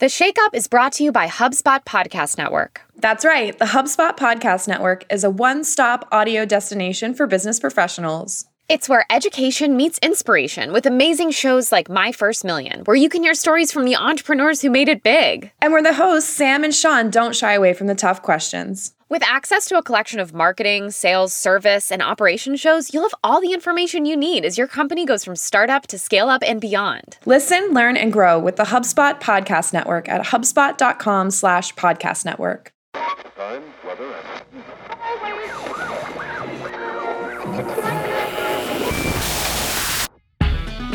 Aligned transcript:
The 0.00 0.06
Shakeup 0.06 0.54
is 0.54 0.66
brought 0.66 0.94
to 0.94 1.04
you 1.04 1.12
by 1.12 1.26
HubSpot 1.26 1.84
Podcast 1.84 2.38
Network. 2.38 2.80
That's 2.96 3.22
right. 3.22 3.58
The 3.58 3.66
HubSpot 3.66 4.16
Podcast 4.16 4.66
Network 4.66 5.04
is 5.12 5.24
a 5.24 5.28
one 5.28 5.62
stop 5.62 6.08
audio 6.10 6.46
destination 6.46 7.12
for 7.12 7.26
business 7.26 7.60
professionals. 7.60 8.46
It's 8.70 8.88
where 8.88 9.04
education 9.10 9.76
meets 9.76 9.98
inspiration 9.98 10.72
with 10.72 10.86
amazing 10.86 11.32
shows 11.32 11.72
like 11.72 11.88
My 11.90 12.12
First 12.12 12.44
Million, 12.44 12.82
where 12.84 12.94
you 12.94 13.08
can 13.08 13.24
hear 13.24 13.34
stories 13.34 13.72
from 13.72 13.84
the 13.84 13.96
entrepreneurs 13.96 14.62
who 14.62 14.70
made 14.70 14.88
it 14.88 15.02
big. 15.02 15.50
And 15.60 15.72
where 15.72 15.82
the 15.82 15.92
hosts, 15.92 16.32
Sam 16.32 16.62
and 16.62 16.72
Sean, 16.72 17.10
don't 17.10 17.34
shy 17.34 17.54
away 17.54 17.72
from 17.72 17.88
the 17.88 17.96
tough 17.96 18.22
questions. 18.22 18.92
With 19.08 19.24
access 19.24 19.66
to 19.66 19.76
a 19.76 19.82
collection 19.82 20.20
of 20.20 20.32
marketing, 20.32 20.92
sales, 20.92 21.34
service, 21.34 21.90
and 21.90 22.00
operation 22.00 22.54
shows, 22.54 22.94
you'll 22.94 23.02
have 23.02 23.14
all 23.24 23.40
the 23.40 23.52
information 23.52 24.06
you 24.06 24.16
need 24.16 24.44
as 24.44 24.56
your 24.56 24.68
company 24.68 25.04
goes 25.04 25.24
from 25.24 25.34
startup 25.34 25.88
to 25.88 25.98
scale 25.98 26.28
up 26.28 26.44
and 26.46 26.60
beyond. 26.60 27.18
Listen, 27.26 27.72
learn, 27.72 27.96
and 27.96 28.12
grow 28.12 28.38
with 28.38 28.54
the 28.54 28.66
HubSpot 28.66 29.20
Podcast 29.20 29.72
Network 29.72 30.08
at 30.08 30.26
HubSpot.com 30.26 31.32
slash 31.32 31.74
podcast 31.74 32.24
network. 32.24 32.72
Time, 32.94 33.64
weather, 33.84 34.14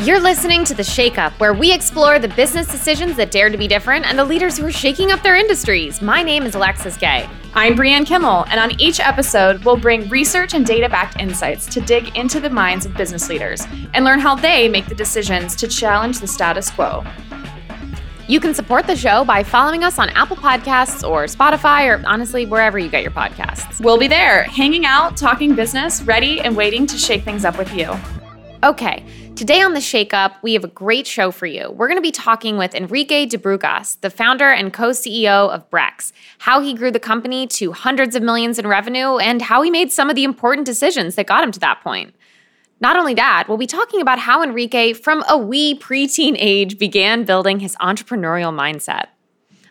You're 0.06 0.20
listening 0.20 0.64
to 0.66 0.74
The 0.74 0.84
Shake 0.84 1.18
Up, 1.18 1.32
where 1.40 1.52
we 1.52 1.72
explore 1.72 2.20
the 2.20 2.28
business 2.28 2.68
decisions 2.68 3.16
that 3.16 3.32
dare 3.32 3.50
to 3.50 3.58
be 3.58 3.66
different 3.66 4.06
and 4.06 4.16
the 4.16 4.24
leaders 4.24 4.56
who 4.56 4.64
are 4.64 4.70
shaking 4.70 5.10
up 5.10 5.20
their 5.20 5.34
industries. 5.34 6.00
My 6.00 6.22
name 6.22 6.44
is 6.44 6.54
Alexis 6.54 6.96
Gay. 6.96 7.28
I'm 7.54 7.74
Brianne 7.74 8.06
Kimmel, 8.06 8.44
and 8.48 8.60
on 8.60 8.80
each 8.80 9.00
episode, 9.00 9.64
we'll 9.64 9.76
bring 9.76 10.08
research 10.08 10.54
and 10.54 10.64
data 10.64 10.88
backed 10.88 11.20
insights 11.20 11.66
to 11.66 11.80
dig 11.80 12.16
into 12.16 12.38
the 12.38 12.48
minds 12.48 12.86
of 12.86 12.96
business 12.96 13.28
leaders 13.28 13.66
and 13.94 14.04
learn 14.04 14.20
how 14.20 14.36
they 14.36 14.68
make 14.68 14.86
the 14.86 14.94
decisions 14.94 15.56
to 15.56 15.66
challenge 15.66 16.20
the 16.20 16.28
status 16.28 16.70
quo. 16.70 17.04
You 18.28 18.38
can 18.38 18.54
support 18.54 18.86
the 18.86 18.94
show 18.94 19.24
by 19.24 19.42
following 19.42 19.82
us 19.82 19.98
on 19.98 20.10
Apple 20.10 20.36
Podcasts 20.36 21.02
or 21.02 21.24
Spotify 21.24 21.88
or 21.88 22.00
honestly, 22.06 22.46
wherever 22.46 22.78
you 22.78 22.88
get 22.88 23.02
your 23.02 23.10
podcasts. 23.10 23.80
We'll 23.80 23.98
be 23.98 24.06
there, 24.06 24.44
hanging 24.44 24.86
out, 24.86 25.16
talking 25.16 25.56
business, 25.56 26.00
ready 26.02 26.40
and 26.42 26.56
waiting 26.56 26.86
to 26.86 26.96
shake 26.96 27.24
things 27.24 27.44
up 27.44 27.58
with 27.58 27.74
you. 27.74 27.92
Okay. 28.62 29.04
Today 29.36 29.60
on 29.60 29.74
the 29.74 29.80
Shakeup, 29.80 30.36
we 30.40 30.54
have 30.54 30.64
a 30.64 30.68
great 30.68 31.06
show 31.06 31.30
for 31.30 31.44
you. 31.44 31.70
We're 31.70 31.88
going 31.88 31.98
to 31.98 32.02
be 32.02 32.10
talking 32.10 32.56
with 32.56 32.74
Henrique 32.74 33.28
Dubugras, 33.28 34.00
the 34.00 34.08
founder 34.08 34.50
and 34.50 34.72
co 34.72 34.92
CEO 34.92 35.50
of 35.50 35.68
Brex, 35.68 36.12
how 36.38 36.62
he 36.62 36.72
grew 36.72 36.90
the 36.90 36.98
company 36.98 37.46
to 37.48 37.72
hundreds 37.72 38.16
of 38.16 38.22
millions 38.22 38.58
in 38.58 38.66
revenue, 38.66 39.18
and 39.18 39.42
how 39.42 39.60
he 39.60 39.70
made 39.70 39.92
some 39.92 40.08
of 40.08 40.16
the 40.16 40.24
important 40.24 40.64
decisions 40.64 41.16
that 41.16 41.26
got 41.26 41.44
him 41.44 41.52
to 41.52 41.60
that 41.60 41.82
point. 41.82 42.14
Not 42.80 42.96
only 42.96 43.12
that, 43.12 43.44
we'll 43.46 43.58
be 43.58 43.66
talking 43.66 44.00
about 44.00 44.18
how 44.18 44.42
Henrique, 44.42 44.96
from 44.96 45.22
a 45.28 45.36
wee 45.36 45.78
preteen 45.78 46.34
age, 46.38 46.78
began 46.78 47.24
building 47.24 47.60
his 47.60 47.76
entrepreneurial 47.76 48.58
mindset. 48.58 49.08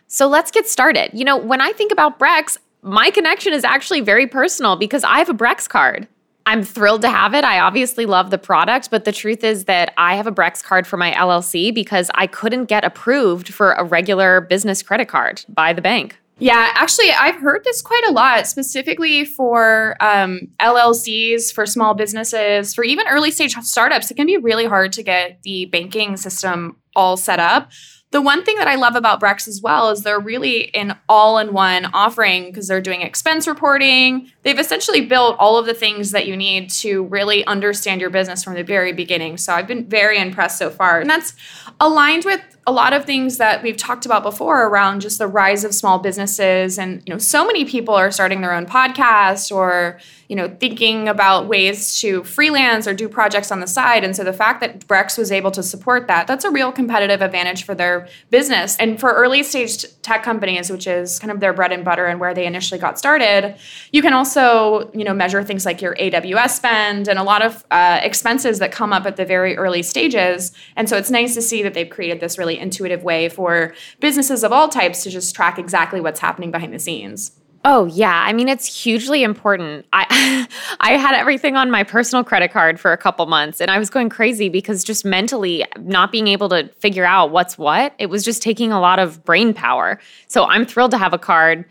So 0.06 0.28
let's 0.28 0.52
get 0.52 0.68
started. 0.68 1.10
You 1.12 1.24
know, 1.24 1.36
when 1.36 1.60
I 1.60 1.72
think 1.72 1.90
about 1.90 2.20
Brex, 2.20 2.56
my 2.82 3.10
connection 3.10 3.52
is 3.52 3.64
actually 3.64 4.00
very 4.00 4.28
personal 4.28 4.76
because 4.76 5.02
I 5.02 5.18
have 5.18 5.28
a 5.28 5.34
Brex 5.34 5.68
card. 5.68 6.06
I'm 6.46 6.62
thrilled 6.62 7.02
to 7.02 7.10
have 7.10 7.34
it. 7.34 7.42
I 7.42 7.58
obviously 7.58 8.06
love 8.06 8.30
the 8.30 8.38
product, 8.38 8.90
but 8.90 9.04
the 9.04 9.10
truth 9.10 9.42
is 9.42 9.64
that 9.64 9.92
I 9.98 10.14
have 10.14 10.28
a 10.28 10.32
Brex 10.32 10.62
card 10.62 10.86
for 10.86 10.96
my 10.96 11.10
LLC 11.10 11.74
because 11.74 12.08
I 12.14 12.28
couldn't 12.28 12.66
get 12.66 12.84
approved 12.84 13.52
for 13.52 13.72
a 13.72 13.82
regular 13.82 14.40
business 14.40 14.80
credit 14.80 15.08
card 15.08 15.44
by 15.48 15.72
the 15.72 15.82
bank. 15.82 16.16
Yeah, 16.38 16.70
actually, 16.74 17.10
I've 17.10 17.36
heard 17.36 17.64
this 17.64 17.80
quite 17.80 18.04
a 18.08 18.12
lot, 18.12 18.46
specifically 18.46 19.24
for 19.24 19.96
um, 20.00 20.40
LLCs, 20.60 21.52
for 21.52 21.64
small 21.64 21.94
businesses, 21.94 22.74
for 22.74 22.84
even 22.84 23.08
early 23.08 23.30
stage 23.30 23.54
startups. 23.54 24.10
It 24.10 24.14
can 24.14 24.26
be 24.26 24.36
really 24.36 24.66
hard 24.66 24.92
to 24.94 25.02
get 25.02 25.42
the 25.42 25.64
banking 25.66 26.16
system 26.18 26.76
all 26.94 27.16
set 27.16 27.40
up. 27.40 27.70
The 28.12 28.22
one 28.22 28.44
thing 28.44 28.56
that 28.56 28.68
I 28.68 28.76
love 28.76 28.94
about 28.94 29.20
Brex 29.20 29.48
as 29.48 29.60
well 29.60 29.90
is 29.90 30.02
they're 30.02 30.20
really 30.20 30.72
an 30.74 30.96
all 31.08 31.38
in 31.38 31.52
one 31.52 31.86
offering 31.86 32.46
because 32.46 32.68
they're 32.68 32.80
doing 32.80 33.02
expense 33.02 33.48
reporting. 33.48 34.30
They've 34.42 34.58
essentially 34.58 35.04
built 35.04 35.36
all 35.38 35.58
of 35.58 35.66
the 35.66 35.74
things 35.74 36.12
that 36.12 36.26
you 36.26 36.36
need 36.36 36.70
to 36.70 37.04
really 37.04 37.44
understand 37.46 38.00
your 38.00 38.10
business 38.10 38.44
from 38.44 38.54
the 38.54 38.62
very 38.62 38.92
beginning. 38.92 39.38
So 39.38 39.52
I've 39.52 39.66
been 39.66 39.86
very 39.86 40.18
impressed 40.18 40.56
so 40.56 40.70
far. 40.70 41.00
And 41.00 41.10
that's 41.10 41.34
aligned 41.80 42.24
with 42.24 42.40
a 42.66 42.72
lot 42.72 42.92
of 42.92 43.04
things 43.04 43.38
that 43.38 43.62
we've 43.62 43.76
talked 43.76 44.06
about 44.06 44.22
before 44.22 44.66
around 44.66 45.00
just 45.00 45.18
the 45.18 45.26
rise 45.26 45.62
of 45.62 45.74
small 45.74 45.98
businesses 45.98 46.78
and 46.78 47.00
you 47.06 47.12
know 47.12 47.18
so 47.18 47.46
many 47.46 47.64
people 47.64 47.94
are 47.94 48.10
starting 48.10 48.40
their 48.40 48.52
own 48.52 48.66
podcast 48.66 49.54
or 49.54 50.00
you 50.28 50.36
know 50.36 50.48
thinking 50.48 51.08
about 51.08 51.48
ways 51.48 51.98
to 52.00 52.24
freelance 52.24 52.86
or 52.86 52.94
do 52.94 53.08
projects 53.08 53.50
on 53.50 53.60
the 53.60 53.66
side. 53.66 54.04
And 54.04 54.14
so 54.16 54.24
the 54.24 54.32
fact 54.32 54.60
that 54.60 54.86
Brex 54.86 55.18
was 55.18 55.30
able 55.32 55.50
to 55.52 55.62
support 55.62 56.06
that 56.08 56.26
that's 56.26 56.44
a 56.44 56.50
real 56.50 56.72
competitive 56.72 57.22
advantage 57.22 57.64
for 57.64 57.74
their 57.74 58.08
business. 58.30 58.76
And 58.78 58.98
for 58.98 59.12
early 59.12 59.42
stage 59.42 59.84
tech 60.02 60.22
companies 60.22 60.70
which 60.70 60.86
is 60.86 61.18
kind 61.18 61.30
of 61.30 61.40
their 61.40 61.52
bread 61.52 61.72
and 61.72 61.84
butter 61.84 62.06
and 62.06 62.20
where 62.20 62.34
they 62.34 62.46
initially 62.46 62.80
got 62.80 62.98
started 62.98 63.56
you 63.92 64.02
can 64.02 64.12
also 64.12 64.90
you 64.92 65.04
know 65.04 65.14
measure 65.14 65.42
things 65.42 65.66
like 65.66 65.82
your 65.82 65.94
AWS 65.96 66.50
spend 66.50 67.08
and 67.08 67.18
a 67.18 67.22
lot 67.22 67.42
of 67.42 67.64
uh, 67.70 68.00
expenses 68.02 68.58
that 68.58 68.72
come 68.72 68.92
up 68.92 69.06
at 69.06 69.16
the 69.16 69.24
very 69.24 69.56
early 69.56 69.82
stages. 69.82 70.52
And 70.76 70.88
so 70.88 70.96
it's 70.96 71.10
nice 71.10 71.34
to 71.34 71.42
see 71.42 71.62
that 71.62 71.74
they've 71.74 71.88
created 71.88 72.20
this 72.20 72.38
really 72.38 72.58
intuitive 72.58 73.02
way 73.02 73.28
for 73.28 73.74
businesses 74.00 74.44
of 74.44 74.52
all 74.52 74.68
types 74.68 75.02
to 75.02 75.10
just 75.10 75.34
track 75.34 75.58
exactly 75.58 76.00
what's 76.00 76.20
happening 76.20 76.50
behind 76.50 76.72
the 76.72 76.78
scenes. 76.78 77.32
Oh 77.68 77.86
yeah, 77.86 78.22
I 78.24 78.32
mean 78.32 78.48
it's 78.48 78.64
hugely 78.64 79.24
important. 79.24 79.86
I 79.92 80.46
I 80.80 80.92
had 80.92 81.14
everything 81.16 81.56
on 81.56 81.68
my 81.68 81.82
personal 81.82 82.22
credit 82.22 82.52
card 82.52 82.78
for 82.78 82.92
a 82.92 82.96
couple 82.96 83.26
months 83.26 83.60
and 83.60 83.72
I 83.72 83.78
was 83.80 83.90
going 83.90 84.08
crazy 84.08 84.48
because 84.48 84.84
just 84.84 85.04
mentally 85.04 85.64
not 85.80 86.12
being 86.12 86.28
able 86.28 86.48
to 86.50 86.68
figure 86.78 87.04
out 87.04 87.32
what's 87.32 87.58
what, 87.58 87.92
it 87.98 88.06
was 88.06 88.24
just 88.24 88.40
taking 88.40 88.70
a 88.70 88.78
lot 88.78 89.00
of 89.00 89.24
brain 89.24 89.52
power. 89.52 89.98
So 90.28 90.44
I'm 90.44 90.64
thrilled 90.64 90.92
to 90.92 90.98
have 90.98 91.12
a 91.12 91.18
card. 91.18 91.64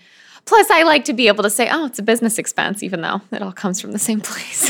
Plus 0.44 0.69
I 0.69 0.84
like 0.84 1.05
to 1.05 1.13
be 1.13 1.29
able 1.29 1.44
to 1.44 1.50
say, 1.50 1.69
"Oh, 1.72 1.85
it's 1.85 1.97
a 1.97 2.03
business 2.03 2.38
expense 2.38 2.84
even 2.84 3.00
though 3.00 3.22
it 3.31 3.41
all 3.41 3.53
comes 3.53 3.79
from 3.79 3.94
the 3.94 4.00
same 4.00 4.19
place." 4.19 4.69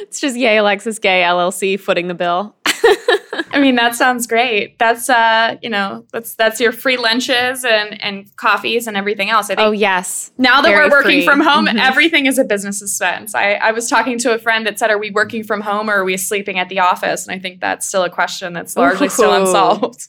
it's 0.00 0.20
just 0.20 0.36
yay 0.36 0.56
Alexis 0.56 0.98
Gay 0.98 1.22
LLC 1.22 1.78
footing 1.78 2.08
the 2.08 2.14
bill. 2.14 2.56
I 3.56 3.60
mean, 3.60 3.76
that 3.76 3.94
sounds 3.94 4.26
great. 4.26 4.78
That's 4.78 5.08
uh, 5.08 5.56
you 5.62 5.70
know, 5.70 6.04
that's 6.12 6.34
that's 6.34 6.60
your 6.60 6.72
free 6.72 6.98
lunches 6.98 7.64
and 7.64 8.00
and 8.02 8.36
coffees 8.36 8.86
and 8.86 8.96
everything 8.96 9.30
else. 9.30 9.46
I 9.46 9.54
think. 9.54 9.60
Oh 9.60 9.72
yes. 9.72 10.30
Now 10.36 10.60
that 10.60 10.68
Very 10.68 10.84
we're 10.84 10.90
working 10.90 11.20
free. 11.20 11.24
from 11.24 11.40
home, 11.40 11.66
mm-hmm. 11.66 11.78
everything 11.78 12.26
is 12.26 12.38
a 12.38 12.44
business 12.44 12.82
expense. 12.82 13.34
I 13.34 13.54
I 13.54 13.72
was 13.72 13.88
talking 13.88 14.18
to 14.18 14.34
a 14.34 14.38
friend 14.38 14.66
that 14.66 14.78
said, 14.78 14.90
"Are 14.90 14.98
we 14.98 15.10
working 15.10 15.42
from 15.42 15.62
home 15.62 15.88
or 15.88 15.94
are 15.94 16.04
we 16.04 16.18
sleeping 16.18 16.58
at 16.58 16.68
the 16.68 16.80
office?" 16.80 17.26
And 17.26 17.34
I 17.34 17.38
think 17.38 17.60
that's 17.60 17.86
still 17.86 18.04
a 18.04 18.10
question 18.10 18.52
that's 18.52 18.76
largely 18.76 19.06
Ooh. 19.06 19.10
still 19.10 19.32
unsolved. 19.32 20.08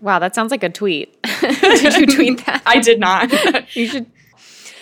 Wow, 0.00 0.18
that 0.18 0.34
sounds 0.34 0.50
like 0.50 0.62
a 0.62 0.68
tweet. 0.68 1.16
did 1.40 1.96
you 1.96 2.06
tweet 2.06 2.44
that? 2.46 2.62
I 2.66 2.80
did 2.80 2.98
not. 2.98 3.30
you 3.76 3.86
should 3.86 4.06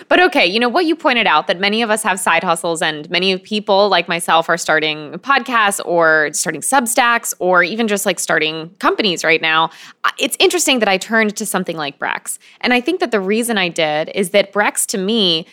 but 0.09 0.21
okay, 0.21 0.47
you 0.47 0.61
know 0.61 0.69
what 0.69 0.85
you 0.85 0.97
pointed 0.97 1.27
out 1.27 1.47
that 1.47 1.59
many 1.59 1.83
of 1.83 1.91
us 1.91 2.03
have 2.03 2.19
side 2.21 2.45
hustles 2.45 2.83
and 2.83 3.09
many 3.11 3.37
people 3.39 3.89
like 3.89 4.09
myself 4.09 4.49
are 4.49 4.57
starting 4.57 5.13
podcasts 5.15 5.81
or 5.85 6.31
starting 6.33 6.61
Substacks 6.61 7.35
or 7.39 7.63
even 7.63 7.89
just 7.89 8.07
like 8.07 8.19
starting 8.19 8.71
companies 8.79 9.25
right 9.25 9.41
now. 9.41 9.71
It's 10.19 10.37
interesting 10.41 10.79
that 10.81 10.89
I 10.89 10.99
turned 10.99 11.37
to 11.37 11.47
something 11.47 11.77
like 11.77 11.99
Brex. 11.99 12.39
And 12.61 12.73
I 12.73 12.81
think 12.81 13.01
that 13.01 13.11
the 13.11 13.21
reason 13.21 13.59
I 13.59 13.69
did 13.69 14.11
is 14.15 14.31
that 14.31 14.53
Brex 14.53 14.87
to 14.87 14.99
me 14.99 15.47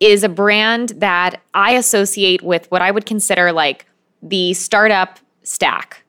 is 0.00 0.22
a 0.22 0.28
brand 0.28 0.90
that 0.96 1.40
I 1.54 1.72
associate 1.72 2.42
with 2.42 2.70
what 2.70 2.82
I 2.82 2.90
would 2.90 3.06
consider 3.06 3.52
like 3.52 3.86
the 4.22 4.54
startup 4.54 5.18
stack 5.42 6.04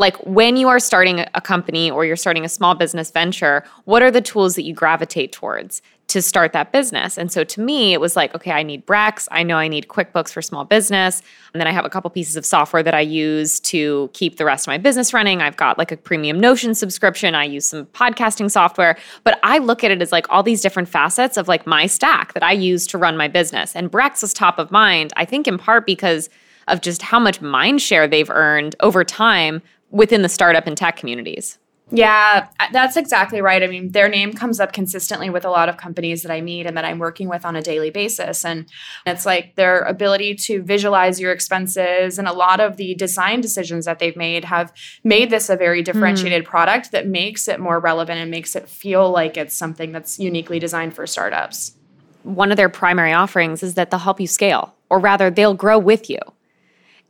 like 0.00 0.16
when 0.24 0.56
you 0.56 0.68
are 0.68 0.78
starting 0.78 1.26
a 1.34 1.40
company 1.42 1.90
or 1.90 2.06
you're 2.06 2.16
starting 2.16 2.44
a 2.44 2.48
small 2.48 2.74
business 2.74 3.10
venture, 3.10 3.62
what 3.84 4.02
are 4.02 4.10
the 4.10 4.22
tools 4.22 4.54
that 4.54 4.62
you 4.62 4.72
gravitate 4.72 5.30
towards 5.30 5.82
to 6.10 6.20
start 6.20 6.52
that 6.52 6.72
business? 6.72 7.16
And 7.16 7.32
so 7.32 7.44
to 7.44 7.60
me, 7.60 7.92
it 7.92 8.00
was 8.00 8.16
like, 8.16 8.34
okay, 8.34 8.50
I 8.52 8.62
need 8.62 8.86
Brex. 8.86 9.26
I 9.30 9.42
know 9.42 9.56
I 9.56 9.68
need 9.68 9.88
QuickBooks 9.88 10.30
for 10.32 10.42
small 10.42 10.64
business. 10.64 11.22
And 11.54 11.60
then 11.60 11.66
I 11.66 11.72
have 11.72 11.84
a 11.84 11.88
couple 11.88 12.10
pieces 12.10 12.36
of 12.36 12.44
software 12.44 12.82
that 12.82 12.94
I 12.94 13.00
use 13.00 13.58
to 13.60 14.10
keep 14.12 14.36
the 14.36 14.44
rest 14.44 14.64
of 14.64 14.68
my 14.68 14.78
business 14.78 15.14
running. 15.14 15.40
I've 15.40 15.56
got 15.56 15.78
like 15.78 15.92
a 15.92 15.96
premium 15.96 16.38
Notion 16.38 16.74
subscription. 16.74 17.34
I 17.34 17.44
use 17.44 17.66
some 17.66 17.86
podcasting 17.86 18.50
software. 18.50 18.98
But 19.24 19.38
I 19.42 19.58
look 19.58 19.84
at 19.84 19.90
it 19.90 20.02
as 20.02 20.12
like 20.12 20.26
all 20.30 20.42
these 20.42 20.60
different 20.60 20.88
facets 20.88 21.36
of 21.36 21.48
like 21.48 21.66
my 21.66 21.86
stack 21.86 22.34
that 22.34 22.42
I 22.42 22.52
use 22.52 22.86
to 22.88 22.98
run 22.98 23.16
my 23.16 23.28
business. 23.28 23.74
And 23.74 23.90
Brex 23.90 24.22
was 24.22 24.34
top 24.34 24.58
of 24.58 24.70
mind, 24.70 25.12
I 25.16 25.24
think 25.24 25.46
in 25.46 25.58
part 25.58 25.86
because 25.86 26.28
of 26.66 26.80
just 26.80 27.02
how 27.02 27.20
much 27.20 27.40
mind 27.40 27.80
share 27.80 28.08
they've 28.08 28.30
earned 28.30 28.74
over 28.80 29.04
time 29.04 29.62
within 29.90 30.22
the 30.22 30.28
startup 30.28 30.66
and 30.66 30.76
tech 30.76 30.96
communities. 30.96 31.59
Yeah, 31.92 32.48
that's 32.72 32.96
exactly 32.96 33.40
right. 33.40 33.62
I 33.62 33.66
mean, 33.66 33.90
their 33.90 34.08
name 34.08 34.32
comes 34.32 34.60
up 34.60 34.72
consistently 34.72 35.28
with 35.28 35.44
a 35.44 35.50
lot 35.50 35.68
of 35.68 35.76
companies 35.76 36.22
that 36.22 36.30
I 36.30 36.40
meet 36.40 36.66
and 36.66 36.76
that 36.76 36.84
I'm 36.84 36.98
working 36.98 37.28
with 37.28 37.44
on 37.44 37.56
a 37.56 37.62
daily 37.62 37.90
basis. 37.90 38.44
And 38.44 38.66
it's 39.06 39.26
like 39.26 39.56
their 39.56 39.80
ability 39.82 40.36
to 40.36 40.62
visualize 40.62 41.20
your 41.20 41.32
expenses 41.32 42.18
and 42.18 42.28
a 42.28 42.32
lot 42.32 42.60
of 42.60 42.76
the 42.76 42.94
design 42.94 43.40
decisions 43.40 43.86
that 43.86 43.98
they've 43.98 44.16
made 44.16 44.44
have 44.44 44.72
made 45.02 45.30
this 45.30 45.50
a 45.50 45.56
very 45.56 45.82
differentiated 45.82 46.44
mm. 46.44 46.48
product 46.48 46.92
that 46.92 47.08
makes 47.08 47.48
it 47.48 47.58
more 47.58 47.80
relevant 47.80 48.20
and 48.20 48.30
makes 48.30 48.54
it 48.54 48.68
feel 48.68 49.10
like 49.10 49.36
it's 49.36 49.54
something 49.54 49.90
that's 49.90 50.18
uniquely 50.18 50.60
designed 50.60 50.94
for 50.94 51.06
startups. 51.06 51.76
One 52.22 52.50
of 52.50 52.56
their 52.56 52.68
primary 52.68 53.12
offerings 53.12 53.62
is 53.62 53.74
that 53.74 53.90
they'll 53.90 53.98
help 53.98 54.20
you 54.20 54.26
scale, 54.26 54.74
or 54.90 54.98
rather, 54.98 55.30
they'll 55.30 55.54
grow 55.54 55.78
with 55.78 56.10
you. 56.10 56.18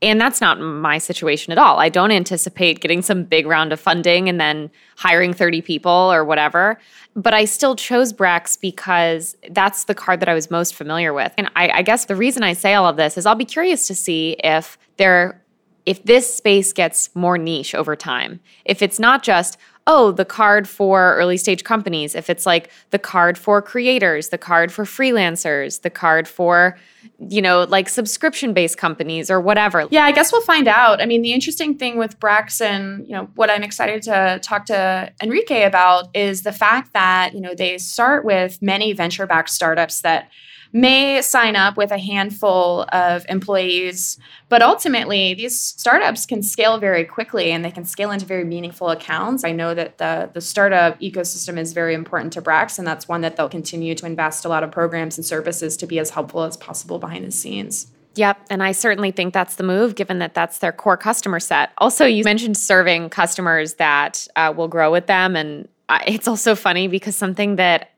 And 0.03 0.21
that's 0.21 0.41
not 0.41 0.59
my 0.59 0.97
situation 0.99 1.53
at 1.53 1.59
all. 1.59 1.79
I 1.79 1.91
don't 1.91 2.11
anticipate 2.11 2.81
getting 2.81 3.03
some 3.03 3.25
big 3.25 3.47
round 3.47 3.73
of 3.73 3.79
funding 3.79 4.29
and 4.29 4.41
then 4.41 4.71
hiring 4.97 5.35
30 5.35 5.61
people 5.61 5.91
or 5.91 6.25
whatever. 6.25 6.79
But 7.15 7.35
I 7.35 7.45
still 7.45 7.77
chose 7.77 8.13
Brex 8.13 8.59
because 8.59 9.37
that's 9.51 9.85
the 9.85 9.95
card 9.95 10.21
that 10.21 10.29
I 10.29 10.35
was 10.35 10.51
most 10.51 10.75
familiar 10.75 11.13
with. 11.13 11.33
And 11.37 11.51
I, 11.55 11.69
I 11.69 11.83
guess 11.83 12.07
the 12.07 12.17
reason 12.17 12.43
I 12.43 12.55
say 12.55 12.75
all 12.75 12.87
of 12.87 12.97
this 12.97 13.19
is 13.19 13.27
I'll 13.27 13.35
be 13.35 13.45
curious 13.45 13.87
to 13.89 13.95
see 13.95 14.37
if 14.43 14.79
there 14.97 15.43
if 15.87 16.05
this 16.05 16.33
space 16.33 16.73
gets 16.73 17.15
more 17.17 17.39
niche 17.39 17.75
over 17.75 17.97
time. 17.97 18.39
If 18.65 18.83
it's 18.83 19.01
not 19.01 19.23
just, 19.23 19.57
oh, 19.93 20.13
the 20.13 20.25
card 20.25 20.69
for 20.69 21.17
early 21.17 21.37
stage 21.37 21.65
companies, 21.65 22.15
if 22.15 22.31
it's 22.31 22.47
like 22.47 22.71
the 22.91 22.99
card 22.99 23.37
for 23.37 23.61
creators, 23.61 24.29
the 24.29 24.39
card 24.39 24.71
for 24.71 24.85
freelancers, 24.85 25.83
the 25.83 25.91
card 25.91 26.29
for, 26.29 26.79
you 27.19 27.43
know, 27.43 27.65
like 27.65 27.89
subscription 27.89 28.55
based 28.55 28.79
companies 28.79 29.33
or 29.33 29.41
whatever. 29.41 29.89
Yeah, 29.91 30.05
I 30.05 30.13
guess 30.13 30.31
we'll 30.31 30.43
find 30.43 30.69
out. 30.69 31.03
I 31.03 31.07
mean, 31.07 31.23
the 31.23 31.33
interesting 31.33 31.77
thing 31.77 31.99
with 31.99 32.17
and, 32.61 33.05
you 33.09 33.17
know, 33.17 33.29
what 33.35 33.51
I'm 33.51 33.65
excited 33.65 34.03
to 34.03 34.39
talk 34.45 34.67
to 34.67 35.13
Henrique 35.21 35.51
about 35.51 36.09
is 36.15 36.43
the 36.43 36.53
fact 36.53 36.93
that, 36.93 37.35
you 37.35 37.41
know, 37.41 37.57
they 37.57 37.77
start 37.79 38.25
with 38.25 38.63
many 38.63 38.93
venture 38.93 39.27
backed 39.27 39.51
startups 39.51 40.03
that 40.03 40.31
may 40.73 41.21
sign 41.21 41.57
up 41.57 41.77
with 41.77 41.91
a 41.91 41.99
handful 41.99 42.87
of 42.93 43.25
employees, 43.29 44.19
but 44.49 44.63
ultimately 44.63 45.35
these 45.35 45.59
startups 45.59 46.27
can 46.27 46.43
scale 46.43 46.79
very 46.79 47.05
quickly 47.05 47.51
and 47.51 47.65
they 47.65 47.71
can 47.71 47.85
scale 47.85 48.11
into 48.11 48.25
very 48.25 48.45
meaningful 48.45 48.91
accounts. 48.91 49.45
I 49.45 49.53
know 49.53 49.75
that 49.75 49.99
the, 49.99 50.31
the 50.33 50.41
startup 50.41 51.01
ecosystem 51.01 51.59
is 51.59 51.73
very 51.73 51.95
important 51.95 52.33
to 52.35 52.43
Brex, 52.43 52.79
and 52.79 52.87
that's 52.87 53.09
one 53.09 53.21
that 53.23 53.37
they'll 53.37 53.49
continue 53.49 53.95
to 53.97 54.07
invest 54.07 54.45
a 54.45 54.49
lot 54.49 54.63
of 54.63 54.71
programs 54.71 55.19
and 55.19 55.25
services 55.25 55.77
to 55.79 55.87
be 55.87 55.99
as 55.99 56.11
helpful 56.11 56.43
as 56.43 56.57
possible 56.57 56.99
behind 56.99 57.25
the 57.25 57.33
scenes. 57.33 57.89
Yep. 58.17 58.47
And 58.51 58.63
I 58.63 58.73
certainly 58.73 59.13
think 59.13 59.33
that's 59.33 59.55
the 59.55 59.63
move, 59.63 59.95
given 59.95 60.19
that 60.19 60.35
that's 60.35 60.59
their 60.59 60.73
core 60.73 60.97
customer 60.97 61.39
set. 61.39 61.71
Also, 61.79 62.07
you 62.07 62.25
mentioned 62.25 62.57
serving 62.57 63.11
customers 63.11 63.75
that 63.75 64.27
uh, 64.35 64.53
will 64.57 64.69
grow 64.69 64.91
with 64.91 65.07
them. 65.07 65.37
And 65.37 65.69
it's 66.07 66.27
also 66.27 66.55
funny 66.55 66.89
because 66.89 67.15
something 67.15 67.57
that 67.57 67.91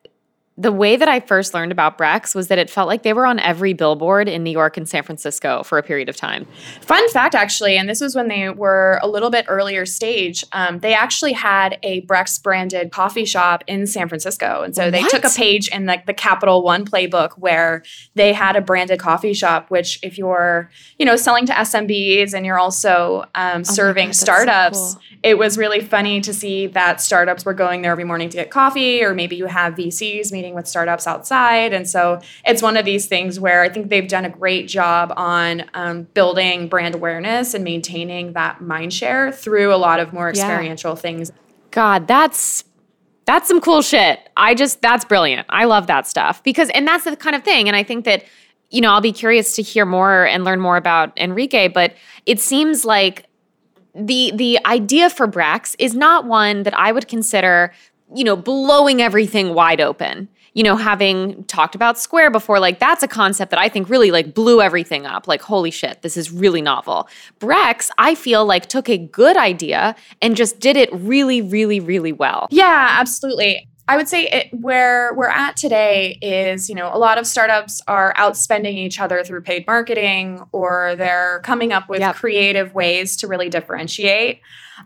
the 0.56 0.70
way 0.70 0.96
that 0.96 1.08
I 1.08 1.20
first 1.20 1.54
learned 1.54 1.72
about 1.72 1.98
Brex 1.98 2.34
was 2.34 2.48
that 2.48 2.58
it 2.58 2.70
felt 2.70 2.86
like 2.86 3.02
they 3.02 3.12
were 3.12 3.26
on 3.26 3.40
every 3.40 3.72
billboard 3.72 4.28
in 4.28 4.44
New 4.44 4.50
York 4.50 4.76
and 4.76 4.88
San 4.88 5.02
Francisco 5.02 5.62
for 5.64 5.78
a 5.78 5.82
period 5.82 6.08
of 6.08 6.16
time. 6.16 6.46
Fun 6.82 7.08
fact, 7.10 7.34
actually, 7.34 7.76
and 7.76 7.88
this 7.88 8.00
was 8.00 8.14
when 8.14 8.28
they 8.28 8.48
were 8.50 9.00
a 9.02 9.08
little 9.08 9.30
bit 9.30 9.46
earlier 9.48 9.84
stage, 9.86 10.44
um, 10.52 10.78
they 10.78 10.94
actually 10.94 11.32
had 11.32 11.78
a 11.82 12.02
Brex 12.02 12.40
branded 12.40 12.92
coffee 12.92 13.24
shop 13.24 13.64
in 13.66 13.86
San 13.86 14.08
Francisco. 14.08 14.62
And 14.62 14.76
so 14.76 14.90
they 14.90 15.00
what? 15.00 15.10
took 15.10 15.24
a 15.24 15.30
page 15.30 15.68
in 15.68 15.86
like 15.86 16.06
the, 16.06 16.12
the 16.12 16.16
Capital 16.16 16.62
One 16.62 16.84
playbook 16.84 17.32
where 17.38 17.82
they 18.14 18.32
had 18.32 18.54
a 18.54 18.60
branded 18.60 18.98
coffee 18.98 19.32
shop, 19.32 19.70
which 19.70 19.98
if 20.02 20.18
you're, 20.18 20.70
you 20.98 21.06
know, 21.06 21.16
selling 21.16 21.46
to 21.46 21.52
SMBs 21.52 22.34
and 22.34 22.44
you're 22.44 22.58
also 22.58 23.24
um, 23.34 23.60
oh 23.60 23.62
serving 23.62 24.08
God, 24.08 24.14
startups, 24.14 24.78
so 24.78 24.98
cool. 24.98 25.02
it 25.22 25.38
was 25.38 25.56
really 25.56 25.80
funny 25.80 26.20
to 26.20 26.34
see 26.34 26.66
that 26.68 27.00
startups 27.00 27.44
were 27.44 27.54
going 27.54 27.82
there 27.82 27.92
every 27.92 28.04
morning 28.04 28.28
to 28.28 28.36
get 28.36 28.50
coffee, 28.50 29.02
or 29.02 29.14
maybe 29.14 29.36
you 29.36 29.46
have 29.46 29.74
VCs 29.74 30.30
meeting 30.42 30.54
with 30.54 30.66
startups 30.66 31.06
outside. 31.06 31.72
And 31.72 31.88
so 31.88 32.20
it's 32.44 32.60
one 32.60 32.76
of 32.76 32.84
these 32.84 33.06
things 33.06 33.38
where 33.38 33.62
I 33.62 33.68
think 33.68 33.88
they've 33.88 34.08
done 34.08 34.24
a 34.24 34.30
great 34.30 34.66
job 34.66 35.12
on 35.16 35.64
um, 35.74 36.02
building 36.14 36.68
brand 36.68 36.96
awareness 36.96 37.54
and 37.54 37.62
maintaining 37.62 38.32
that 38.32 38.60
mind 38.60 38.92
share 38.92 39.30
through 39.30 39.72
a 39.72 39.76
lot 39.76 40.00
of 40.00 40.12
more 40.12 40.28
experiential 40.28 40.92
yeah. 40.92 41.00
things. 41.00 41.32
God, 41.70 42.08
that's 42.08 42.64
that's 43.24 43.46
some 43.46 43.60
cool 43.60 43.82
shit. 43.82 44.18
I 44.36 44.54
just 44.54 44.82
that's 44.82 45.04
brilliant. 45.04 45.46
I 45.48 45.64
love 45.64 45.86
that 45.86 46.08
stuff 46.08 46.42
because 46.42 46.68
and 46.70 46.86
that's 46.86 47.04
the 47.04 47.16
kind 47.16 47.36
of 47.36 47.44
thing 47.44 47.68
and 47.68 47.76
I 47.76 47.84
think 47.84 48.04
that 48.04 48.24
you 48.70 48.80
know, 48.80 48.90
I'll 48.90 49.02
be 49.02 49.12
curious 49.12 49.54
to 49.56 49.62
hear 49.62 49.84
more 49.84 50.24
and 50.24 50.44
learn 50.44 50.58
more 50.58 50.78
about 50.78 51.12
Henrique, 51.20 51.74
but 51.74 51.94
it 52.24 52.40
seems 52.40 52.86
like 52.86 53.26
the 53.94 54.32
the 54.34 54.58
idea 54.64 55.10
for 55.10 55.28
Brex 55.28 55.76
is 55.78 55.94
not 55.94 56.24
one 56.24 56.62
that 56.62 56.72
I 56.78 56.90
would 56.90 57.06
consider, 57.06 57.74
you 58.14 58.24
know, 58.24 58.36
blowing 58.36 59.00
everything 59.00 59.54
wide 59.54 59.80
open 59.80 60.28
you 60.54 60.62
know, 60.62 60.76
having 60.76 61.44
talked 61.44 61.74
about 61.74 61.98
Square 61.98 62.30
before, 62.30 62.60
like 62.60 62.78
that's 62.78 63.02
a 63.02 63.08
concept 63.08 63.50
that 63.50 63.58
I 63.58 63.68
think 63.68 63.88
really 63.88 64.10
like 64.10 64.34
blew 64.34 64.60
everything 64.60 65.06
up. 65.06 65.26
Like, 65.26 65.40
holy 65.40 65.70
shit, 65.70 66.02
this 66.02 66.16
is 66.16 66.30
really 66.30 66.60
novel. 66.60 67.08
Brex, 67.40 67.90
I 67.98 68.14
feel 68.14 68.44
like 68.44 68.66
took 68.66 68.88
a 68.88 68.98
good 68.98 69.36
idea 69.36 69.96
and 70.20 70.36
just 70.36 70.60
did 70.60 70.76
it 70.76 70.92
really, 70.92 71.40
really, 71.40 71.80
really 71.80 72.12
well. 72.12 72.48
Yeah, 72.50 72.88
absolutely. 72.98 73.66
I 73.88 73.96
would 73.96 74.08
say 74.08 74.28
it, 74.28 74.48
where 74.52 75.12
we're 75.14 75.28
at 75.28 75.56
today 75.56 76.18
is, 76.22 76.68
you 76.68 76.74
know, 76.74 76.90
a 76.92 76.98
lot 76.98 77.18
of 77.18 77.26
startups 77.26 77.82
are 77.88 78.14
outspending 78.14 78.74
each 78.74 79.00
other 79.00 79.24
through 79.24 79.42
paid 79.42 79.66
marketing 79.66 80.46
or 80.52 80.94
they're 80.96 81.40
coming 81.40 81.72
up 81.72 81.88
with 81.88 82.00
yep. 82.00 82.14
creative 82.14 82.74
ways 82.74 83.16
to 83.16 83.26
really 83.26 83.48
differentiate. 83.48 84.40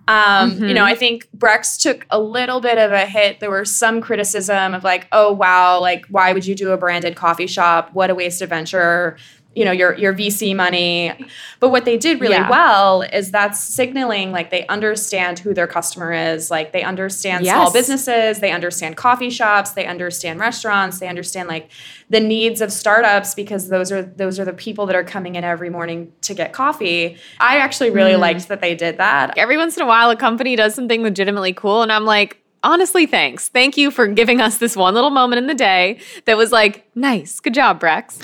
Um, 0.08 0.52
mm-hmm. 0.52 0.64
You 0.64 0.74
know, 0.74 0.80
mm-hmm. 0.80 0.92
I 0.92 0.94
think 0.94 1.28
Brex 1.36 1.80
took 1.80 2.06
a 2.10 2.18
little 2.18 2.60
bit 2.60 2.78
of 2.78 2.92
a 2.92 3.06
hit. 3.06 3.40
There 3.40 3.50
was 3.50 3.74
some 3.74 4.00
criticism 4.00 4.74
of 4.74 4.82
like, 4.82 5.08
oh 5.12 5.32
wow, 5.32 5.80
like 5.80 6.06
why 6.06 6.32
would 6.32 6.46
you 6.46 6.54
do 6.54 6.70
a 6.70 6.76
branded 6.76 7.16
coffee 7.16 7.46
shop? 7.46 7.90
What 7.92 8.10
a 8.10 8.14
waste 8.14 8.40
of 8.40 8.48
venture 8.48 9.16
you 9.56 9.64
know 9.64 9.72
your 9.72 9.94
your 9.94 10.12
VC 10.12 10.54
money. 10.54 11.12
But 11.60 11.70
what 11.70 11.86
they 11.86 11.96
did 11.96 12.20
really 12.20 12.34
yeah. 12.34 12.50
well 12.50 13.00
is 13.00 13.30
that's 13.30 13.58
signaling 13.58 14.30
like 14.30 14.50
they 14.50 14.66
understand 14.66 15.38
who 15.38 15.54
their 15.54 15.66
customer 15.66 16.12
is. 16.12 16.50
Like 16.50 16.72
they 16.72 16.82
understand 16.82 17.44
yes. 17.44 17.54
small 17.54 17.72
businesses, 17.72 18.40
they 18.40 18.52
understand 18.52 18.98
coffee 18.98 19.30
shops, 19.30 19.70
they 19.70 19.86
understand 19.86 20.38
restaurants, 20.38 21.00
they 21.00 21.08
understand 21.08 21.48
like 21.48 21.70
the 22.10 22.20
needs 22.20 22.60
of 22.60 22.70
startups 22.70 23.34
because 23.34 23.68
those 23.68 23.90
are 23.90 24.02
those 24.02 24.38
are 24.38 24.44
the 24.44 24.52
people 24.52 24.84
that 24.86 24.94
are 24.94 25.04
coming 25.04 25.36
in 25.36 25.42
every 25.42 25.70
morning 25.70 26.12
to 26.20 26.34
get 26.34 26.52
coffee. 26.52 27.16
I 27.40 27.56
actually 27.56 27.90
really 27.90 28.12
mm. 28.12 28.20
liked 28.20 28.48
that 28.48 28.60
they 28.60 28.74
did 28.74 28.98
that. 28.98 29.38
Every 29.38 29.56
once 29.56 29.78
in 29.78 29.82
a 29.82 29.86
while 29.86 30.10
a 30.10 30.16
company 30.16 30.54
does 30.54 30.74
something 30.74 31.02
legitimately 31.02 31.54
cool 31.54 31.82
and 31.82 31.90
I'm 31.90 32.04
like 32.04 32.42
honestly, 32.66 33.06
thanks. 33.06 33.48
Thank 33.48 33.76
you 33.76 33.90
for 33.90 34.06
giving 34.06 34.40
us 34.40 34.58
this 34.58 34.76
one 34.76 34.94
little 34.94 35.10
moment 35.10 35.38
in 35.38 35.46
the 35.46 35.54
day 35.54 36.00
that 36.24 36.36
was 36.36 36.52
like, 36.52 36.86
nice, 36.94 37.40
good 37.40 37.54
job, 37.54 37.80
Brex. 37.80 38.18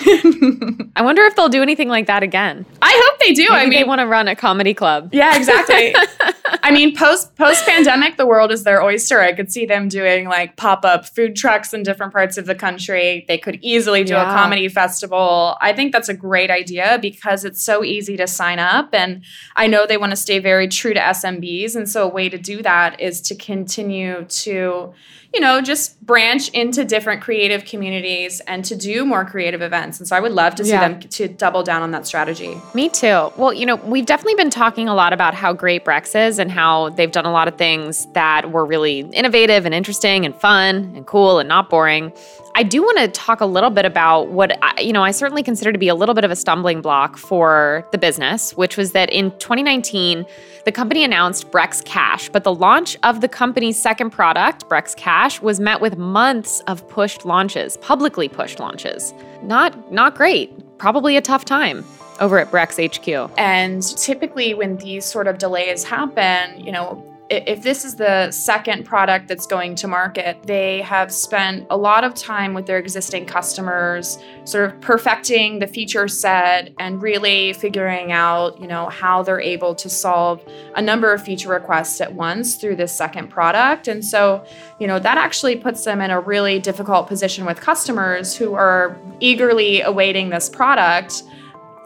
I 0.95 1.01
wonder 1.01 1.23
if 1.23 1.35
they'll 1.35 1.49
do 1.49 1.61
anything 1.61 1.87
like 1.87 2.07
that 2.07 2.21
again. 2.21 2.65
I 2.81 3.01
hope 3.05 3.19
they 3.19 3.33
do. 3.33 3.43
Maybe 3.43 3.53
I 3.53 3.65
mean, 3.65 3.71
they 3.71 3.83
want 3.85 4.01
to 4.01 4.07
run 4.07 4.27
a 4.27 4.35
comedy 4.35 4.73
club. 4.73 5.09
Yeah, 5.13 5.35
exactly. 5.37 5.95
I 6.63 6.71
mean, 6.71 6.95
post 6.95 7.35
post 7.35 7.65
pandemic, 7.65 8.17
the 8.17 8.25
world 8.25 8.51
is 8.51 8.63
their 8.63 8.81
oyster. 8.83 9.19
I 9.21 9.33
could 9.33 9.51
see 9.51 9.65
them 9.65 9.87
doing 9.87 10.27
like 10.27 10.55
pop 10.55 10.85
up 10.85 11.05
food 11.05 11.35
trucks 11.35 11.73
in 11.73 11.83
different 11.83 12.13
parts 12.13 12.37
of 12.37 12.45
the 12.45 12.55
country. 12.55 13.25
They 13.27 13.37
could 13.37 13.59
easily 13.61 14.03
do 14.03 14.13
yeah. 14.13 14.29
a 14.29 14.33
comedy 14.33 14.69
festival. 14.69 15.57
I 15.61 15.73
think 15.73 15.91
that's 15.91 16.09
a 16.09 16.13
great 16.13 16.51
idea 16.51 16.99
because 17.01 17.43
it's 17.43 17.61
so 17.61 17.83
easy 17.83 18.17
to 18.17 18.27
sign 18.27 18.59
up, 18.59 18.93
and 18.93 19.23
I 19.55 19.67
know 19.67 19.85
they 19.85 19.97
want 19.97 20.11
to 20.11 20.15
stay 20.15 20.39
very 20.39 20.67
true 20.67 20.93
to 20.93 20.99
SMBs, 20.99 21.75
and 21.75 21.89
so 21.89 22.03
a 22.03 22.07
way 22.07 22.29
to 22.29 22.37
do 22.37 22.61
that 22.61 22.99
is 22.99 23.21
to 23.21 23.35
continue 23.35 24.25
to 24.41 24.93
you 25.33 25.39
know, 25.39 25.61
just 25.61 25.99
branch 26.05 26.49
into 26.49 26.85
different 26.85 27.21
creative 27.21 27.65
communities 27.65 28.39
and 28.41 28.63
to 28.65 28.75
do 28.75 29.03
more 29.03 29.25
creative 29.25 29.61
events. 29.61 29.99
And 29.99 30.07
so 30.07 30.15
I 30.15 30.19
would 30.19 30.31
love 30.31 30.53
to 30.55 30.63
see 30.63 30.71
yeah. 30.71 30.87
them 30.87 30.99
to 30.99 31.27
double 31.27 31.63
down 31.63 31.81
on 31.81 31.91
that 31.91 32.05
strategy. 32.05 32.55
Me 32.75 32.87
too. 32.87 33.31
Well, 33.35 33.51
you 33.51 33.65
know, 33.65 33.77
we've 33.77 34.05
definitely 34.05 34.35
been 34.35 34.51
talking 34.51 34.87
a 34.87 34.93
lot 34.93 35.11
about 35.11 35.33
how 35.33 35.51
great 35.51 35.85
Brex 35.85 36.15
is 36.15 36.37
and 36.37 36.51
how 36.51 36.89
they've 36.89 37.11
done 37.11 37.25
a 37.25 37.31
lot 37.31 37.47
of 37.47 37.57
things 37.57 38.05
that 38.13 38.51
were 38.51 38.65
really 38.65 38.99
innovative 38.99 39.65
and 39.65 39.73
interesting 39.73 40.23
and 40.23 40.35
fun 40.35 40.93
and 40.95 41.07
cool 41.07 41.39
and 41.39 41.49
not 41.49 41.69
boring. 41.69 42.13
I 42.55 42.61
do 42.61 42.83
want 42.83 42.99
to 42.99 43.07
talk 43.07 43.41
a 43.41 43.47
little 43.47 43.71
bit 43.71 43.85
about 43.85 44.27
what 44.27 44.57
I, 44.61 44.79
you 44.79 44.93
know 44.93 45.03
I 45.03 45.11
certainly 45.11 45.41
consider 45.41 45.71
to 45.71 45.79
be 45.79 45.87
a 45.87 45.95
little 45.95 46.13
bit 46.13 46.23
of 46.23 46.29
a 46.29 46.35
stumbling 46.35 46.81
block 46.81 47.17
for 47.17 47.87
the 47.91 47.97
business, 47.97 48.55
which 48.55 48.77
was 48.77 48.91
that 48.91 49.09
in 49.09 49.31
2019 49.39 50.25
the 50.65 50.71
company 50.71 51.03
announced 51.03 51.51
Brex 51.51 51.83
Cash, 51.83 52.29
but 52.29 52.43
the 52.43 52.53
launch 52.53 52.95
of 53.03 53.21
the 53.21 53.27
company's 53.27 53.81
second 53.81 54.11
product, 54.11 54.69
Brex 54.69 54.95
Cash, 54.95 55.22
was 55.41 55.59
met 55.59 55.79
with 55.79 55.97
months 55.97 56.59
of 56.67 56.87
pushed 56.89 57.25
launches, 57.25 57.77
publicly 57.77 58.27
pushed 58.27 58.59
launches. 58.59 59.13
Not 59.41 59.91
not 59.91 60.15
great. 60.15 60.51
Probably 60.77 61.15
a 61.15 61.21
tough 61.21 61.45
time 61.45 61.85
over 62.19 62.39
at 62.39 62.51
Brex 62.51 62.77
HQ. 62.77 63.31
And 63.37 63.81
typically 63.97 64.53
when 64.53 64.77
these 64.77 65.05
sort 65.05 65.27
of 65.27 65.37
delays 65.37 65.83
happen, 65.83 66.59
you 66.59 66.71
know, 66.71 67.03
if 67.33 67.63
this 67.63 67.83
is 67.85 67.95
the 67.95 68.31
second 68.31 68.85
product 68.85 69.27
that's 69.27 69.45
going 69.45 69.75
to 69.75 69.87
market, 69.87 70.37
they 70.43 70.81
have 70.81 71.11
spent 71.11 71.65
a 71.69 71.77
lot 71.77 72.03
of 72.03 72.13
time 72.13 72.53
with 72.53 72.65
their 72.65 72.77
existing 72.77 73.25
customers, 73.25 74.17
sort 74.45 74.65
of 74.65 74.79
perfecting 74.81 75.59
the 75.59 75.67
feature 75.67 76.07
set 76.07 76.73
and 76.79 77.01
really 77.01 77.53
figuring 77.53 78.11
out, 78.11 78.59
you 78.59 78.67
know, 78.67 78.89
how 78.89 79.23
they're 79.23 79.41
able 79.41 79.73
to 79.75 79.89
solve 79.89 80.41
a 80.75 80.81
number 80.81 81.13
of 81.13 81.23
feature 81.23 81.49
requests 81.49 81.99
at 82.01 82.13
once 82.13 82.55
through 82.55 82.75
this 82.75 82.91
second 82.91 83.29
product. 83.29 83.87
And 83.87 84.03
so, 84.03 84.45
you 84.79 84.87
know, 84.87 84.99
that 84.99 85.17
actually 85.17 85.55
puts 85.55 85.83
them 85.83 86.01
in 86.01 86.11
a 86.11 86.19
really 86.19 86.59
difficult 86.59 87.07
position 87.07 87.45
with 87.45 87.59
customers 87.59 88.35
who 88.35 88.53
are 88.53 88.97
eagerly 89.19 89.81
awaiting 89.81 90.29
this 90.29 90.49
product 90.49 91.23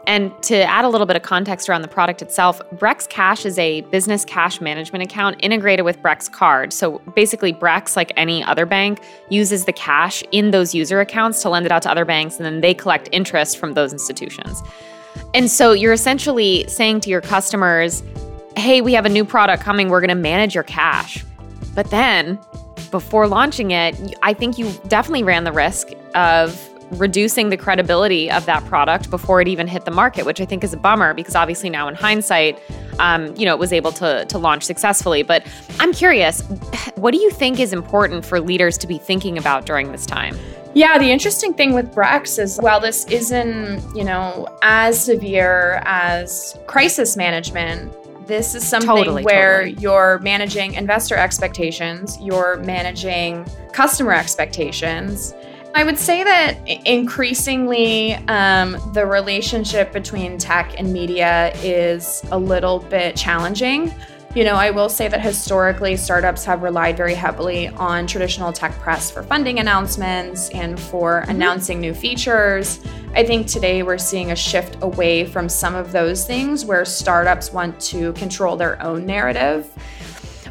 and 0.08 0.32
to 0.44 0.56
add 0.62 0.86
a 0.86 0.88
little 0.88 1.06
bit 1.06 1.16
of 1.16 1.22
context 1.22 1.68
around 1.68 1.82
the 1.82 1.88
product 1.88 2.22
itself, 2.22 2.60
Brex 2.74 3.06
Cash 3.08 3.44
is 3.44 3.58
a 3.58 3.82
business 3.82 4.24
cash 4.24 4.58
management 4.60 5.04
account 5.04 5.36
integrated 5.40 5.84
with 5.84 6.02
Brex 6.02 6.32
Card. 6.32 6.72
So 6.72 6.98
basically, 7.14 7.52
Brex, 7.52 7.94
like 7.94 8.10
any 8.16 8.42
other 8.42 8.64
bank, 8.64 9.02
uses 9.28 9.66
the 9.66 9.72
cash 9.72 10.24
in 10.32 10.50
those 10.50 10.74
user 10.74 11.00
accounts 11.00 11.42
to 11.42 11.50
lend 11.50 11.66
it 11.66 11.72
out 11.72 11.82
to 11.82 11.90
other 11.90 12.06
banks, 12.06 12.36
and 12.38 12.46
then 12.46 12.62
they 12.62 12.72
collect 12.72 13.10
interest 13.12 13.58
from 13.58 13.74
those 13.74 13.92
institutions. 13.92 14.62
And 15.34 15.50
so 15.50 15.72
you're 15.72 15.92
essentially 15.92 16.66
saying 16.68 17.00
to 17.00 17.10
your 17.10 17.20
customers, 17.20 18.02
hey, 18.56 18.80
we 18.80 18.94
have 18.94 19.04
a 19.04 19.10
new 19.10 19.26
product 19.26 19.62
coming, 19.62 19.90
we're 19.90 20.00
going 20.00 20.08
to 20.08 20.14
manage 20.14 20.54
your 20.54 20.64
cash. 20.64 21.22
But 21.74 21.90
then 21.90 22.38
before 22.90 23.28
launching 23.28 23.72
it, 23.72 24.16
I 24.22 24.32
think 24.32 24.56
you 24.56 24.72
definitely 24.88 25.22
ran 25.22 25.44
the 25.44 25.52
risk 25.52 25.88
of 26.14 26.58
reducing 26.92 27.50
the 27.50 27.56
credibility 27.56 28.30
of 28.30 28.46
that 28.46 28.64
product 28.66 29.10
before 29.10 29.40
it 29.40 29.48
even 29.48 29.66
hit 29.66 29.84
the 29.84 29.90
market, 29.90 30.24
which 30.24 30.40
I 30.40 30.44
think 30.44 30.64
is 30.64 30.72
a 30.72 30.76
bummer 30.76 31.14
because 31.14 31.34
obviously 31.34 31.70
now 31.70 31.88
in 31.88 31.94
hindsight, 31.94 32.58
um, 32.98 33.34
you 33.36 33.44
know, 33.44 33.54
it 33.54 33.58
was 33.58 33.72
able 33.72 33.92
to 33.92 34.24
to 34.26 34.38
launch 34.38 34.64
successfully. 34.64 35.22
But 35.22 35.46
I'm 35.80 35.92
curious, 35.92 36.42
what 36.96 37.12
do 37.12 37.18
you 37.18 37.30
think 37.30 37.60
is 37.60 37.72
important 37.72 38.24
for 38.24 38.40
leaders 38.40 38.78
to 38.78 38.86
be 38.86 38.98
thinking 38.98 39.38
about 39.38 39.66
during 39.66 39.92
this 39.92 40.06
time? 40.06 40.36
Yeah, 40.74 40.98
the 40.98 41.10
interesting 41.10 41.54
thing 41.54 41.72
with 41.72 41.94
Brex 41.94 42.38
is 42.38 42.58
while 42.58 42.78
this 42.78 43.06
isn't, 43.06 43.96
you 43.96 44.04
know, 44.04 44.46
as 44.62 45.02
severe 45.02 45.82
as 45.84 46.58
crisis 46.66 47.16
management, 47.16 47.92
this 48.28 48.54
is 48.54 48.68
something 48.68 48.88
Totally, 48.88 49.24
where 49.24 49.64
totally. 49.64 49.82
you're 49.82 50.18
managing 50.18 50.74
investor 50.74 51.16
expectations, 51.16 52.18
you're 52.20 52.58
managing 52.58 53.46
customer 53.72 54.12
expectations. 54.12 55.34
I 55.74 55.84
would 55.84 55.98
say 55.98 56.24
that 56.24 56.58
increasingly 56.86 58.14
um, 58.26 58.76
the 58.94 59.06
relationship 59.06 59.92
between 59.92 60.38
tech 60.38 60.74
and 60.78 60.92
media 60.92 61.52
is 61.56 62.22
a 62.32 62.38
little 62.38 62.80
bit 62.80 63.14
challenging. 63.14 63.94
You 64.34 64.44
know, 64.44 64.54
I 64.54 64.70
will 64.70 64.88
say 64.88 65.08
that 65.08 65.20
historically, 65.20 65.96
startups 65.96 66.44
have 66.44 66.62
relied 66.62 66.96
very 66.96 67.14
heavily 67.14 67.68
on 67.68 68.06
traditional 68.06 68.52
tech 68.52 68.72
press 68.80 69.10
for 69.10 69.22
funding 69.22 69.58
announcements 69.58 70.50
and 70.50 70.78
for 70.78 71.20
announcing 71.28 71.80
new 71.80 71.94
features. 71.94 72.80
I 73.14 73.24
think 73.24 73.46
today 73.46 73.82
we're 73.82 73.98
seeing 73.98 74.32
a 74.32 74.36
shift 74.36 74.76
away 74.82 75.24
from 75.24 75.48
some 75.48 75.74
of 75.74 75.92
those 75.92 76.26
things 76.26 76.64
where 76.64 76.84
startups 76.84 77.52
want 77.52 77.80
to 77.82 78.12
control 78.14 78.56
their 78.56 78.82
own 78.82 79.06
narrative. 79.06 79.66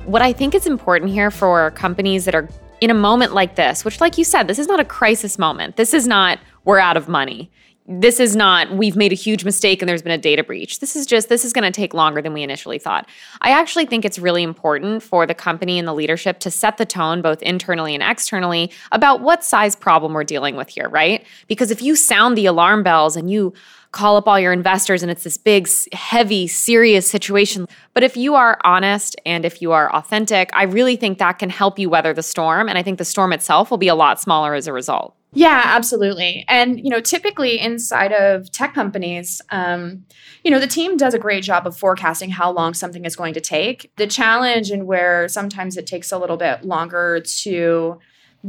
What 0.06 0.22
I 0.22 0.34
think 0.34 0.56
is 0.56 0.66
important 0.66 1.12
here 1.12 1.30
for 1.30 1.70
companies 1.72 2.26
that 2.26 2.34
are 2.34 2.50
in 2.82 2.90
a 2.90 2.94
moment 2.94 3.34
like 3.34 3.56
this, 3.56 3.84
which, 3.84 4.00
like 4.02 4.18
you 4.18 4.24
said, 4.24 4.48
this 4.48 4.60
is 4.60 4.68
not 4.68 4.80
a 4.80 4.86
crisis 4.86 5.40
moment. 5.40 5.76
This 5.76 5.94
is 5.94 6.08
not, 6.08 6.40
we're 6.64 6.80
out 6.80 6.98
of 6.98 7.08
money. 7.08 7.50
This 7.90 8.20
is 8.20 8.36
not, 8.36 8.70
we've 8.76 8.98
made 8.98 9.14
a 9.14 9.16
huge 9.16 9.46
mistake 9.46 9.82
and 9.82 9.88
there's 9.88 10.02
been 10.02 10.12
a 10.12 10.18
data 10.18 10.44
breach. 10.44 10.80
This 10.80 10.94
is 10.98 11.06
just, 11.06 11.30
this 11.30 11.46
is 11.46 11.54
going 11.54 11.64
to 11.64 11.72
take 11.72 11.94
longer 11.94 12.22
than 12.22 12.34
we 12.34 12.44
initially 12.44 12.80
thought. 12.80 13.08
I 13.40 13.52
actually 13.52 13.86
think 13.86 14.04
it's 14.04 14.20
really 14.20 14.44
important 14.44 15.02
for 15.02 15.26
the 15.26 15.34
company 15.34 15.80
and 15.80 15.88
the 15.88 15.94
leadership 15.94 16.40
to 16.40 16.52
set 16.52 16.76
the 16.76 16.86
tone, 16.86 17.22
both 17.22 17.42
internally 17.42 17.94
and 17.94 18.04
externally, 18.04 18.72
about 18.92 19.22
what 19.22 19.42
size 19.42 19.74
problem 19.74 20.14
we're 20.14 20.26
dealing 20.26 20.58
with 20.58 20.68
here, 20.68 20.90
right? 20.90 21.26
Because 21.48 21.72
if 21.72 21.82
you 21.82 21.96
sound 21.96 22.38
the 22.38 22.46
alarm 22.46 22.84
bells 22.84 23.16
and 23.16 23.32
you 23.32 23.54
call 23.92 24.18
up 24.18 24.28
all 24.28 24.40
your 24.40 24.54
investors 24.54 25.02
and 25.02 25.12
it's 25.12 25.24
this 25.24 25.38
big, 25.38 25.68
heavy, 25.94 26.48
serious 26.48 27.10
situation. 27.10 27.68
But 27.94 28.04
if 28.04 28.18
you 28.18 28.36
are 28.36 28.60
honest 28.64 29.16
and 29.26 29.46
if 29.46 29.62
you 29.62 29.72
are 29.72 29.94
authentic, 29.94 30.50
I 30.54 30.64
really 30.64 30.96
think 30.96 31.18
that 31.20 31.40
can 31.40 31.50
help 31.50 31.80
you 31.80 31.90
weather 31.90 32.14
the 32.14 32.24
storm. 32.24 32.70
And 32.70 32.78
I 32.78 32.84
think 32.84 32.98
the 32.98 33.06
storm 33.06 33.34
itself 33.34 33.72
will 33.72 33.78
be 33.78 33.88
a 33.88 33.96
lot 33.96 34.20
smaller 34.20 34.54
as 34.54 34.68
a 34.68 34.74
result. 34.74 35.16
Yeah, 35.34 35.62
absolutely. 35.66 36.46
And 36.48 36.80
you 36.80 36.90
know, 36.90 37.02
typically 37.02 37.60
inside 37.60 38.14
of 38.14 38.50
tech 38.52 38.74
companies, 38.74 39.42
um, 39.52 40.06
you 40.44 40.50
know, 40.50 40.60
the 40.60 40.68
team 40.68 40.98
does 40.98 41.14
a 41.14 41.20
great 41.20 41.44
job 41.44 41.68
of 41.68 41.78
forecasting 41.78 42.30
how 42.30 42.52
long 42.52 42.74
something 42.74 43.06
is 43.06 43.16
going 43.16 43.34
to 43.34 43.42
take. 43.42 43.92
The 43.98 44.08
challenge 44.08 44.72
and 44.72 44.88
where 44.88 45.28
sometimes 45.28 45.78
it 45.78 45.86
takes 45.86 46.12
a 46.12 46.18
little 46.18 46.38
bit 46.38 46.64
longer 46.64 47.20
to 47.20 48.00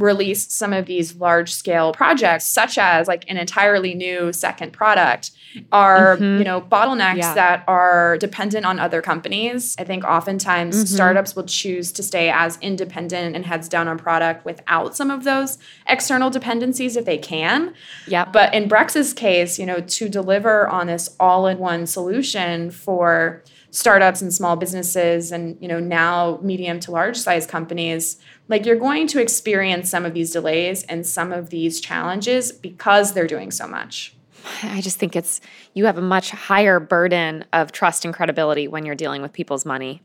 release 0.03 0.51
some 0.51 0.73
of 0.73 0.85
these 0.85 1.15
large 1.15 1.51
scale 1.51 1.91
projects 1.91 2.45
such 2.45 2.77
as 2.77 3.07
like 3.07 3.25
an 3.29 3.37
entirely 3.37 3.93
new 3.93 4.31
second 4.33 4.71
product 4.71 5.31
are 5.71 6.17
Mhm. 6.17 6.37
you 6.39 6.43
know 6.43 6.61
bottlenecks 6.61 7.17
Yeah. 7.17 7.33
that 7.33 7.63
are 7.67 8.17
dependent 8.19 8.65
on 8.65 8.79
other 8.79 9.01
companies 9.01 9.75
i 9.79 9.83
think 9.83 10.03
oftentimes 10.03 10.83
Mhm. 10.83 10.87
startups 10.87 11.35
will 11.35 11.43
choose 11.45 11.91
to 11.93 12.03
stay 12.03 12.29
as 12.29 12.57
independent 12.61 13.35
and 13.35 13.45
heads 13.45 13.67
down 13.67 13.87
on 13.87 13.97
product 13.97 14.45
without 14.45 14.95
some 14.95 15.09
of 15.09 15.23
those 15.23 15.57
external 15.87 16.29
dependencies 16.29 16.95
if 16.95 17.05
they 17.05 17.17
can 17.17 17.73
yeah 18.07 18.25
but 18.25 18.53
in 18.53 18.67
Brex's 18.67 19.13
case, 19.13 19.57
you 19.59 19.65
know, 19.65 19.79
to 19.79 20.07
deliver 20.07 20.67
on 20.67 20.87
this 20.87 21.09
all-in-one 21.19 21.87
solution 21.87 22.69
for 22.69 23.41
startups 23.71 24.21
and 24.21 24.33
small 24.33 24.55
businesses 24.55 25.31
and, 25.31 25.57
you 25.61 25.67
know, 25.67 25.79
now 25.79 26.39
medium 26.41 26.79
to 26.81 26.91
large 26.91 27.17
size 27.17 27.45
companies, 27.45 28.17
like 28.47 28.65
you're 28.65 28.75
going 28.75 29.07
to 29.07 29.21
experience 29.21 29.89
some 29.89 30.05
of 30.05 30.13
these 30.13 30.31
delays 30.31 30.83
and 30.83 31.05
some 31.05 31.31
of 31.31 31.49
these 31.49 31.79
challenges 31.79 32.51
because 32.51 33.13
they're 33.13 33.27
doing 33.27 33.51
so 33.51 33.67
much. 33.67 34.15
I 34.63 34.81
just 34.81 34.97
think 34.97 35.15
it's, 35.15 35.41
you 35.73 35.85
have 35.85 35.97
a 35.97 36.01
much 36.01 36.31
higher 36.31 36.79
burden 36.79 37.45
of 37.53 37.71
trust 37.71 38.05
and 38.05 38.13
credibility 38.13 38.67
when 38.67 38.85
you're 38.85 38.95
dealing 38.95 39.21
with 39.21 39.33
people's 39.33 39.65
money 39.65 40.01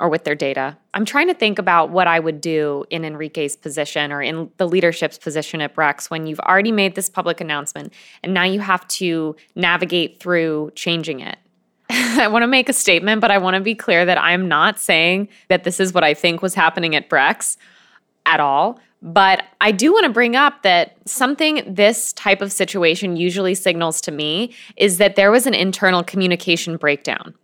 or 0.00 0.08
with 0.08 0.24
their 0.24 0.34
data. 0.34 0.76
I'm 0.92 1.04
trying 1.04 1.28
to 1.28 1.34
think 1.34 1.58
about 1.58 1.90
what 1.90 2.08
I 2.08 2.18
would 2.18 2.40
do 2.40 2.84
in 2.90 3.04
Henrique's 3.04 3.56
position 3.56 4.10
or 4.10 4.22
in 4.22 4.50
the 4.56 4.66
leadership's 4.66 5.18
position 5.18 5.60
at 5.60 5.74
Brex 5.74 6.10
when 6.10 6.26
you've 6.26 6.40
already 6.40 6.72
made 6.72 6.96
this 6.96 7.08
public 7.08 7.40
announcement 7.40 7.92
and 8.22 8.34
now 8.34 8.42
you 8.42 8.58
have 8.58 8.86
to 8.88 9.36
navigate 9.54 10.18
through 10.18 10.72
changing 10.74 11.20
it. 11.20 11.38
I 11.90 12.28
want 12.28 12.42
to 12.42 12.46
make 12.46 12.68
a 12.68 12.72
statement, 12.72 13.20
but 13.20 13.30
I 13.30 13.38
want 13.38 13.54
to 13.54 13.60
be 13.60 13.74
clear 13.74 14.04
that 14.04 14.18
I'm 14.18 14.48
not 14.48 14.78
saying 14.78 15.28
that 15.48 15.64
this 15.64 15.80
is 15.80 15.92
what 15.92 16.04
I 16.04 16.14
think 16.14 16.42
was 16.42 16.54
happening 16.54 16.94
at 16.94 17.10
Brex 17.10 17.56
at 18.26 18.40
all. 18.40 18.80
But 19.02 19.44
I 19.60 19.70
do 19.70 19.92
want 19.92 20.04
to 20.06 20.12
bring 20.12 20.34
up 20.34 20.62
that 20.62 20.96
something 21.04 21.62
this 21.66 22.14
type 22.14 22.40
of 22.40 22.50
situation 22.50 23.16
usually 23.16 23.54
signals 23.54 24.00
to 24.02 24.10
me 24.10 24.54
is 24.76 24.96
that 24.96 25.14
there 25.14 25.30
was 25.30 25.46
an 25.46 25.52
internal 25.52 26.02
communication 26.02 26.78
breakdown. 26.78 27.34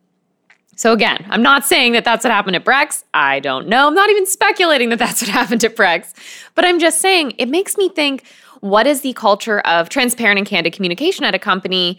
So, 0.74 0.94
again, 0.94 1.26
I'm 1.28 1.42
not 1.42 1.66
saying 1.66 1.92
that 1.92 2.04
that's 2.04 2.24
what 2.24 2.32
happened 2.32 2.56
at 2.56 2.64
Brex. 2.64 3.04
I 3.12 3.40
don't 3.40 3.68
know. 3.68 3.86
I'm 3.86 3.94
not 3.94 4.08
even 4.08 4.24
speculating 4.24 4.88
that 4.88 4.98
that's 4.98 5.20
what 5.20 5.30
happened 5.40 5.62
at 5.62 5.76
Brex. 5.76 6.14
But 6.54 6.64
I'm 6.64 6.78
just 6.78 7.02
saying 7.02 7.34
it 7.36 7.50
makes 7.50 7.76
me 7.76 7.90
think 7.90 8.24
what 8.60 8.86
is 8.86 9.02
the 9.02 9.12
culture 9.12 9.60
of 9.60 9.90
transparent 9.90 10.38
and 10.38 10.46
candid 10.46 10.72
communication 10.72 11.26
at 11.26 11.34
a 11.34 11.38
company 11.38 11.98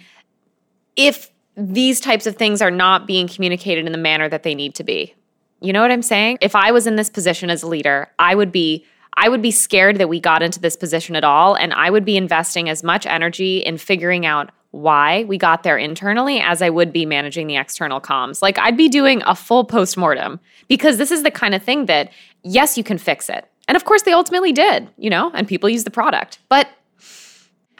if 0.95 1.30
these 1.55 1.99
types 1.99 2.25
of 2.25 2.35
things 2.35 2.61
are 2.61 2.71
not 2.71 3.07
being 3.07 3.27
communicated 3.27 3.85
in 3.85 3.91
the 3.91 3.97
manner 3.97 4.29
that 4.29 4.43
they 4.43 4.55
need 4.55 4.75
to 4.75 4.83
be? 4.83 5.13
You 5.61 5.73
know 5.73 5.81
what 5.81 5.91
I'm 5.91 6.01
saying? 6.01 6.39
If 6.41 6.55
I 6.55 6.71
was 6.71 6.87
in 6.87 6.95
this 6.95 7.09
position 7.09 7.49
as 7.49 7.63
a 7.63 7.67
leader, 7.67 8.09
I 8.17 8.35
would 8.35 8.51
be 8.51 8.85
I 9.17 9.27
would 9.27 9.41
be 9.41 9.51
scared 9.51 9.97
that 9.97 10.07
we 10.07 10.19
got 10.19 10.41
into 10.41 10.59
this 10.59 10.77
position 10.77 11.15
at 11.15 11.23
all 11.23 11.55
and 11.55 11.73
I 11.73 11.89
would 11.89 12.05
be 12.05 12.15
investing 12.15 12.69
as 12.69 12.81
much 12.81 13.05
energy 13.05 13.57
in 13.57 13.77
figuring 13.77 14.25
out 14.25 14.51
why 14.71 15.25
we 15.25 15.37
got 15.37 15.63
there 15.63 15.77
internally 15.77 16.39
as 16.39 16.61
I 16.61 16.69
would 16.69 16.93
be 16.93 17.05
managing 17.05 17.47
the 17.47 17.57
external 17.57 17.99
comms. 17.99 18.41
Like 18.41 18.57
I'd 18.57 18.77
be 18.77 18.87
doing 18.87 19.21
a 19.25 19.35
full 19.35 19.65
postmortem 19.65 20.39
because 20.69 20.97
this 20.97 21.11
is 21.11 21.23
the 21.23 21.31
kind 21.31 21.53
of 21.53 21.61
thing 21.61 21.87
that 21.87 22.11
yes, 22.43 22.77
you 22.77 22.83
can 22.83 22.97
fix 22.97 23.29
it. 23.29 23.45
And 23.67 23.75
of 23.75 23.85
course 23.85 24.03
they 24.03 24.13
ultimately 24.13 24.53
did, 24.53 24.89
you 24.97 25.09
know, 25.09 25.29
and 25.33 25.47
people 25.47 25.69
use 25.69 25.83
the 25.83 25.91
product. 25.91 26.39
But 26.47 26.69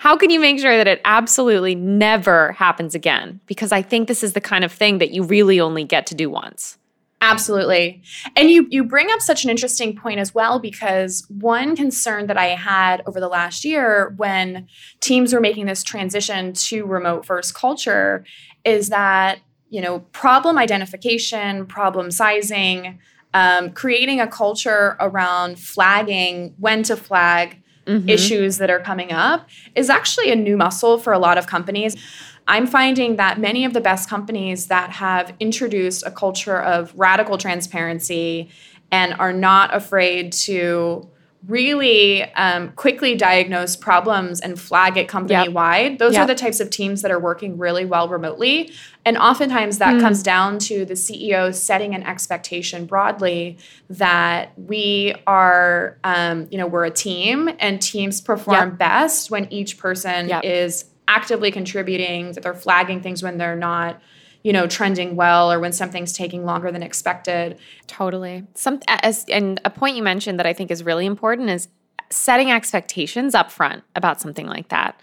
how 0.01 0.17
can 0.17 0.31
you 0.31 0.39
make 0.39 0.59
sure 0.59 0.77
that 0.77 0.87
it 0.87 0.99
absolutely 1.05 1.75
never 1.75 2.53
happens 2.53 2.95
again? 2.95 3.39
Because 3.45 3.71
I 3.71 3.83
think 3.83 4.07
this 4.07 4.23
is 4.23 4.33
the 4.33 4.41
kind 4.41 4.63
of 4.63 4.71
thing 4.71 4.97
that 4.97 5.11
you 5.11 5.21
really 5.21 5.59
only 5.59 5.83
get 5.83 6.07
to 6.07 6.15
do 6.15 6.27
once. 6.27 6.79
Absolutely. 7.21 8.01
And 8.35 8.49
you 8.49 8.65
you 8.71 8.83
bring 8.83 9.11
up 9.11 9.21
such 9.21 9.43
an 9.43 9.51
interesting 9.51 9.95
point 9.95 10.19
as 10.19 10.33
well 10.33 10.57
because 10.57 11.27
one 11.29 11.75
concern 11.75 12.25
that 12.25 12.35
I 12.35 12.47
had 12.47 13.03
over 13.05 13.19
the 13.19 13.27
last 13.27 13.63
year 13.63 14.15
when 14.17 14.67
teams 15.01 15.33
were 15.33 15.39
making 15.39 15.67
this 15.67 15.83
transition 15.83 16.53
to 16.53 16.83
remote 16.83 17.23
first 17.23 17.53
culture 17.53 18.25
is 18.65 18.89
that, 18.89 19.37
you 19.69 19.81
know, 19.81 19.99
problem 20.13 20.57
identification, 20.57 21.67
problem 21.67 22.09
sizing, 22.09 22.97
um, 23.35 23.69
creating 23.69 24.19
a 24.19 24.25
culture 24.25 24.97
around 24.99 25.59
flagging 25.59 26.55
when 26.57 26.81
to 26.81 26.95
flag 26.95 27.60
Mhm. 27.87 28.09
issues 28.09 28.57
that 28.57 28.69
are 28.69 28.79
coming 28.79 29.11
up 29.11 29.49
is 29.75 29.89
actually 29.89 30.31
a 30.31 30.35
new 30.35 30.55
muscle 30.57 30.97
for 30.97 31.13
a 31.13 31.19
lot 31.19 31.37
of 31.37 31.47
companies. 31.47 31.95
I'm 32.47 32.67
finding 32.67 33.15
that 33.17 33.39
many 33.39 33.65
of 33.65 33.73
the 33.73 33.81
best 33.81 34.09
companies 34.09 34.67
that 34.67 34.91
have 34.91 35.33
introduced 35.39 36.03
a 36.05 36.11
culture 36.11 36.59
of 36.59 36.93
radical 36.95 37.37
transparency 37.37 38.49
and 38.91 39.13
are 39.19 39.33
not 39.33 39.73
afraid 39.73 40.33
to 40.33 41.07
really 41.47 42.23
um, 42.35 42.71
quickly 42.73 43.15
diagnose 43.15 43.75
problems 43.75 44.39
and 44.41 44.59
flag 44.59 44.95
it 44.95 45.07
company 45.07 45.49
wide, 45.49 45.97
those 45.97 46.13
Yep. 46.13 46.21
are 46.23 46.27
the 46.27 46.35
types 46.35 46.59
of 46.59 46.69
teams 46.69 47.01
that 47.01 47.09
are 47.11 47.19
working 47.19 47.57
really 47.57 47.83
well 47.83 48.07
remotely. 48.07 48.71
And 49.05 49.17
oftentimes 49.17 49.79
that 49.79 49.95
Hmm. 49.95 49.99
comes 50.01 50.21
down 50.21 50.59
to 50.59 50.85
the 50.85 50.95
CEO 50.95 51.51
setting 51.51 51.95
an 51.95 52.03
expectation 52.03 52.85
broadly 52.85 53.57
that 53.89 54.51
we 54.55 55.15
are, 55.25 55.97
um, 56.03 56.47
you 56.51 56.57
know, 56.59 56.67
we're 56.67 56.85
a 56.85 56.91
team 56.91 57.49
and 57.59 57.81
teams 57.81 58.21
perform 58.21 58.69
Yep. 58.69 58.77
best 58.77 59.31
when 59.31 59.47
each 59.51 59.79
person 59.79 60.29
Yep. 60.29 60.45
is 60.45 60.85
actively 61.07 61.49
contributing, 61.51 62.33
that 62.33 62.43
they're 62.43 62.53
flagging 62.53 63.01
things 63.01 63.23
when 63.23 63.37
they're 63.37 63.55
not, 63.55 63.99
you 64.43 64.51
know, 64.53 64.67
trending 64.67 65.15
well 65.15 65.51
or 65.51 65.59
when 65.59 65.71
something's 65.71 66.13
taking 66.13 66.45
longer 66.45 66.71
than 66.71 66.83
expected. 66.83 67.57
Totally. 67.87 68.45
Some 68.55 68.79
as 68.87 69.25
and 69.29 69.61
a 69.65 69.69
point 69.69 69.95
you 69.95 70.03
mentioned 70.03 70.39
that 70.39 70.45
I 70.45 70.53
think 70.53 70.71
is 70.71 70.83
really 70.83 71.05
important 71.05 71.49
is 71.49 71.67
setting 72.09 72.51
expectations 72.51 73.35
up 73.35 73.51
front 73.51 73.83
about 73.95 74.19
something 74.19 74.47
like 74.47 74.69
that. 74.69 74.99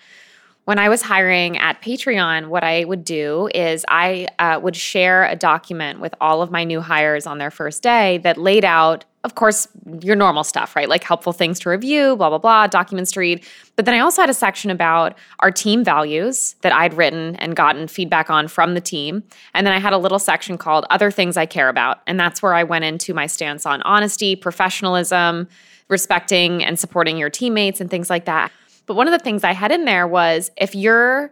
when 0.68 0.78
I 0.78 0.90
was 0.90 1.00
hiring 1.00 1.57
at 1.57 1.80
Patreon, 1.80 2.49
what 2.49 2.62
I 2.62 2.85
would 2.85 3.02
do 3.02 3.49
is 3.54 3.87
I 3.88 4.28
uh, 4.38 4.61
would 4.62 4.76
share 4.76 5.25
a 5.25 5.35
document 5.35 5.99
with 5.99 6.14
all 6.21 6.42
of 6.42 6.50
my 6.50 6.64
new 6.64 6.83
hires 6.83 7.26
on 7.26 7.38
their 7.38 7.50
first 7.50 7.83
day 7.83 8.18
that 8.18 8.37
laid 8.37 8.66
out, 8.66 9.07
of 9.29 9.35
course, 9.35 9.69
your 10.01 10.17
normal 10.17 10.43
stuff, 10.43 10.75
right? 10.75 10.89
Like 10.89 11.05
helpful 11.05 11.35
things 11.35 11.61
to 11.61 11.69
review, 11.69 12.17
blah, 12.17 12.31
blah, 12.31 12.39
blah, 12.39 12.67
documents 12.67 13.13
to 13.13 13.21
read. 13.21 13.45
But 13.77 13.85
then 13.85 13.95
I 13.95 13.99
also 13.99 14.23
had 14.23 14.31
a 14.31 14.35
section 14.35 14.71
about 14.71 15.19
our 15.41 15.51
team 15.51 15.85
values 15.85 16.57
that 16.63 16.73
I'd 16.73 16.95
written 16.95 17.37
and 17.37 17.55
gotten 17.55 17.89
feedback 17.89 18.31
on 18.31 18.49
from 18.49 18.73
the 18.73 18.81
team. 18.81 19.23
And 19.53 19.67
then 19.67 19.75
I 19.75 19.79
had 19.79 19.93
a 19.93 19.99
little 19.99 20.19
section 20.19 20.57
called 20.57 20.87
Other 20.89 21.11
Things 21.11 21.37
I 21.37 21.45
Care 21.45 21.69
About. 21.69 21.99
And 22.07 22.19
that's 22.19 22.41
where 22.41 22.55
I 22.55 22.63
went 22.63 22.87
into 22.87 23.13
my 23.13 23.27
stance 23.27 23.67
on 23.67 23.83
honesty, 23.83 24.35
professionalism, 24.35 25.47
respecting 25.89 26.65
and 26.65 26.79
supporting 26.79 27.19
your 27.19 27.29
teammates, 27.29 27.83
and 27.83 27.91
things 27.91 28.09
like 28.09 28.25
that. 28.25 28.51
But 28.87 28.95
one 28.95 29.09
of 29.09 29.13
the 29.13 29.23
things 29.23 29.45
I 29.45 29.53
had 29.53 29.71
in 29.73 29.85
there 29.85 30.09
was 30.09 30.51
if 30.57 30.75
you're 30.75 31.31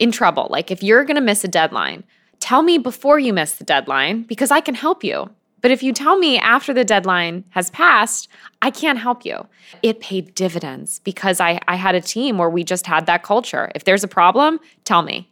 in 0.00 0.10
trouble, 0.10 0.48
like 0.50 0.72
if 0.72 0.82
you're 0.82 1.04
going 1.04 1.14
to 1.14 1.20
miss 1.20 1.44
a 1.44 1.48
deadline, 1.48 2.02
tell 2.40 2.62
me 2.62 2.78
before 2.78 3.20
you 3.20 3.32
miss 3.32 3.52
the 3.52 3.64
deadline 3.64 4.24
because 4.24 4.50
I 4.50 4.60
can 4.60 4.74
help 4.74 5.04
you. 5.04 5.30
But 5.60 5.70
if 5.70 5.82
you 5.82 5.92
tell 5.92 6.18
me 6.18 6.38
after 6.38 6.72
the 6.72 6.84
deadline 6.84 7.44
has 7.50 7.70
passed, 7.70 8.28
I 8.62 8.70
can't 8.70 8.98
help 8.98 9.24
you. 9.24 9.46
It 9.82 10.00
paid 10.00 10.34
dividends 10.34 11.00
because 11.00 11.40
I, 11.40 11.60
I 11.66 11.76
had 11.76 11.94
a 11.94 12.00
team 12.00 12.38
where 12.38 12.50
we 12.50 12.64
just 12.64 12.86
had 12.86 13.06
that 13.06 13.22
culture. 13.22 13.70
If 13.74 13.84
there's 13.84 14.04
a 14.04 14.08
problem, 14.08 14.60
tell 14.84 15.02
me. 15.02 15.30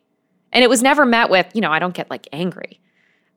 And 0.52 0.64
it 0.64 0.70
was 0.70 0.82
never 0.82 1.04
met 1.04 1.30
with, 1.30 1.46
you 1.54 1.60
know, 1.60 1.72
I 1.72 1.78
don't 1.78 1.94
get 1.94 2.10
like 2.10 2.28
angry. 2.32 2.80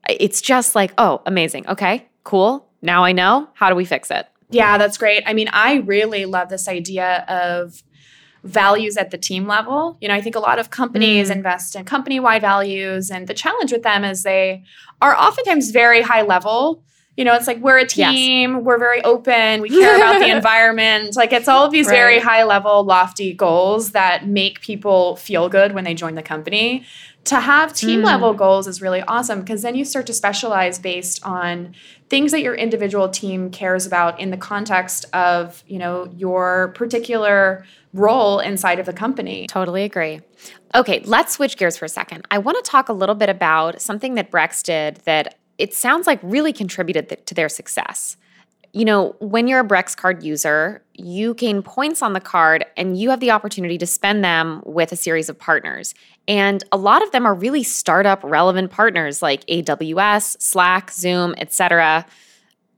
It's 0.07 0.41
just 0.41 0.75
like, 0.75 0.93
oh, 0.97 1.21
amazing. 1.25 1.67
Okay, 1.67 2.07
cool. 2.23 2.67
Now 2.81 3.03
I 3.03 3.11
know. 3.11 3.49
How 3.53 3.69
do 3.69 3.75
we 3.75 3.85
fix 3.85 4.09
it? 4.09 4.27
Yeah, 4.49 4.77
that's 4.77 4.97
great. 4.97 5.23
I 5.27 5.33
mean, 5.33 5.49
I 5.51 5.75
really 5.75 6.25
love 6.25 6.49
this 6.49 6.67
idea 6.67 7.23
of 7.27 7.83
values 8.43 8.97
at 8.97 9.11
the 9.11 9.17
team 9.17 9.47
level. 9.47 9.97
You 10.01 10.07
know, 10.07 10.13
I 10.13 10.21
think 10.21 10.35
a 10.35 10.39
lot 10.39 10.59
of 10.59 10.69
companies 10.69 11.29
mm. 11.29 11.35
invest 11.35 11.75
in 11.75 11.85
company 11.85 12.19
wide 12.19 12.41
values, 12.41 13.11
and 13.11 13.27
the 13.27 13.33
challenge 13.33 13.71
with 13.71 13.83
them 13.83 14.03
is 14.03 14.23
they 14.23 14.63
are 15.01 15.15
oftentimes 15.15 15.71
very 15.71 16.01
high 16.01 16.21
level. 16.21 16.83
You 17.17 17.25
know, 17.25 17.35
it's 17.35 17.47
like 17.47 17.57
we're 17.57 17.79
a 17.79 17.85
team, 17.85 18.55
yes. 18.55 18.63
we're 18.63 18.77
very 18.77 19.03
open, 19.03 19.61
we 19.61 19.69
care 19.69 19.97
about 19.97 20.19
the 20.19 20.29
environment. 20.35 21.17
Like 21.17 21.33
it's 21.33 21.49
all 21.49 21.65
of 21.65 21.71
these 21.71 21.87
right. 21.87 21.95
very 21.95 22.19
high 22.19 22.43
level, 22.43 22.83
lofty 22.83 23.33
goals 23.33 23.91
that 23.91 24.25
make 24.25 24.61
people 24.61 25.17
feel 25.17 25.49
good 25.49 25.73
when 25.73 25.83
they 25.83 25.93
join 25.93 26.15
the 26.15 26.21
company. 26.23 26.85
To 27.25 27.35
have 27.41 27.73
team 27.73 28.01
mm. 28.01 28.05
level 28.05 28.33
goals 28.33 28.67
is 28.67 28.81
really 28.81 29.01
awesome 29.01 29.41
because 29.41 29.63
then 29.63 29.75
you 29.75 29.83
start 29.83 30.07
to 30.07 30.13
specialize 30.13 30.79
based 30.79 31.23
on 31.25 31.75
things 32.09 32.31
that 32.31 32.41
your 32.41 32.55
individual 32.55 33.07
team 33.09 33.51
cares 33.51 33.85
about 33.85 34.19
in 34.19 34.31
the 34.31 34.37
context 34.37 35.05
of, 35.13 35.63
you 35.67 35.77
know, 35.77 36.11
your 36.17 36.69
particular 36.69 37.65
role 37.93 38.39
inside 38.39 38.79
of 38.79 38.85
the 38.85 38.93
company. 38.93 39.47
Totally 39.47 39.83
agree. 39.83 40.21
Okay, 40.75 41.01
let's 41.05 41.33
switch 41.33 41.57
gears 41.57 41.77
for 41.77 41.85
a 41.85 41.89
second. 41.89 42.25
I 42.31 42.37
want 42.39 42.63
to 42.63 42.69
talk 42.69 42.89
a 42.89 42.93
little 42.93 43.15
bit 43.15 43.29
about 43.29 43.81
something 43.81 44.15
that 44.15 44.31
Brex 44.31 44.63
did 44.63 44.97
that 45.05 45.37
it 45.57 45.73
sounds 45.73 46.07
like 46.07 46.19
really 46.23 46.53
contributed 46.53 47.25
to 47.25 47.33
their 47.35 47.49
success. 47.49 48.17
You 48.71 48.85
know, 48.85 49.15
when 49.19 49.47
you're 49.47 49.59
a 49.59 49.67
Brex 49.67 49.95
card 49.95 50.23
user, 50.23 50.83
you 50.99 51.33
gain 51.33 51.61
points 51.61 52.01
on 52.01 52.13
the 52.13 52.19
card 52.19 52.65
and 52.77 52.97
you 52.97 53.09
have 53.09 53.19
the 53.19 53.31
opportunity 53.31 53.77
to 53.77 53.87
spend 53.87 54.23
them 54.23 54.61
with 54.65 54.91
a 54.91 54.95
series 54.95 55.29
of 55.29 55.39
partners. 55.39 55.93
And 56.27 56.63
a 56.71 56.77
lot 56.77 57.01
of 57.01 57.11
them 57.11 57.25
are 57.25 57.33
really 57.33 57.63
startup 57.63 58.23
relevant 58.23 58.71
partners 58.71 59.21
like 59.21 59.45
AWS, 59.45 60.41
Slack, 60.41 60.91
Zoom, 60.91 61.33
etc 61.37 62.05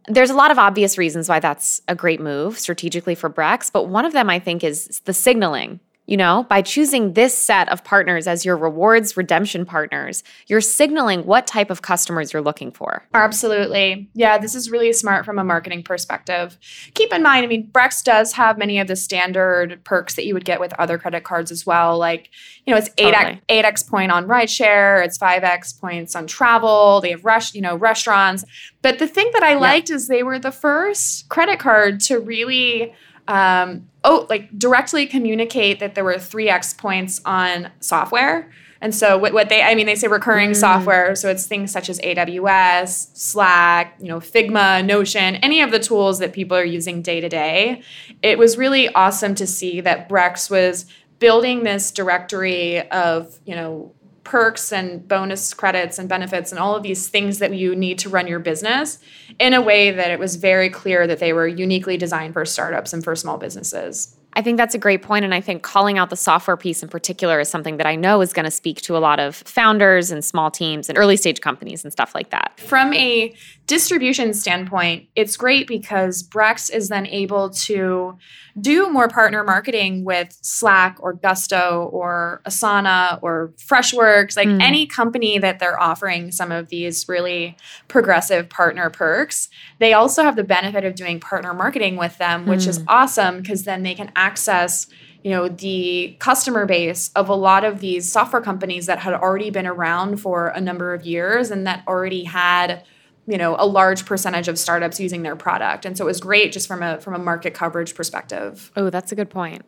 there's 0.08 0.30
a 0.30 0.36
lot 0.36 0.52
of 0.52 0.58
obvious 0.58 0.98
reasons 0.98 1.30
why 1.30 1.40
that's 1.40 1.82
a 1.88 1.96
great 1.96 2.20
move 2.20 2.58
strategically 2.58 3.16
for 3.16 3.30
Brex, 3.30 3.72
but 3.72 3.88
one 3.88 4.06
of 4.06 4.14
them 4.14 4.30
I 4.30 4.40
think 4.40 4.64
is 4.64 5.00
the 5.06 5.14
signaling 5.14 5.80
you 6.12 6.18
know, 6.18 6.46
by 6.50 6.62
choosing 6.62 7.14
this 7.14 7.34
set 7.34 7.70
of 7.70 7.86
partners 7.86 8.28
as 8.28 8.44
your 8.44 8.58
rewards 8.58 9.16
redemption 9.16 9.66
partners, 9.66 10.26
you're 10.48 10.60
signaling 10.60 11.26
what 11.26 11.48
type 11.48 11.70
of 11.70 11.84
customers 11.84 12.34
you're 12.34 12.42
looking 12.42 12.70
for. 12.70 13.08
Absolutely. 13.14 14.10
Yeah, 14.14 14.38
this 14.38 14.54
is 14.54 14.70
really 14.70 14.92
smart 14.92 15.24
from 15.24 15.40
a 15.40 15.44
marketing 15.46 15.84
perspective. 15.84 16.58
Keep 16.96 17.14
in 17.14 17.24
mind, 17.24 17.46
I 17.46 17.48
mean, 17.48 17.66
Brex 17.72 18.04
does 18.04 18.34
have 18.34 18.58
many 18.58 18.78
of 18.78 18.90
the 18.90 18.98
standard 18.98 19.82
perks 19.86 20.16
that 20.16 20.26
you 20.26 20.34
would 20.34 20.44
get 20.44 20.60
with 20.60 20.74
other 20.74 20.98
credit 20.98 21.24
cards 21.24 21.50
as 21.50 21.66
well. 21.66 21.98
Like, 21.98 22.30
you 22.66 22.74
know, 22.74 22.78
it's 22.78 22.90
8x, 22.90 23.14
totally. 23.14 23.42
8x 23.48 23.90
point 23.90 24.12
on 24.12 24.28
rideshare, 24.28 25.06
it's 25.06 25.18
5x 25.18 25.80
points 25.80 26.14
on 26.14 26.28
travel, 26.28 27.00
they 27.00 27.12
have 27.12 27.24
rush, 27.24 27.56
you 27.56 27.62
know, 27.62 27.78
restaurants. 27.78 28.44
But 28.82 29.00
the 29.00 29.08
thing 29.08 29.30
that 29.32 29.44
I 29.44 29.54
liked 29.54 29.90
is 29.90 30.10
they 30.10 30.24
were 30.24 30.40
the 30.40 30.52
first 30.52 31.30
credit 31.30 31.60
card 31.60 32.02
to 32.02 32.20
really 32.20 32.94
um, 33.32 33.88
oh, 34.04 34.28
like 34.30 34.58
directly 34.60 35.06
communicate 35.06 35.80
that 35.80 35.96
there 35.96 36.04
were 36.04 36.16
3x 36.16 36.78
points 36.78 37.22
on 37.24 37.72
software. 37.80 38.52
And 38.82 38.94
so 38.94 39.18
what, 39.18 39.32
what 39.32 39.48
they, 39.48 39.62
I 39.62 39.74
mean, 39.74 39.86
they 39.86 39.96
say 39.96 40.08
recurring 40.08 40.52
mm. 40.52 40.56
software. 40.56 41.16
So 41.16 41.30
it's 41.30 41.46
things 41.46 41.72
such 41.72 41.88
as 41.88 42.00
AWS, 42.00 43.16
Slack, 43.16 43.96
you 44.00 44.10
know, 44.10 44.20
Figma, 44.20 44.86
Notion, 44.86 45.36
any 45.36 45.62
of 45.62 45.72
the 45.72 45.80
tools 45.80 46.20
that 46.20 46.34
people 46.34 46.58
are 46.58 46.66
using 46.66 47.02
day 47.02 47.22
to 47.22 47.30
day. 47.30 47.84
It 48.22 48.38
was 48.38 48.58
really 48.58 48.90
awesome 48.90 49.34
to 49.36 49.48
see 49.48 49.80
that 49.82 50.10
Brex 50.10 50.50
was 50.50 50.88
building 51.20 51.64
this 51.64 51.92
directory 51.92 52.82
of, 52.90 53.40
you 53.46 53.56
know, 53.56 53.94
perks 54.32 54.72
and 54.72 55.06
bonus 55.10 55.54
credits 55.54 56.00
and 56.00 56.08
benefits 56.08 56.54
and 56.54 56.60
all 56.60 56.74
of 56.74 56.84
these 56.84 57.10
things 57.10 57.40
that 57.40 57.54
you 57.54 57.76
need 57.76 58.00
to 58.00 58.08
run 58.08 58.28
your 58.28 58.40
business 58.40 58.98
in 59.40 59.54
a 59.54 59.62
way 59.62 59.92
that 59.92 60.10
it 60.10 60.18
was 60.18 60.38
very 60.38 60.70
clear 60.70 61.06
that 61.06 61.20
they 61.20 61.34
were 61.34 61.46
uniquely 61.46 61.98
designed 61.98 62.32
for 62.32 62.46
startups 62.46 62.94
and 62.94 63.04
for 63.04 63.14
small 63.14 63.38
businesses. 63.38 64.16
I 64.34 64.42
think 64.42 64.58
that's 64.58 64.74
a 64.74 64.78
great 64.78 65.02
point, 65.02 65.26
And 65.26 65.34
I 65.34 65.42
think 65.42 65.62
calling 65.62 65.98
out 65.98 66.10
the 66.10 66.16
software 66.16 66.58
piece 66.58 66.82
in 66.82 66.90
particular 66.90 67.40
is 67.40 67.50
something 67.50 67.78
that 67.78 67.86
I 67.86 67.96
know 67.96 68.22
is 68.22 68.34
going 68.34 68.46
to 68.46 68.52
speak 68.52 68.82
to 68.82 68.96
a 68.96 69.00
lot 69.00 69.20
of 69.20 69.36
founders 69.36 70.12
and 70.12 70.24
small 70.24 70.50
teams 70.50 70.90
and 70.90 70.98
early 70.98 71.18
stage 71.18 71.42
companies 71.42 71.84
and 71.84 71.92
stuff 71.92 72.16
like 72.16 72.30
that. 72.30 72.60
From 72.60 72.94
a 72.94 73.34
distribution 73.68 74.34
standpoint, 74.34 75.08
it's 75.16 75.38
great 75.38 75.68
because 75.68 76.24
Brex 76.24 76.74
is 76.74 76.90
then 76.90 77.08
able 77.08 77.50
to 77.52 78.18
do 78.60 78.90
more 78.90 79.08
partner 79.08 79.44
marketing 79.44 80.04
with 80.04 80.38
Slack 80.42 80.98
or 81.00 81.14
Gusto 81.14 81.90
or 81.92 82.42
Asana 82.46 83.20
or 83.22 83.54
Freshworks, 83.58 84.36
like 84.36 84.50
mm. 84.50 84.62
any 84.62 84.86
company 84.86 85.40
that 85.40 85.60
they're 85.60 85.80
offering 85.80 86.32
some 86.32 86.52
of 86.52 86.68
these 86.68 87.08
really 87.08 87.56
progressive 87.88 88.50
partner 88.50 88.90
perks. 88.90 89.48
They 89.80 89.94
also 89.94 90.24
have 90.24 90.36
the 90.36 90.44
benefit 90.44 90.84
of 90.84 90.96
doing 90.96 91.22
partner 91.22 91.54
marketing 91.54 91.96
with 91.96 92.18
them, 92.18 92.46
which 92.46 92.62
mm. 92.62 92.68
is 92.68 92.84
awesome 92.90 93.38
because 93.42 93.64
then 93.64 93.84
they 93.84 93.96
can 93.96 94.12
access 94.22 94.88
you 95.24 95.32
know 95.32 95.48
the 95.48 96.16
customer 96.20 96.66
base 96.66 97.12
of 97.16 97.30
a 97.30 97.36
lot 97.36 97.64
of 97.64 97.80
these 97.80 98.12
software 98.12 98.42
companies 98.42 98.86
that 98.88 99.00
had 99.00 99.14
already 99.14 99.50
been 99.50 99.68
around 99.68 100.18
for 100.18 100.48
a 100.48 100.62
number 100.62 100.94
of 100.94 101.06
years 101.06 101.52
and 101.52 101.68
that 101.68 101.84
already 101.88 102.24
had 102.24 102.84
you 103.28 103.38
know 103.38 103.56
a 103.60 103.66
large 103.66 104.06
percentage 104.06 104.48
of 104.48 104.58
startups 104.58 105.00
using 105.00 105.24
their 105.24 105.36
product. 105.36 105.86
And 105.86 105.98
so 105.98 106.06
it 106.06 106.08
was 106.08 106.20
great 106.20 106.52
just 106.52 106.68
from 106.68 106.82
a 106.82 107.00
from 107.00 107.14
a 107.14 107.20
market 107.20 107.54
coverage 107.54 107.96
perspective. 107.96 108.72
Oh 108.76 108.90
that's 108.90 109.12
a 109.12 109.16
good 109.16 109.30
point. 109.30 109.64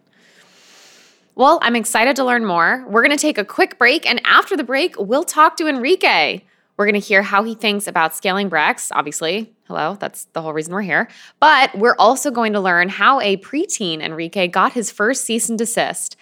Well 1.36 1.60
i'm 1.62 1.76
excited 1.76 2.16
to 2.18 2.24
learn 2.24 2.46
more. 2.46 2.86
We're 2.88 3.04
going 3.04 3.16
to 3.16 3.22
take 3.22 3.38
a 3.38 3.46
quick 3.46 3.78
break 3.78 4.10
and 4.10 4.22
after 4.26 4.58
the 4.58 4.64
break 4.64 4.96
we'll 4.98 5.24
talk 5.24 5.58
to 5.58 5.68
Henrique. 5.68 6.46
We're 6.76 6.86
going 6.86 7.00
to 7.00 7.08
hear 7.08 7.22
how 7.22 7.44
he 7.44 7.54
thinks 7.54 7.88
about 7.88 8.16
scaling 8.16 8.50
brex 8.50 8.90
obviously 8.92 9.53
hello 9.68 9.96
that's 10.00 10.26
the 10.34 10.42
whole 10.42 10.54
reason 10.54 10.74
we're 10.74 10.82
here 10.82 11.08
but 11.40 11.74
we're 11.78 11.96
also 11.98 12.32
going 12.32 12.54
to 12.54 12.60
learn 12.60 12.90
how 12.90 13.20
a 13.22 13.38
preteen 13.38 14.02
Henrique 14.02 14.52
got 14.52 14.74
his 14.74 14.92
first 14.92 15.26
cease 15.26 15.50
and 15.50 15.58
desist 15.58 16.16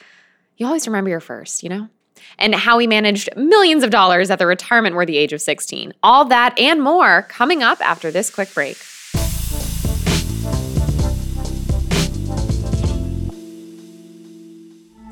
you 0.58 0.66
always 0.66 0.88
remember 0.88 1.10
your 1.10 1.20
first 1.20 1.64
you 1.64 1.70
know 1.70 1.88
and 2.38 2.56
how 2.56 2.78
he 2.78 2.88
managed 2.88 3.30
millions 3.36 3.84
of 3.84 3.90
dollars 3.90 4.30
at 4.30 4.40
the 4.40 4.48
retirement 4.48 4.96
worthy 4.96 5.18
age 5.18 5.34
of 5.34 5.42
16. 5.42 5.94
All 6.04 6.26
that 6.26 6.58
and 6.60 6.82
more 6.82 7.24
coming 7.24 7.64
up 7.64 7.82
after 7.82 8.12
this 8.12 8.30
quick 8.30 8.54
break. 8.54 8.78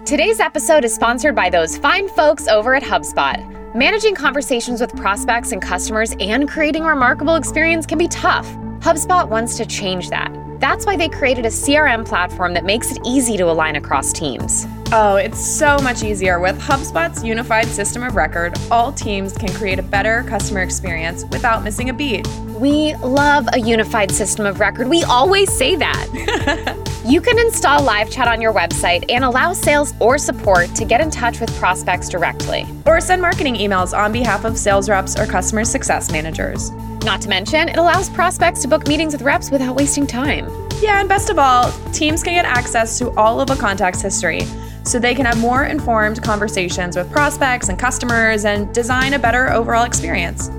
Today's 0.06 0.40
episode 0.40 0.84
is 0.84 0.96
sponsored 0.96 1.36
by 1.36 1.52
those 1.52 1.78
fine 1.78 2.10
folks 2.10 2.48
over 2.48 2.74
at 2.74 2.82
HubSpot. 2.82 3.59
Managing 3.76 4.16
conversations 4.16 4.82
with 4.82 4.96
prospects 4.96 5.52
and 5.52 5.62
customers 5.62 6.16
and 6.20 6.50
creating 6.50 6.86
a 6.86 6.88
remarkable 6.88 7.36
experience 7.36 7.86
can 7.86 8.00
be 8.00 8.08
tough. 8.08 8.48
HubSpot 8.80 9.30
wants 9.30 9.58
to 9.58 9.66
change 9.68 10.10
that. 10.10 10.36
That's 10.60 10.88
why 10.88 10.98
they 10.98 11.08
created 11.08 11.46
a 11.46 11.50
CRM 11.50 12.04
platform 12.04 12.56
that 12.56 12.66
makes 12.66 12.92
it 12.92 12.98
easy 13.06 13.38
to 13.38 13.44
align 13.44 13.76
across 13.76 14.12
teams. 14.12 14.66
Oh, 14.92 15.18
it's 15.18 15.40
so 15.40 15.78
much 15.84 16.02
easier. 16.02 16.40
With 16.40 16.60
HubSpot's 16.60 17.24
unified 17.24 17.68
system 17.68 18.02
of 18.02 18.16
record, 18.16 18.58
all 18.72 18.92
teams 18.92 19.38
can 19.38 19.54
create 19.54 19.78
a 19.78 19.84
better 19.84 20.24
customer 20.24 20.62
experience 20.62 21.26
without 21.26 21.64
missing 21.64 21.92
a 21.92 21.94
beat. 21.94 22.28
We 22.60 22.96
love 22.96 23.48
a 23.54 23.60
unified 23.60 24.10
system 24.10 24.48
of 24.48 24.60
record. 24.60 24.90
We 24.90 25.04
always 25.04 25.54
say 25.56 25.76
that. 25.76 26.86
you 27.06 27.22
can 27.22 27.40
install 27.40 27.82
live 27.84 28.12
chat 28.12 28.28
on 28.28 28.42
your 28.42 28.54
website 28.54 29.06
and 29.10 29.24
allow 29.24 29.54
sales 29.54 29.94
or 30.00 30.18
support 30.18 30.74
to 30.76 30.86
get 30.86 31.00
in 31.00 31.10
touch 31.10 31.40
with 31.40 31.54
prospects 31.58 32.10
directly. 32.10 32.66
Or 32.86 33.00
send 33.00 33.22
marketing 33.22 33.56
emails 33.56 33.98
on 33.98 34.12
behalf 34.12 34.44
of 34.44 34.58
sales 34.58 34.90
reps 34.90 35.18
or 35.18 35.26
customer 35.26 35.64
success 35.64 36.12
managers. 36.12 36.72
Not 37.06 37.22
to 37.22 37.30
mention, 37.30 37.70
it 37.70 37.78
allows 37.78 38.10
prospects 38.10 38.62
to 38.64 38.68
book 38.68 38.88
meetings 38.88 39.14
with 39.14 39.22
reps 39.22 39.50
without 39.50 39.76
wasting 39.76 40.06
time. 40.06 40.50
Yeah, 40.82 41.00
and 41.00 41.08
best 41.08 41.30
of 41.30 41.40
all, 41.40 41.72
teams 41.94 42.24
can 42.24 42.34
get 42.34 42.46
access 42.46 42.98
to 43.00 43.12
all 43.12 43.40
of 43.40 43.50
a 43.50 43.56
contact's 43.56 44.02
history 44.02 44.42
so 44.84 45.00
they 45.00 45.16
can 45.16 45.26
have 45.26 45.40
more 45.40 45.66
informed 45.66 46.22
conversations 46.24 46.96
with 46.98 47.10
prospects 47.12 47.70
and 47.70 47.80
customers 47.80 48.46
and 48.46 48.74
design 48.74 49.14
a 49.14 49.20
better 49.20 49.52
overall 49.52 49.86
experience. 49.86 50.50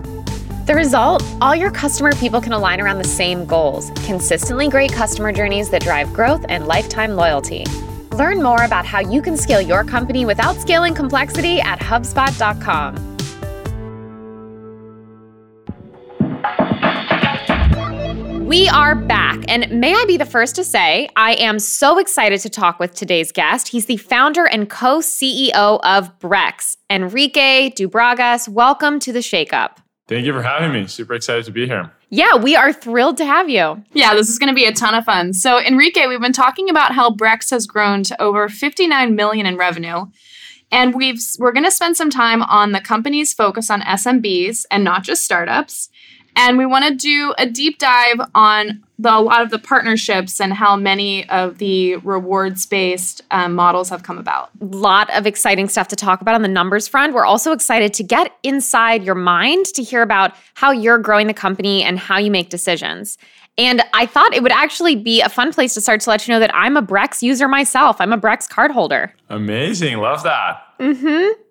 The 0.67 0.75
result 0.75 1.25
all 1.41 1.57
your 1.57 1.71
customer 1.71 2.13
people 2.13 2.41
can 2.41 2.53
align 2.53 2.81
around 2.81 2.99
the 2.99 3.05
same 3.05 3.45
goals 3.47 3.91
consistently 4.05 4.69
great 4.69 4.93
customer 4.93 5.33
journeys 5.33 5.71
that 5.71 5.83
drive 5.83 6.13
growth 6.13 6.45
and 6.49 6.67
lifetime 6.67 7.17
loyalty. 7.17 7.65
Learn 8.13 8.43
more 8.43 8.63
about 8.63 8.85
how 8.85 9.01
you 9.01 9.23
can 9.23 9.37
scale 9.37 9.61
your 9.61 9.85
company 9.85 10.27
without 10.27 10.57
scaling 10.57 10.95
complexity 10.95 11.61
at 11.61 11.81
HubSpot.com. 11.81 13.11
We 18.47 18.69
are 18.69 18.97
back, 18.97 19.45
and 19.47 19.71
may 19.71 19.95
I 19.95 20.05
be 20.07 20.17
the 20.17 20.27
first 20.27 20.57
to 20.57 20.65
say, 20.65 21.09
I 21.15 21.35
am 21.35 21.61
so 21.61 21.99
excited 21.99 22.41
to 22.41 22.51
talk 22.51 22.81
with 22.81 22.95
today's 22.95 23.31
guest. 23.31 23.69
He's 23.69 23.87
the 23.87 23.97
founder 23.97 24.45
and 24.45 24.69
co 24.69 24.99
CEO 24.99 25.79
of 25.85 26.19
Brex, 26.19 26.77
Henrique 26.91 27.77
Dubugras. 27.77 28.49
Welcome 28.49 28.99
to 29.01 29.13
the 29.13 29.21
Shakeup. 29.21 29.77
Thank 30.11 30.27
you 30.27 30.33
for 30.33 30.43
having 30.43 30.73
me. 30.73 30.89
Super 30.89 31.15
excited 31.15 31.45
to 31.45 31.53
be 31.53 31.69
here. 31.69 31.89
Yeah, 32.09 32.35
we 32.35 32.57
are 32.57 32.73
thrilled 32.73 33.17
to 33.19 33.25
have 33.25 33.49
you. 33.49 33.81
Yeah, 33.93 34.13
this 34.13 34.29
is 34.29 34.41
going 34.41 34.49
to 34.49 34.55
be 34.57 34.65
a 34.65 34.73
ton 34.73 34.93
of 34.93 35.05
fun. 35.05 35.33
So, 35.33 35.59
Henrique, 35.65 36.05
we've 36.09 36.21
been 36.21 36.33
talking 36.33 36.69
about 36.69 36.93
how 36.93 37.11
Brex 37.11 37.51
has 37.53 37.65
grown 37.65 38.03
to 38.03 38.21
over 38.21 38.49
59 38.49 39.15
million 39.15 39.47
in 39.47 39.57
revenue. 39.57 40.07
And 40.73 40.97
we've 40.97 41.21
we're 41.39 41.53
going 41.53 41.65
to 41.65 41.71
spend 41.71 41.97
some 41.97 42.11
time 42.11 42.43
on 42.43 42.73
the 42.73 42.81
company's 42.81 43.33
focus 43.33 43.71
on 43.71 43.83
SMBs 43.83 44.67
and 44.73 44.83
not 44.83 45.05
just 45.05 45.25
startups. 45.25 45.90
And 46.37 46.59
we 46.59 46.67
want 46.67 46.85
to 46.87 46.95
do 46.95 47.35
a 47.39 47.47
deep 47.47 47.79
dive 47.79 48.21
on 48.35 48.83
the, 48.99 49.15
a 49.15 49.21
lot 49.21 49.43
of 49.43 49.51
the 49.51 49.59
partnerships 49.59 50.41
and 50.41 50.53
how 50.53 50.77
many 50.77 51.29
of 51.29 51.59
the 51.59 51.97
rewards 51.97 52.67
based 52.67 53.23
um, 53.31 53.55
models 53.55 53.89
have 53.89 54.03
come 54.03 54.19
about. 54.19 54.51
A 54.61 54.65
lot 54.65 55.11
of 55.17 55.27
exciting 55.27 55.69
stuff 55.69 55.89
to 55.89 55.97
talk 55.97 56.21
about 56.21 56.35
on 56.35 56.43
the 56.43 56.49
numbers 56.49 56.87
front. 56.87 57.15
We're 57.15 57.25
also 57.25 57.53
excited 57.53 57.95
to 57.95 58.03
get 58.03 58.37
inside 58.43 59.03
your 59.03 59.15
mind 59.15 59.67
to 59.67 59.83
hear 59.83 60.03
about 60.03 60.35
how 60.55 60.71
you're 60.71 60.99
growing 60.99 61.27
the 61.27 61.35
company 61.35 61.83
and 61.83 61.99
how 61.99 62.19
you 62.19 62.31
make 62.31 62.51
decisions. 62.51 63.17
And 63.59 63.83
I 63.93 64.07
thought 64.07 64.33
it 64.35 64.43
would 64.43 64.53
actually 64.53 64.97
be 64.97 65.21
a 65.21 65.29
fun 65.29 65.53
place 65.53 65.75
to 65.75 65.81
start 65.81 66.01
to 66.03 66.11
let 66.11 66.27
you 66.27 66.33
know 66.33 66.41
that 66.41 66.55
I'm 66.55 66.77
a 66.77 66.83
Brex 66.83 67.21
user 67.23 67.49
myself. 67.49 68.01
I'm 68.01 68.13
a 68.13 68.19
Brex 68.19 68.49
card 68.49 68.71
holder. 68.71 69.13
Amazing. 69.29 69.99
Love 69.99 70.23
that. 70.23 70.63
Mm 70.79 70.99
hmm. 71.01 71.43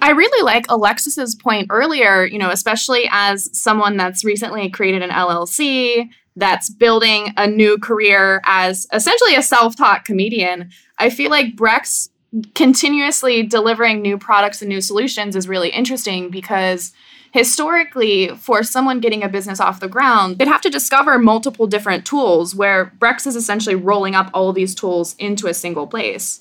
I 0.00 0.10
really 0.10 0.44
like 0.44 0.66
Alexis's 0.68 1.34
point 1.34 1.68
earlier, 1.70 2.24
you 2.24 2.38
know, 2.38 2.50
especially 2.50 3.08
as 3.10 3.48
someone 3.58 3.96
that's 3.96 4.24
recently 4.24 4.68
created 4.70 5.02
an 5.02 5.10
LLC, 5.10 6.08
that's 6.36 6.70
building 6.70 7.32
a 7.36 7.46
new 7.46 7.78
career 7.78 8.40
as 8.46 8.86
essentially 8.92 9.34
a 9.34 9.42
self 9.42 9.76
taught 9.76 10.04
comedian. 10.04 10.70
I 10.98 11.10
feel 11.10 11.30
like 11.30 11.56
Brex 11.56 12.08
continuously 12.54 13.42
delivering 13.42 14.00
new 14.00 14.16
products 14.16 14.62
and 14.62 14.68
new 14.68 14.80
solutions 14.80 15.36
is 15.36 15.48
really 15.48 15.68
interesting 15.68 16.30
because 16.30 16.92
historically, 17.32 18.28
for 18.36 18.62
someone 18.62 19.00
getting 19.00 19.22
a 19.22 19.28
business 19.28 19.60
off 19.60 19.80
the 19.80 19.88
ground, 19.88 20.38
they'd 20.38 20.48
have 20.48 20.60
to 20.62 20.70
discover 20.70 21.18
multiple 21.18 21.66
different 21.66 22.06
tools 22.06 22.54
where 22.54 22.92
Brex 22.98 23.26
is 23.26 23.36
essentially 23.36 23.74
rolling 23.74 24.14
up 24.14 24.30
all 24.32 24.48
of 24.48 24.54
these 24.54 24.74
tools 24.74 25.14
into 25.18 25.46
a 25.46 25.54
single 25.54 25.86
place. 25.86 26.40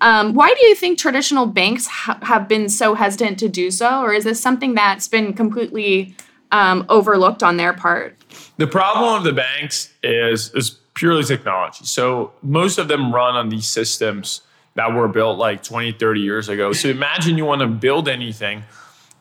Um, 0.00 0.34
why 0.34 0.52
do 0.52 0.66
you 0.66 0.74
think 0.74 0.98
traditional 0.98 1.46
banks 1.46 1.86
ha- 1.86 2.18
have 2.22 2.48
been 2.48 2.68
so 2.68 2.94
hesitant 2.94 3.38
to 3.38 3.48
do 3.48 3.70
so, 3.70 4.00
or 4.00 4.12
is 4.12 4.24
this 4.24 4.40
something 4.40 4.74
that's 4.74 5.08
been 5.08 5.32
completely 5.32 6.14
um, 6.52 6.84
overlooked 6.88 7.42
on 7.42 7.56
their 7.56 7.72
part? 7.72 8.16
The 8.56 8.66
problem 8.66 9.14
of 9.14 9.24
the 9.24 9.32
banks 9.32 9.92
is 10.02 10.52
is 10.54 10.78
purely 10.94 11.24
technology. 11.24 11.84
So 11.84 12.32
most 12.42 12.78
of 12.78 12.88
them 12.88 13.12
run 13.12 13.34
on 13.34 13.48
these 13.48 13.66
systems 13.66 14.42
that 14.74 14.92
were 14.92 15.08
built 15.08 15.38
like 15.38 15.62
20, 15.62 15.92
30 15.92 16.20
years 16.20 16.48
ago. 16.48 16.72
So 16.72 16.88
imagine 16.88 17.36
you 17.36 17.44
want 17.44 17.60
to 17.60 17.66
build 17.66 18.08
anything, 18.08 18.64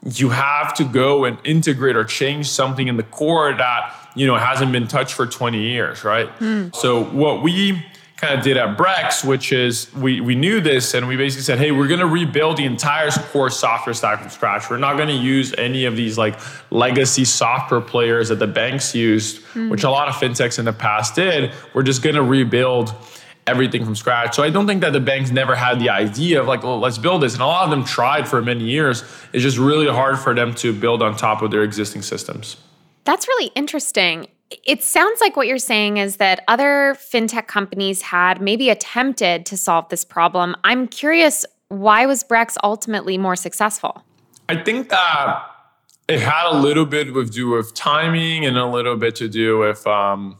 you 0.03 0.29
have 0.29 0.73
to 0.75 0.83
go 0.83 1.25
and 1.25 1.37
integrate 1.43 1.95
or 1.95 2.03
change 2.03 2.49
something 2.49 2.87
in 2.87 2.97
the 2.97 3.03
core 3.03 3.53
that 3.53 3.95
you 4.15 4.27
know 4.27 4.35
hasn't 4.35 4.71
been 4.71 4.87
touched 4.87 5.13
for 5.13 5.25
20 5.25 5.61
years, 5.61 6.03
right? 6.03 6.27
Mm. 6.39 6.75
So 6.75 7.03
what 7.03 7.41
we 7.41 7.83
kind 8.23 8.37
of 8.37 8.43
did 8.43 8.57
at 8.57 8.77
Brex, 8.77 9.23
which 9.23 9.51
is 9.51 9.93
we, 9.93 10.21
we 10.21 10.35
knew 10.35 10.61
this 10.61 10.93
and 10.93 11.07
we 11.07 11.17
basically 11.17 11.43
said, 11.43 11.59
hey, 11.59 11.71
we're 11.71 11.87
going 11.87 11.99
to 11.99 12.07
rebuild 12.07 12.57
the 12.57 12.65
entire 12.65 13.11
core 13.11 13.49
software 13.49 13.93
stack 13.93 14.21
from 14.21 14.29
scratch. 14.29 14.69
We're 14.69 14.77
not 14.77 14.95
going 14.95 15.09
to 15.09 15.15
use 15.15 15.53
any 15.57 15.85
of 15.85 15.95
these 15.95 16.17
like 16.17 16.39
legacy 16.71 17.25
software 17.25 17.81
players 17.81 18.29
that 18.29 18.39
the 18.39 18.47
banks 18.47 18.95
used, 18.95 19.43
mm. 19.53 19.69
which 19.69 19.83
a 19.83 19.89
lot 19.89 20.07
of 20.07 20.15
fintechs 20.15 20.57
in 20.57 20.65
the 20.65 20.73
past 20.73 21.15
did. 21.15 21.51
We're 21.73 21.83
just 21.83 22.01
going 22.01 22.15
to 22.15 22.23
rebuild 22.23 22.93
everything 23.45 23.83
from 23.83 23.95
scratch. 23.95 24.35
So 24.35 24.43
I 24.43 24.49
don't 24.49 24.67
think 24.67 24.81
that 24.81 24.93
the 24.93 25.01
banks 25.01 25.31
never 25.31 25.55
had 25.55 25.79
the 25.79 25.89
idea 25.89 26.39
of 26.39 26.47
like, 26.47 26.63
well, 26.63 26.79
let's 26.79 26.97
build 26.97 27.21
this. 27.21 27.33
And 27.33 27.41
a 27.41 27.45
lot 27.45 27.65
of 27.65 27.71
them 27.71 27.83
tried 27.83 28.27
for 28.27 28.41
many 28.41 28.63
years. 28.63 29.03
It's 29.33 29.43
just 29.43 29.57
really 29.57 29.87
hard 29.87 30.17
for 30.17 30.33
them 30.33 30.53
to 30.55 30.71
build 30.71 31.01
on 31.01 31.17
top 31.17 31.41
of 31.41 31.51
their 31.51 31.63
existing 31.63 32.03
systems. 32.03 32.55
That's 33.03 33.27
really 33.27 33.47
interesting 33.47 34.27
it 34.65 34.83
sounds 34.83 35.21
like 35.21 35.35
what 35.35 35.47
you're 35.47 35.57
saying 35.57 35.97
is 35.97 36.17
that 36.17 36.43
other 36.47 36.95
fintech 36.99 37.47
companies 37.47 38.01
had 38.01 38.41
maybe 38.41 38.69
attempted 38.69 39.45
to 39.47 39.57
solve 39.57 39.89
this 39.89 40.03
problem. 40.03 40.55
I'm 40.63 40.87
curious, 40.87 41.45
why 41.69 42.05
was 42.05 42.23
Brex 42.23 42.57
ultimately 42.63 43.17
more 43.17 43.35
successful? 43.35 44.03
I 44.49 44.57
think 44.57 44.89
that 44.89 45.43
it 46.07 46.19
had 46.19 46.51
a 46.51 46.57
little 46.57 46.85
bit 46.85 47.13
to 47.13 47.25
do 47.25 47.49
with 47.49 47.73
timing 47.73 48.45
and 48.45 48.57
a 48.57 48.65
little 48.65 48.97
bit 48.97 49.15
to 49.15 49.29
do 49.29 49.59
with, 49.59 49.87
um, 49.87 50.37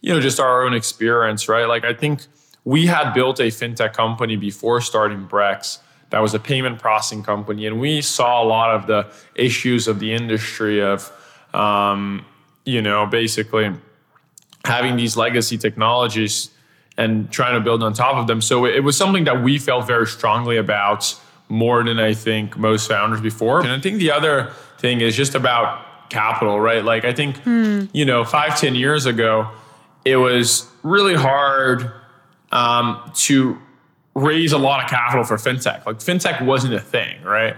you 0.00 0.12
know, 0.12 0.20
just 0.20 0.38
our 0.38 0.64
own 0.64 0.74
experience, 0.74 1.48
right? 1.48 1.66
Like, 1.66 1.84
I 1.84 1.94
think 1.94 2.26
we 2.64 2.86
had 2.86 3.12
built 3.12 3.40
a 3.40 3.44
fintech 3.44 3.94
company 3.94 4.36
before 4.36 4.80
starting 4.80 5.26
Brex 5.26 5.78
that 6.10 6.20
was 6.20 6.34
a 6.34 6.38
payment 6.38 6.78
processing 6.78 7.22
company, 7.22 7.66
and 7.66 7.80
we 7.80 8.02
saw 8.02 8.42
a 8.42 8.46
lot 8.46 8.74
of 8.74 8.86
the 8.86 9.06
issues 9.34 9.88
of 9.88 10.00
the 10.00 10.12
industry 10.12 10.82
of, 10.82 11.10
um, 11.54 12.24
you 12.70 12.80
know, 12.80 13.06
basically 13.06 13.72
having 14.64 14.96
these 14.96 15.16
legacy 15.16 15.58
technologies 15.58 16.50
and 16.96 17.30
trying 17.30 17.54
to 17.54 17.60
build 17.60 17.82
on 17.82 17.92
top 17.92 18.16
of 18.16 18.26
them. 18.26 18.40
So 18.40 18.64
it 18.66 18.84
was 18.84 18.96
something 18.96 19.24
that 19.24 19.42
we 19.42 19.58
felt 19.58 19.86
very 19.86 20.06
strongly 20.06 20.56
about 20.56 21.18
more 21.48 21.82
than 21.82 21.98
I 21.98 22.14
think 22.14 22.56
most 22.56 22.88
founders 22.88 23.20
before. 23.20 23.60
And 23.60 23.72
I 23.72 23.80
think 23.80 23.98
the 23.98 24.12
other 24.12 24.52
thing 24.78 25.00
is 25.00 25.16
just 25.16 25.34
about 25.34 26.10
capital, 26.10 26.60
right? 26.60 26.84
Like 26.84 27.04
I 27.04 27.12
think, 27.12 27.38
hmm. 27.38 27.84
you 27.92 28.04
know, 28.04 28.24
five, 28.24 28.58
ten 28.58 28.74
years 28.74 29.06
ago, 29.06 29.50
it 30.04 30.16
was 30.16 30.68
really 30.82 31.14
hard 31.14 31.90
um, 32.52 33.10
to 33.14 33.58
raise 34.14 34.52
a 34.52 34.58
lot 34.58 34.84
of 34.84 34.90
capital 34.90 35.24
for 35.24 35.36
fintech. 35.36 35.86
Like 35.86 35.96
fintech 35.96 36.44
wasn't 36.44 36.74
a 36.74 36.80
thing, 36.80 37.22
right? 37.22 37.56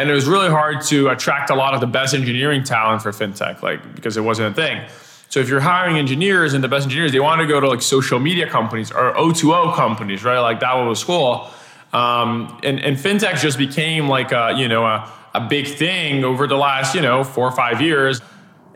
And 0.00 0.08
it 0.08 0.14
was 0.14 0.26
really 0.26 0.48
hard 0.48 0.80
to 0.86 1.08
attract 1.08 1.50
a 1.50 1.54
lot 1.54 1.74
of 1.74 1.80
the 1.80 1.86
best 1.86 2.14
engineering 2.14 2.64
talent 2.64 3.02
for 3.02 3.12
fintech, 3.12 3.62
like 3.62 3.94
because 3.94 4.16
it 4.16 4.22
wasn't 4.22 4.50
a 4.50 4.54
thing. 4.54 4.88
So 5.28 5.40
if 5.40 5.48
you're 5.48 5.60
hiring 5.60 5.96
engineers 5.96 6.54
and 6.54 6.64
the 6.64 6.68
best 6.68 6.84
engineers, 6.84 7.12
they 7.12 7.20
want 7.20 7.40
to 7.42 7.46
go 7.46 7.60
to 7.60 7.68
like 7.68 7.82
social 7.82 8.18
media 8.18 8.48
companies 8.48 8.90
or 8.90 9.12
O2O 9.14 9.76
companies, 9.76 10.24
right? 10.24 10.40
Like 10.40 10.60
that 10.60 10.74
was 10.74 11.04
cool. 11.04 11.50
Um, 11.92 12.58
and, 12.64 12.80
and 12.80 12.96
fintech 12.96 13.40
just 13.40 13.58
became 13.58 14.08
like 14.08 14.32
a, 14.32 14.54
you 14.56 14.68
know, 14.68 14.86
a, 14.86 15.12
a 15.34 15.40
big 15.40 15.66
thing 15.68 16.24
over 16.24 16.46
the 16.46 16.56
last, 16.56 16.94
you 16.94 17.02
know, 17.02 17.22
four 17.22 17.46
or 17.46 17.52
five 17.52 17.82
years 17.82 18.22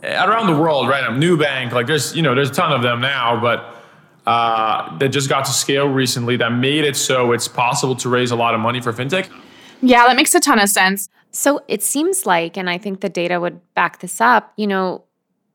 around 0.03 0.47
the 0.47 0.61
world, 0.61 0.89
right? 0.89 1.03
I'm 1.03 1.21
Nubank, 1.21 1.73
like 1.73 1.87
there's, 1.87 2.15
you 2.15 2.23
know, 2.23 2.35
there's 2.35 2.51
a 2.51 2.55
ton 2.55 2.71
of 2.71 2.83
them 2.83 3.01
now, 3.01 3.41
but 3.41 3.83
uh, 4.27 4.97
that 4.99 5.09
just 5.09 5.29
got 5.29 5.47
to 5.47 5.53
scale 5.53 5.89
recently 5.89 6.37
that 6.37 6.51
made 6.51 6.85
it 6.85 6.97
so 6.97 7.33
it's 7.33 7.49
possible 7.49 7.97
to 7.97 8.09
raise 8.11 8.31
a 8.31 8.37
lot 8.37 8.55
of 8.55 8.61
money 8.61 8.81
for 8.81 8.93
fintech. 8.93 9.31
Yeah, 9.83 10.07
that 10.07 10.17
makes 10.17 10.35
a 10.35 10.41
ton 10.41 10.59
of 10.59 10.69
sense. 10.69 11.09
So 11.35 11.61
it 11.67 11.83
seems 11.83 12.27
like, 12.27 12.57
and 12.57 12.71
I 12.71 12.79
think 12.79 13.01
the 13.01 13.09
data 13.09 13.41
would 13.41 13.61
back 13.75 13.99
this 13.99 14.21
up, 14.21 14.53
you 14.57 14.69
know, 14.69 15.03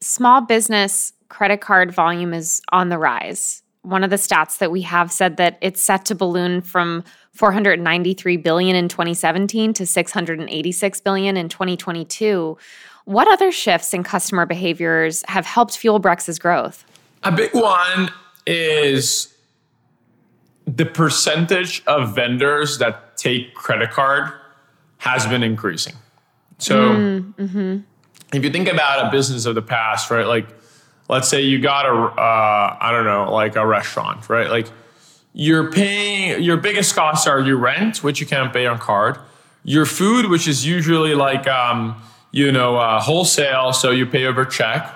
small 0.01 0.41
business 0.41 1.13
credit 1.29 1.61
card 1.61 1.91
volume 1.93 2.33
is 2.33 2.61
on 2.73 2.89
the 2.89 2.97
rise. 2.97 3.63
One 3.83 4.03
of 4.03 4.09
the 4.09 4.17
stats 4.17 4.57
that 4.57 4.71
we 4.71 4.81
have 4.81 5.09
said 5.09 5.37
that 5.37 5.57
it's 5.61 5.81
set 5.81 6.03
to 6.05 6.15
balloon 6.15 6.61
from 6.61 7.05
493 7.31 8.35
billion 8.37 8.75
in 8.75 8.89
2017 8.89 9.73
to 9.75 9.85
686 9.85 11.01
billion 11.01 11.37
in 11.37 11.47
2022. 11.47 12.57
What 13.05 13.31
other 13.31 13.49
shifts 13.49 13.93
in 13.93 14.03
customer 14.03 14.45
behaviors 14.45 15.23
have 15.29 15.45
helped 15.45 15.77
fuel 15.77 15.99
Brex's 15.99 16.37
growth? 16.39 16.83
A 17.23 17.31
big 17.31 17.53
one 17.53 18.11
is 18.45 19.33
the 20.67 20.85
percentage 20.85 21.83
of 21.87 22.13
vendors 22.13 22.79
that 22.79 23.15
take 23.15 23.53
credit 23.53 23.91
card 23.91 24.33
has 24.99 25.25
been 25.25 25.43
increasing. 25.43 25.95
So 26.59 26.75
mm, 26.75 27.33
mm-hmm. 27.35 27.77
if 28.33 28.43
you 28.43 28.51
think 28.51 28.67
about 28.67 29.07
a 29.07 29.11
business 29.11 29.45
of 29.45 29.55
the 29.55 29.61
past, 29.61 30.11
right? 30.11 30.27
Like, 30.27 30.47
let's 31.07 31.27
say 31.27 31.41
you 31.41 31.59
got 31.59 31.85
a, 31.85 31.91
uh, 31.91 32.77
I 32.79 32.91
don't 32.91 33.05
know, 33.05 33.33
like 33.33 33.55
a 33.55 33.65
restaurant, 33.65 34.29
right? 34.29 34.49
Like, 34.49 34.67
you're 35.33 35.71
paying 35.71 36.43
your 36.43 36.57
biggest 36.57 36.95
costs 36.95 37.27
are 37.27 37.39
your 37.39 37.57
rent, 37.57 38.03
which 38.03 38.19
you 38.19 38.27
can't 38.27 38.51
pay 38.51 38.67
on 38.67 38.77
card, 38.77 39.17
your 39.63 39.85
food, 39.85 40.29
which 40.29 40.47
is 40.47 40.65
usually 40.65 41.15
like, 41.15 41.47
um, 41.47 42.01
you 42.31 42.51
know, 42.51 42.75
uh, 42.75 42.99
wholesale, 42.99 43.71
so 43.71 43.91
you 43.91 44.05
pay 44.05 44.25
over 44.25 44.43
check, 44.43 44.93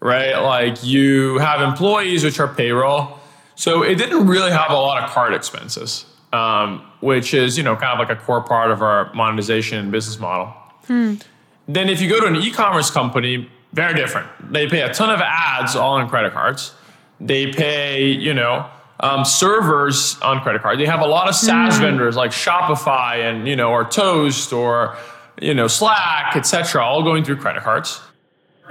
right? 0.00 0.36
Like, 0.36 0.84
you 0.84 1.38
have 1.38 1.62
employees, 1.62 2.22
which 2.22 2.38
are 2.38 2.48
payroll. 2.48 3.18
So 3.54 3.82
it 3.82 3.94
didn't 3.96 4.26
really 4.26 4.50
have 4.50 4.70
a 4.70 4.74
lot 4.74 5.02
of 5.02 5.10
card 5.10 5.32
expenses 5.32 6.04
um, 6.32 6.84
which 7.00 7.34
is 7.34 7.56
you 7.56 7.64
know 7.64 7.76
kind 7.76 7.92
of 7.92 7.98
like 7.98 8.16
a 8.16 8.20
core 8.20 8.42
part 8.42 8.70
of 8.70 8.82
our 8.82 9.12
monetization 9.14 9.78
and 9.78 9.92
business 9.92 10.18
model. 10.18 10.52
Then 11.66 11.88
if 11.88 12.00
you 12.00 12.08
go 12.08 12.20
to 12.20 12.26
an 12.26 12.36
e-commerce 12.36 12.90
company, 12.90 13.48
very 13.72 13.94
different. 13.94 14.28
They 14.52 14.66
pay 14.68 14.80
a 14.82 14.92
ton 14.92 15.10
of 15.10 15.20
ads 15.20 15.76
all 15.76 15.94
on 15.94 16.08
credit 16.08 16.32
cards. 16.32 16.72
They 17.20 17.52
pay 17.52 18.06
you 18.06 18.34
know 18.34 18.68
um, 19.00 19.24
servers 19.24 20.18
on 20.20 20.40
credit 20.40 20.62
cards. 20.62 20.78
They 20.78 20.86
have 20.86 21.00
a 21.00 21.06
lot 21.06 21.28
of 21.28 21.34
SaaS 21.34 21.78
vendors 21.78 22.16
like 22.16 22.30
Shopify 22.30 23.28
and 23.28 23.46
you 23.46 23.56
know 23.56 23.70
or 23.70 23.84
Toast 23.84 24.52
or 24.52 24.96
you 25.40 25.54
know 25.54 25.68
Slack, 25.68 26.36
etc., 26.36 26.82
all 26.82 27.02
going 27.02 27.24
through 27.24 27.36
credit 27.36 27.62
cards, 27.62 28.00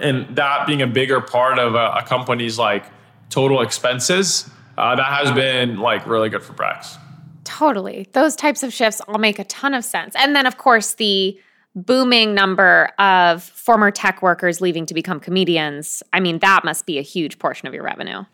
and 0.02 0.36
that 0.36 0.68
being 0.68 0.82
a 0.82 0.88
bigger 0.88 1.22
part 1.22 1.60
of 1.60 1.76
a, 1.76 1.98
a 1.98 2.04
company's 2.04 2.58
like 2.58 2.86
total 3.30 3.62
expenses, 3.62 4.50
uh, 4.78 4.96
that 4.96 5.06
has 5.06 5.32
been 5.32 5.80
like 5.80 6.06
really 6.08 6.30
good 6.30 6.44
for 6.44 6.54
Brex. 6.54 6.98
Totally. 7.48 8.10
Those 8.12 8.36
types 8.36 8.62
of 8.62 8.74
shifts 8.74 9.00
all 9.08 9.20
make 9.20 9.40
a 9.40 9.46
ton 9.46 9.74
of 9.74 9.86
sense. 9.86 10.14
And 10.18 10.36
then, 10.36 10.46
of 10.46 10.58
course, 10.58 10.96
the 10.96 11.40
booming 11.76 12.34
number 12.34 12.90
of 13.00 13.42
former 13.42 13.90
tech 13.90 14.22
workers 14.22 14.60
leaving 14.60 14.86
to 14.86 14.94
become 14.94 15.22
comedians. 15.22 16.04
I 16.12 16.20
mean, 16.20 16.40
that 16.40 16.66
must 16.66 16.86
be 16.86 17.00
a 17.00 17.02
huge 17.02 17.40
portion 17.40 17.66
of 17.66 17.74
your 17.74 17.84
revenue. 17.84 18.26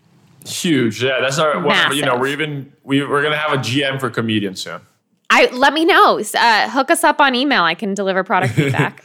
Huge, 0.47 1.03
yeah. 1.03 1.19
That's 1.21 1.37
our 1.37 1.63
of- 1.63 1.93
you 1.93 2.03
know, 2.03 2.17
we're 2.17 2.27
even 2.27 2.73
we, 2.83 3.05
we're 3.05 3.21
gonna 3.21 3.37
have 3.37 3.53
a 3.53 3.61
GM 3.61 3.99
for 3.99 4.09
comedians 4.09 4.63
soon. 4.63 4.81
I 5.29 5.45
let 5.51 5.73
me 5.73 5.85
know. 5.85 6.19
Uh, 6.33 6.69
hook 6.71 6.89
us 6.89 7.03
up 7.03 7.21
on 7.21 7.35
email. 7.35 7.61
I 7.61 7.75
can 7.75 7.93
deliver 7.93 8.23
product 8.23 8.53
feedback. 8.55 9.03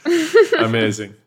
Amazing. 0.58 1.14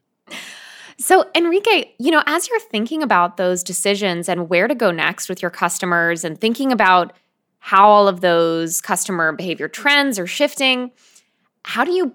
So, 0.97 1.27
Henrique, 1.35 1.95
you 1.97 2.11
know, 2.11 2.21
as 2.27 2.47
you're 2.47 2.59
thinking 2.59 3.01
about 3.01 3.37
those 3.37 3.63
decisions 3.63 4.29
and 4.29 4.49
where 4.49 4.67
to 4.67 4.75
go 4.75 4.91
next 4.91 5.29
with 5.29 5.41
your 5.41 5.49
customers 5.49 6.23
and 6.23 6.39
thinking 6.39 6.71
about 6.71 7.13
how 7.63 7.87
all 7.87 8.07
of 8.07 8.21
those 8.21 8.81
customer 8.81 9.31
behavior 9.31 9.67
trends 9.67 10.19
are 10.19 10.27
shifting, 10.27 10.91
how 11.63 11.85
do 11.85 11.91
you 11.91 12.13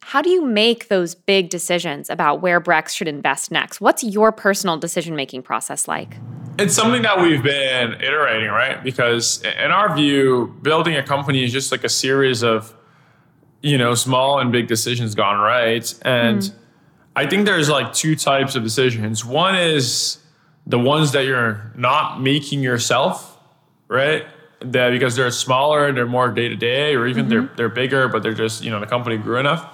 how 0.00 0.22
do 0.22 0.30
you 0.30 0.44
make 0.44 0.86
those 0.86 1.16
big 1.16 1.48
decisions 1.50 2.10
about 2.10 2.40
where 2.40 2.60
Brex 2.60 2.90
should 2.90 3.08
invest 3.08 3.50
next? 3.50 3.80
What's 3.80 4.04
your 4.04 4.30
personal 4.30 4.76
decision-making 4.76 5.42
process 5.42 5.88
like? 5.88 6.16
It's 6.60 6.74
something 6.74 7.02
that 7.02 7.20
we've 7.20 7.42
been 7.42 7.94
iterating, 7.94 8.50
right? 8.50 8.82
Because 8.84 9.42
in 9.42 9.72
our 9.72 9.96
view, 9.96 10.54
building 10.62 10.94
a 10.94 11.02
company 11.02 11.42
is 11.42 11.52
just 11.52 11.72
like 11.72 11.82
a 11.82 11.88
series 11.88 12.44
of, 12.44 12.72
you 13.62 13.76
know, 13.76 13.94
small 13.94 14.38
and 14.38 14.52
big 14.52 14.68
decisions 14.68 15.16
gone 15.16 15.40
right. 15.40 15.92
And 16.02 16.38
mm-hmm. 16.38 16.58
I 17.16 17.26
think 17.26 17.44
there's 17.44 17.68
like 17.68 17.92
two 17.92 18.14
types 18.14 18.54
of 18.54 18.62
decisions. 18.62 19.24
One 19.24 19.56
is 19.56 20.18
the 20.66 20.78
ones 20.78 21.10
that 21.12 21.24
you're 21.24 21.72
not 21.74 22.20
making 22.20 22.62
yourself, 22.62 23.38
right? 23.88 24.24
That 24.60 24.90
because 24.90 25.16
they're 25.16 25.30
smaller, 25.30 25.86
and 25.86 25.96
they're 25.96 26.06
more 26.06 26.30
day 26.30 26.48
to 26.48 26.56
day, 26.56 26.94
or 26.94 27.06
even 27.06 27.28
they're 27.28 27.42
mm-hmm. 27.42 27.56
they're 27.56 27.68
bigger, 27.68 28.08
but 28.08 28.22
they're 28.22 28.34
just 28.34 28.64
you 28.64 28.70
know 28.70 28.80
the 28.80 28.86
company 28.86 29.16
grew 29.18 29.38
enough. 29.38 29.72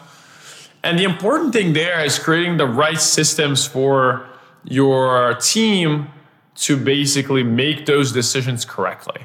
And 0.83 0.99
the 0.99 1.05
important 1.05 1.53
thing 1.53 1.73
there 1.73 2.05
is 2.05 2.19
creating 2.19 2.57
the 2.57 2.67
right 2.67 3.01
systems 3.01 3.67
for 3.67 4.27
your 4.65 5.35
team 5.35 6.09
to 6.55 6.77
basically 6.77 7.43
make 7.43 7.87
those 7.87 8.13
decisions 8.13 8.65
correctly. 8.65 9.23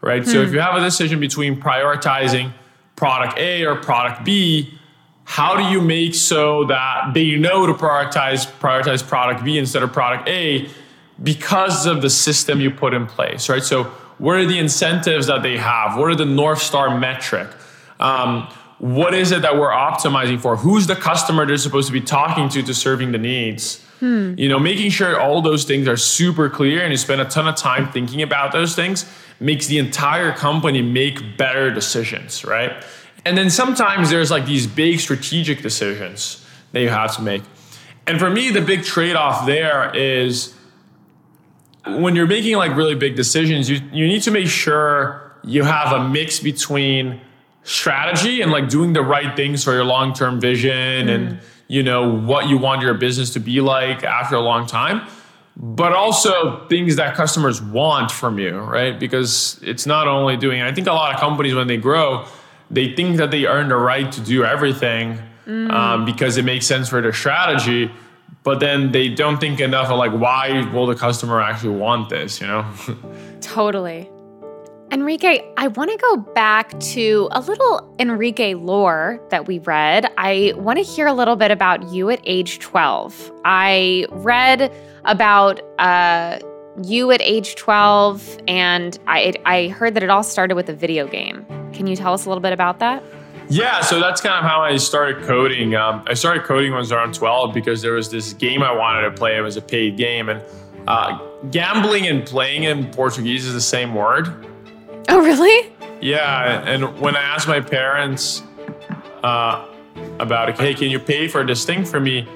Right? 0.00 0.26
So 0.26 0.40
if 0.40 0.48
hmm. 0.48 0.54
you 0.54 0.60
have 0.60 0.76
a 0.76 0.80
decision 0.80 1.20
between 1.20 1.60
prioritizing 1.60 2.52
product 2.96 3.38
A 3.38 3.66
or 3.66 3.76
product 3.76 4.24
B, 4.24 4.78
how 5.24 5.56
do 5.56 5.62
you 5.64 5.80
make 5.80 6.14
so 6.14 6.64
that 6.64 7.12
they 7.14 7.36
know 7.36 7.66
to 7.66 7.74
prioritize 7.74 8.50
prioritize 8.58 9.06
product 9.06 9.44
B 9.44 9.58
instead 9.58 9.82
of 9.82 9.92
product 9.92 10.28
A 10.28 10.68
because 11.22 11.86
of 11.86 12.02
the 12.02 12.10
system 12.10 12.60
you 12.60 12.70
put 12.70 12.94
in 12.94 13.06
place, 13.06 13.48
right? 13.48 13.62
So 13.62 13.92
what 14.20 14.36
are 14.36 14.44
the 14.44 14.58
incentives 14.58 15.26
that 15.28 15.42
they 15.42 15.56
have? 15.56 15.96
What 15.96 16.10
are 16.10 16.14
the 16.14 16.26
North 16.26 16.60
Star 16.60 16.98
metric? 16.98 17.48
Um, 17.98 18.48
what 18.78 19.14
is 19.14 19.32
it 19.32 19.42
that 19.42 19.56
we're 19.56 19.70
optimizing 19.70 20.38
for? 20.40 20.56
Who's 20.56 20.86
the 20.86 20.94
customer 20.94 21.46
they're 21.46 21.56
supposed 21.56 21.86
to 21.88 21.92
be 21.92 22.02
talking 22.02 22.48
to 22.50 22.62
to 22.62 22.74
serving 22.74 23.12
the 23.12 23.18
needs? 23.18 23.84
You 24.38 24.48
know, 24.48 24.58
making 24.58 24.90
sure 24.90 25.18
all 25.18 25.40
those 25.42 25.64
things 25.64 25.88
are 25.88 25.96
super 25.96 26.48
clear 26.50 26.82
and 26.82 26.90
you 26.90 26.96
spend 26.98 27.20
a 27.20 27.26
ton 27.26 27.48
of 27.48 27.56
time 27.56 27.90
thinking 27.92 28.22
about 28.22 28.52
those 28.52 28.74
things 28.74 29.06
makes 29.40 29.66
the 29.66 29.78
entire 29.78 30.32
company 30.32 30.82
make 30.82 31.36
better 31.38 31.70
decisions, 31.70 32.44
right? 32.44 32.84
And 33.24 33.36
then 33.36 33.50
sometimes 33.50 34.10
there's 34.10 34.30
like 34.30 34.46
these 34.46 34.66
big 34.66 35.00
strategic 35.00 35.62
decisions 35.62 36.46
that 36.72 36.80
you 36.80 36.88
have 36.90 37.16
to 37.16 37.22
make. 37.22 37.42
And 38.06 38.18
for 38.18 38.30
me, 38.30 38.50
the 38.50 38.60
big 38.60 38.84
trade 38.84 39.16
off 39.16 39.46
there 39.46 39.94
is 39.94 40.54
when 41.86 42.16
you're 42.16 42.26
making 42.26 42.56
like 42.56 42.74
really 42.76 42.94
big 42.94 43.16
decisions, 43.16 43.68
you, 43.70 43.80
you 43.92 44.06
need 44.06 44.22
to 44.22 44.30
make 44.30 44.48
sure 44.48 45.32
you 45.42 45.62
have 45.62 45.92
a 45.92 46.08
mix 46.08 46.40
between 46.40 47.20
strategy 47.62 48.40
and 48.40 48.50
like 48.50 48.68
doing 48.68 48.92
the 48.92 49.02
right 49.02 49.36
things 49.36 49.62
for 49.64 49.72
your 49.72 49.84
long-term 49.84 50.40
vision 50.40 51.08
and 51.08 51.40
you 51.68 51.82
know 51.82 52.10
what 52.10 52.48
you 52.48 52.56
want 52.56 52.80
your 52.80 52.94
business 52.94 53.34
to 53.34 53.40
be 53.40 53.60
like 53.60 54.02
after 54.02 54.34
a 54.34 54.40
long 54.40 54.66
time 54.66 55.06
but 55.56 55.92
also 55.92 56.66
things 56.68 56.96
that 56.96 57.14
customers 57.14 57.60
want 57.60 58.10
from 58.10 58.38
you 58.38 58.58
right? 58.60 58.98
Because 58.98 59.60
it's 59.62 59.84
not 59.84 60.08
only 60.08 60.38
doing 60.38 60.62
i 60.62 60.72
think 60.72 60.86
a 60.86 60.92
lot 60.92 61.14
of 61.14 61.20
companies 61.20 61.54
when 61.54 61.66
they 61.66 61.76
grow 61.76 62.24
they 62.70 62.94
think 62.94 63.18
that 63.18 63.30
they 63.30 63.44
earn 63.44 63.68
the 63.68 63.76
right 63.76 64.10
to 64.10 64.20
do 64.22 64.42
everything 64.42 65.20
um, 65.46 66.04
because 66.04 66.36
it 66.36 66.44
makes 66.44 66.66
sense 66.66 66.88
for 66.88 67.02
their 67.02 67.12
strategy 67.12 67.90
but 68.42 68.60
then 68.60 68.92
they 68.92 69.08
don't 69.08 69.38
think 69.38 69.60
enough 69.60 69.90
of 69.90 69.98
like 69.98 70.12
why 70.12 70.68
will 70.72 70.86
the 70.86 70.94
customer 70.94 71.40
actually 71.40 71.76
want 71.76 72.08
this 72.08 72.40
you 72.40 72.46
know 72.46 72.64
Totally. 73.40 74.08
Henrique, 74.92 75.44
I 75.56 75.68
want 75.68 75.90
to 75.90 75.96
go 75.96 76.16
back 76.16 76.78
to 76.80 77.28
a 77.30 77.40
little 77.40 77.94
Henrique 78.00 78.56
lore 78.56 79.20
that 79.30 79.46
we 79.46 79.60
read. 79.60 80.12
I 80.18 80.52
want 80.56 80.78
to 80.78 80.84
hear 80.84 81.06
a 81.06 81.12
little 81.12 81.36
bit 81.36 81.52
about 81.52 81.92
you 81.92 82.10
at 82.10 82.20
age 82.24 82.58
12. 82.58 83.32
I 83.44 84.06
read 84.10 84.72
about 85.04 85.60
uh, 85.78 86.40
you 86.82 87.12
at 87.12 87.20
age 87.22 87.54
12, 87.54 88.40
and 88.48 88.98
I, 89.06 89.32
I 89.46 89.68
heard 89.68 89.94
that 89.94 90.02
it 90.02 90.10
all 90.10 90.24
started 90.24 90.56
with 90.56 90.68
a 90.68 90.74
video 90.74 91.06
game. 91.06 91.46
Can 91.72 91.86
you 91.86 91.94
tell 91.94 92.12
us 92.12 92.26
a 92.26 92.28
little 92.28 92.42
bit 92.42 92.52
about 92.52 92.80
that? 92.80 93.02
Yeah, 93.50 93.80
so 93.80 93.98
that's 93.98 94.20
kind 94.20 94.36
of 94.36 94.48
how 94.48 94.62
I 94.62 94.76
started 94.76 95.24
coding. 95.24 95.74
Um, 95.74 96.04
I 96.06 96.14
started 96.14 96.44
coding 96.44 96.70
when 96.70 96.76
I 96.76 96.80
was 96.80 96.92
around 96.92 97.14
12 97.14 97.52
because 97.52 97.82
there 97.82 97.94
was 97.94 98.08
this 98.08 98.32
game 98.32 98.62
I 98.62 98.70
wanted 98.70 99.02
to 99.02 99.10
play. 99.10 99.36
It 99.36 99.40
was 99.40 99.56
a 99.56 99.62
paid 99.62 99.96
game. 99.96 100.28
And 100.28 100.40
uh, 100.86 101.18
gambling 101.50 102.06
and 102.06 102.24
playing 102.24 102.62
in 102.62 102.92
Portuguese 102.92 103.44
is 103.46 103.52
the 103.52 103.60
same 103.60 103.92
word. 103.92 104.46
Oh, 105.08 105.20
really? 105.20 105.72
Yeah, 106.00 106.62
and 106.64 106.98
when 107.00 107.16
I 107.16 107.22
asked 107.22 107.48
my 107.48 107.60
parents 107.60 108.42
uh, 109.24 109.66
about, 110.20 110.48
it, 110.48 110.56
hey, 110.56 110.72
can 110.72 110.88
you 110.88 111.00
pay 111.00 111.26
for 111.26 111.44
this 111.44 111.64
thing 111.64 111.84
for 111.84 111.98
me? 111.98 112.28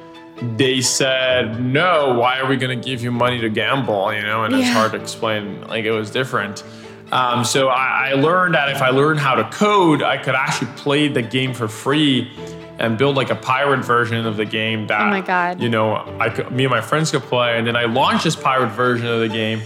They 0.57 0.81
said, 0.81 1.63
no, 1.63 2.19
why 2.19 2.41
are 2.41 2.47
we 2.47 2.57
going 2.57 2.77
to 2.79 2.85
give 2.85 3.03
you 3.03 3.13
money 3.13 3.41
to 3.41 3.49
gamble? 3.49 4.13
You 4.13 4.23
know, 4.23 4.45
and 4.45 4.53
it's 4.53 4.69
hard 4.69 4.93
to 4.93 5.01
explain. 5.01 5.61
Like, 5.69 5.85
it 5.85 5.93
was 5.93 6.11
different. 6.11 6.65
Um, 7.13 7.45
so 7.45 7.69
I, 7.69 8.11
I 8.11 8.13
learned 8.15 8.55
that 8.55 8.71
if 8.71 8.83
I 8.83 8.91
learned 8.91 9.21
how 9.21 9.35
to 9.35 9.45
code, 9.51 10.03
I 10.03 10.17
could 10.17 10.35
actually 10.35 10.69
play 10.77 11.09
the 11.09 11.23
game 11.23 11.55
for 11.55 11.69
free 11.69 12.31
and 12.79 12.99
build 12.99 13.15
like 13.17 13.31
a 13.31 13.37
pirate 13.37 13.85
version 13.85 14.27
of 14.27 14.37
the 14.37 14.45
game 14.45 14.87
that 14.89 15.01
Oh 15.01 15.11
my 15.11 15.21
God. 15.21 15.61
you 15.61 15.69
know 15.69 15.95
I 16.19 16.29
could, 16.29 16.51
me 16.51 16.65
and 16.65 16.71
my 16.73 16.81
friends 16.81 17.11
could 17.13 17.23
play. 17.23 17.57
And 17.57 17.67
then 17.67 17.77
I 17.77 17.85
launched 17.85 18.25
this 18.25 18.35
pirate 18.37 18.71
version 18.71 19.07
of 19.07 19.21
the 19.21 19.29
game, 19.29 19.61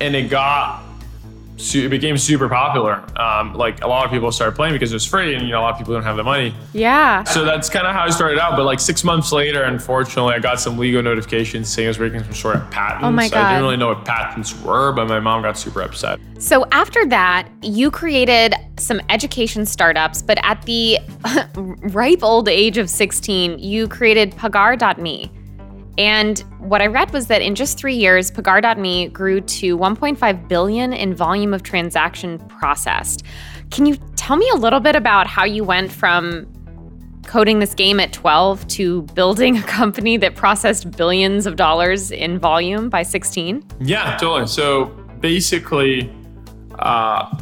and 0.00 0.14
it 0.14 0.30
got 0.30 0.84
it 1.58 1.88
became 1.88 2.16
super 2.16 2.48
popular. 2.48 3.04
Um, 3.20 3.54
like 3.54 3.82
a 3.82 3.88
lot 3.88 4.04
of 4.04 4.10
people 4.10 4.30
started 4.32 4.54
playing 4.54 4.74
because 4.74 4.92
it 4.92 4.96
was 4.96 5.04
free, 5.04 5.34
and 5.34 5.44
you 5.44 5.52
know 5.52 5.60
a 5.60 5.62
lot 5.62 5.72
of 5.72 5.78
people 5.78 5.94
don't 5.94 6.04
have 6.04 6.16
the 6.16 6.24
money. 6.24 6.54
Yeah. 6.72 7.24
So 7.24 7.44
that's 7.44 7.68
kind 7.68 7.86
of 7.86 7.94
how 7.94 8.04
I 8.04 8.10
started 8.10 8.38
out. 8.38 8.56
But 8.56 8.64
like 8.64 8.80
six 8.80 9.04
months 9.04 9.32
later, 9.32 9.64
unfortunately, 9.64 10.34
I 10.34 10.38
got 10.38 10.60
some 10.60 10.78
legal 10.78 11.02
notifications 11.02 11.68
saying 11.68 11.86
I 11.86 11.90
was 11.90 11.98
breaking 11.98 12.24
some 12.24 12.34
sort 12.34 12.56
of 12.56 12.70
patents. 12.70 13.04
Oh 13.04 13.10
my 13.10 13.28
god! 13.28 13.44
I 13.44 13.50
didn't 13.52 13.64
really 13.64 13.76
know 13.76 13.88
what 13.88 14.04
patents 14.04 14.60
were, 14.62 14.92
but 14.92 15.08
my 15.08 15.20
mom 15.20 15.42
got 15.42 15.58
super 15.58 15.82
upset. 15.82 16.18
So 16.38 16.64
after 16.70 17.04
that, 17.06 17.48
you 17.62 17.90
created 17.90 18.54
some 18.78 19.00
education 19.08 19.66
startups, 19.66 20.22
but 20.22 20.38
at 20.42 20.62
the 20.62 20.98
ripe 21.92 22.22
old 22.22 22.48
age 22.48 22.78
of 22.78 22.88
16, 22.88 23.58
you 23.58 23.88
created 23.88 24.32
Pagar.me. 24.32 25.32
And 25.98 26.38
what 26.60 26.80
I 26.80 26.86
read 26.86 27.12
was 27.12 27.26
that 27.26 27.42
in 27.42 27.56
just 27.56 27.76
three 27.76 27.96
years, 27.96 28.30
Pagar.me 28.30 29.08
grew 29.08 29.40
to 29.40 29.76
1.5 29.76 30.48
billion 30.48 30.92
in 30.92 31.12
volume 31.14 31.52
of 31.52 31.64
transaction 31.64 32.38
processed. 32.48 33.24
Can 33.70 33.84
you 33.84 33.96
tell 34.14 34.36
me 34.36 34.48
a 34.54 34.56
little 34.56 34.80
bit 34.80 34.94
about 34.94 35.26
how 35.26 35.44
you 35.44 35.64
went 35.64 35.90
from 35.90 36.46
coding 37.26 37.58
this 37.58 37.74
game 37.74 38.00
at 38.00 38.12
12 38.12 38.66
to 38.68 39.02
building 39.14 39.58
a 39.58 39.62
company 39.62 40.16
that 40.16 40.36
processed 40.36 40.90
billions 40.92 41.46
of 41.46 41.56
dollars 41.56 42.12
in 42.12 42.38
volume 42.38 42.88
by 42.88 43.02
16? 43.02 43.64
Yeah, 43.80 44.16
totally. 44.18 44.46
So 44.46 44.86
basically, 45.20 46.10
uh, 46.78 47.36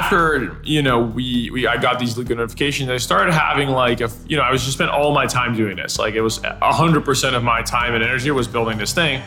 after 0.00 0.56
you 0.62 0.82
know 0.82 1.00
we, 1.00 1.50
we 1.50 1.66
I 1.66 1.76
got 1.76 1.98
these 1.98 2.16
legal 2.18 2.36
notifications, 2.36 2.88
I 2.90 2.96
started 2.98 3.32
having 3.32 3.68
like 3.68 4.00
a 4.00 4.10
you 4.26 4.36
know 4.36 4.42
I 4.42 4.50
was 4.50 4.62
just 4.62 4.74
spent 4.74 4.90
all 4.90 5.12
my 5.12 5.26
time 5.26 5.56
doing 5.56 5.76
this. 5.76 5.98
Like 5.98 6.14
it 6.14 6.20
was 6.22 6.40
hundred 6.60 7.04
percent 7.04 7.34
of 7.36 7.42
my 7.42 7.62
time 7.62 7.94
and 7.94 8.02
energy 8.02 8.30
was 8.30 8.48
building 8.48 8.78
this 8.78 8.92
thing. 8.92 9.22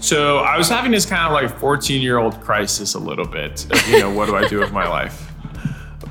So 0.00 0.38
I 0.38 0.58
was 0.58 0.68
having 0.68 0.90
this 0.92 1.06
kind 1.06 1.26
of 1.26 1.32
like 1.32 1.58
14 1.58 2.02
year 2.02 2.18
old 2.18 2.40
crisis 2.40 2.94
a 2.94 2.98
little 2.98 3.26
bit. 3.26 3.66
Of, 3.70 3.88
you 3.88 3.98
know, 3.98 4.12
what 4.12 4.26
do 4.26 4.36
I 4.36 4.46
do 4.46 4.58
with 4.60 4.70
my 4.72 4.86
life? 4.86 5.22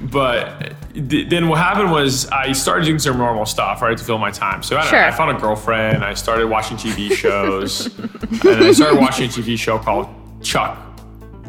But 0.02 0.74
th- 0.94 1.30
then 1.30 1.48
what 1.48 1.60
happened 1.60 1.92
was 1.92 2.28
I 2.30 2.52
started 2.52 2.86
doing 2.86 3.00
some 3.00 3.18
normal 3.18 3.46
stuff, 3.46 3.82
right, 3.82 3.98
to 3.98 4.04
fill 4.04 4.18
my 4.18 4.32
time. 4.32 4.64
So 4.64 4.78
I, 4.78 4.86
Sure. 4.86 5.04
I 5.06 5.12
found 5.12 5.38
a 5.38 5.40
girlfriend. 5.40 6.04
I 6.04 6.14
started 6.16 6.48
watching 6.48 6.78
TV 6.78 7.12
shows, 7.16 7.86
and 7.98 8.66
I 8.66 8.72
started 8.72 9.00
watching 9.00 9.26
a 9.26 9.32
TV 9.32 9.58
show 9.58 9.78
called 9.78 10.08
Chuck. 10.44 10.78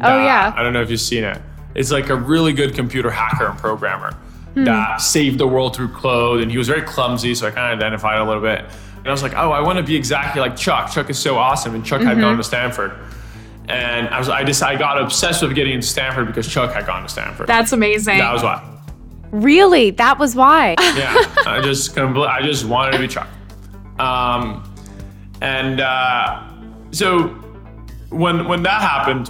Oh, 0.01 0.17
yeah. 0.23 0.53
I 0.55 0.63
don't 0.63 0.73
know 0.73 0.81
if 0.81 0.89
you've 0.91 1.01
seen 1.01 1.23
it. 1.23 1.41
It's 1.77 1.91
like 1.91 2.09
a 2.09 2.15
really 2.15 2.51
good 2.51 2.73
computer 2.75 3.09
hacker 3.09 3.45
and 3.47 3.57
programmer 3.57 4.11
Hmm. 4.55 4.63
that 4.65 4.99
saved 5.01 5.37
the 5.37 5.47
world 5.47 5.75
through 5.75 5.89
code, 5.89 6.41
and 6.41 6.49
he 6.51 6.57
was 6.57 6.67
very 6.67 6.81
clumsy, 6.81 7.35
so 7.35 7.47
I 7.47 7.51
kind 7.51 7.71
of 7.71 7.77
identified 7.79 8.19
a 8.19 8.23
little 8.25 8.41
bit. 8.41 8.59
And 8.97 9.07
I 9.07 9.11
was 9.11 9.21
like, 9.23 9.33
oh, 9.35 9.51
I 9.51 9.61
want 9.61 9.77
to 9.77 9.83
be 9.83 9.95
exactly 9.95 10.41
like 10.41 10.57
Chuck. 10.57 10.91
Chuck 10.91 11.09
is 11.11 11.19
so 11.19 11.37
awesome, 11.37 11.75
and 11.75 11.85
Chuck 11.85 11.99
Mm-hmm. 12.01 12.09
had 12.09 12.19
gone 12.19 12.35
to 12.37 12.43
Stanford. 12.43 12.91
And 13.69 14.07
I 14.09 14.17
was, 14.17 14.29
I 14.29 14.43
just, 14.43 14.63
I 14.63 14.75
got 14.75 14.99
obsessed 15.01 15.43
with 15.43 15.53
getting 15.53 15.73
into 15.73 15.85
Stanford 15.87 16.25
because 16.27 16.47
Chuck 16.47 16.73
had 16.73 16.85
gone 16.87 17.03
to 17.03 17.09
Stanford. 17.09 17.47
That's 17.47 17.71
amazing. 17.73 18.17
that 18.17 18.33
was 18.33 18.41
why. 18.41 18.63
Really? 19.31 19.91
That 19.91 20.17
was 20.17 20.35
why. 20.35 20.75
Yeah, 20.79 21.13
I 21.45 21.61
just, 21.61 21.93
compl- 21.95 22.27
I 22.27 22.41
just 22.41 22.65
wanted 22.65 22.93
to 22.93 22.99
be 22.99 23.07
Chuck. 23.07 23.27
Um, 23.99 24.63
and 25.41 25.81
uh, 25.81 26.43
so 26.91 27.27
when 28.09 28.47
when 28.47 28.63
that 28.63 28.81
happened, 28.81 29.29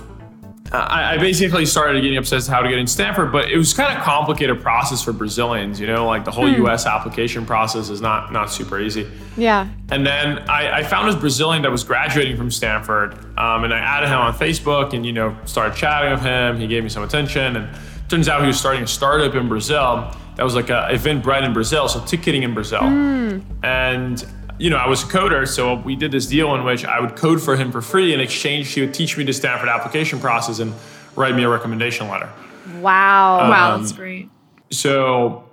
I, 0.72 1.14
I 1.14 1.18
basically 1.18 1.66
started 1.66 2.02
getting 2.02 2.18
obsessed 2.18 2.48
with 2.48 2.54
how 2.54 2.62
to 2.62 2.70
get 2.70 2.78
in 2.78 2.88
Stanford, 2.88 3.32
but 3.32 3.50
it 3.50 3.58
was 3.58 3.74
kind 3.74 3.98
of 3.98 4.04
complicated 4.04 4.62
process 4.62 5.02
for 5.02 5.14
Brazilians. 5.14 5.80
You 5.80 5.88
know, 5.88 6.06
like 6.06 6.26
the 6.26 6.32
whole 6.32 6.50
U.S. 6.50 6.86
application 6.86 7.46
process 7.46 7.90
is 7.90 8.02
not 8.02 8.32
not 8.32 8.52
super 8.52 8.80
easy. 8.80 9.08
yeah. 9.38 9.68
And 9.90 10.06
then 10.06 10.40
I, 10.50 10.80
I 10.80 10.84
found 10.84 11.08
this 11.08 11.16
Brazilian 11.16 11.62
that 11.64 11.72
was 11.72 11.84
graduating 11.84 12.36
from 12.38 12.52
Stanford, 12.52 13.14
um, 13.38 13.64
and 13.64 13.74
I 13.74 13.80
added 13.80 14.08
him 14.08 14.18
on 14.18 14.34
Facebook, 14.34 14.94
and 14.94 15.06
you 15.06 15.14
know 15.14 15.38
started 15.46 15.76
chatting 15.76 16.12
with 16.12 16.22
him. 16.22 16.60
He 16.60 16.68
gave 16.68 16.84
me 16.84 16.90
some 16.90 17.04
attention, 17.04 17.56
and 17.56 17.70
turns 18.10 18.28
out 18.28 18.42
he 18.42 18.48
was 18.48 18.60
starting 18.60 18.84
a 18.84 18.88
startup 18.88 19.36
in 19.36 19.48
Brazil 19.48 20.14
that 20.36 20.44
was 20.44 20.56
like 20.56 20.70
a 20.70 20.90
Eventbrite 20.92 21.44
in 21.44 21.54
Brazil, 21.54 21.88
so 21.88 22.00
ticketing 22.06 22.44
in 22.44 22.54
Brazil. 22.54 22.82
And 23.64 24.26
you 24.58 24.70
know 24.70 24.78
I 24.78 24.88
was 24.88 25.04
a 25.04 25.08
coder, 25.08 25.48
so 25.48 25.76
we 25.76 25.96
did 25.96 26.12
this 26.12 26.26
deal 26.28 26.56
in 26.56 26.63
which 26.63 26.86
I 26.86 27.00
would 27.00 27.15
code 27.15 27.41
for 27.41 27.56
him 27.56 27.72
for 27.72 27.82
free. 27.82 28.13
In 28.13 28.20
exchange, 28.20 28.74
he 28.74 28.82
would 28.82 28.93
teach 28.93 29.17
me 29.17 29.24
the 29.24 29.34
Stanford 29.34 29.70
application 29.70 30.20
process 30.20 30.60
and 30.60 30.74
write 31.15 31.36
me 31.36 31.43
a 31.43 31.50
recommendation 31.50 32.08
letter. 32.08 32.30
Wow. 32.80 33.50
wow, 33.50 33.76
um, 33.76 33.82
that's 33.82 33.93
great. 33.93 34.30
So 34.72 35.48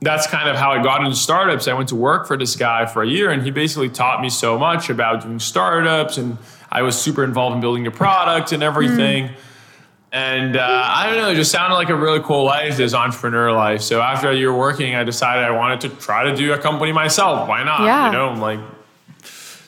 that's 0.00 0.26
kind 0.26 0.48
of 0.48 0.56
how 0.56 0.72
I 0.72 0.82
got 0.82 1.02
into 1.02 1.16
startups. 1.16 1.68
I 1.68 1.74
went 1.74 1.88
to 1.90 1.96
work 1.96 2.26
for 2.26 2.36
this 2.36 2.56
guy 2.56 2.86
for 2.86 3.02
a 3.02 3.08
year, 3.08 3.30
and 3.30 3.42
he 3.42 3.50
basically 3.50 3.88
taught 3.88 4.20
me 4.20 4.28
so 4.28 4.58
much 4.58 4.90
about 4.90 5.22
doing 5.22 5.38
startups, 5.38 6.18
and 6.18 6.38
I 6.70 6.82
was 6.82 7.00
super 7.00 7.24
involved 7.24 7.54
in 7.54 7.60
building 7.60 7.84
the 7.84 7.90
product 7.90 8.52
and 8.52 8.62
everything. 8.62 9.30
And 10.12 10.58
uh, 10.58 10.60
I 10.62 11.06
don't 11.06 11.16
know, 11.16 11.30
it 11.30 11.36
just 11.36 11.50
sounded 11.50 11.74
like 11.74 11.88
a 11.88 11.96
really 11.96 12.20
cool 12.20 12.44
life, 12.44 12.76
this 12.76 12.92
entrepreneur 12.92 13.50
life. 13.50 13.80
So 13.80 14.02
after 14.02 14.28
a 14.30 14.34
year 14.36 14.54
working, 14.54 14.94
I 14.94 15.04
decided 15.04 15.42
I 15.42 15.52
wanted 15.52 15.80
to 15.82 15.88
try 15.88 16.24
to 16.24 16.36
do 16.36 16.52
a 16.52 16.58
company 16.58 16.92
myself. 16.92 17.48
Why 17.48 17.64
not? 17.64 17.80
Yeah. 17.80 18.06
You 18.06 18.12
know, 18.12 18.32
like 18.34 18.60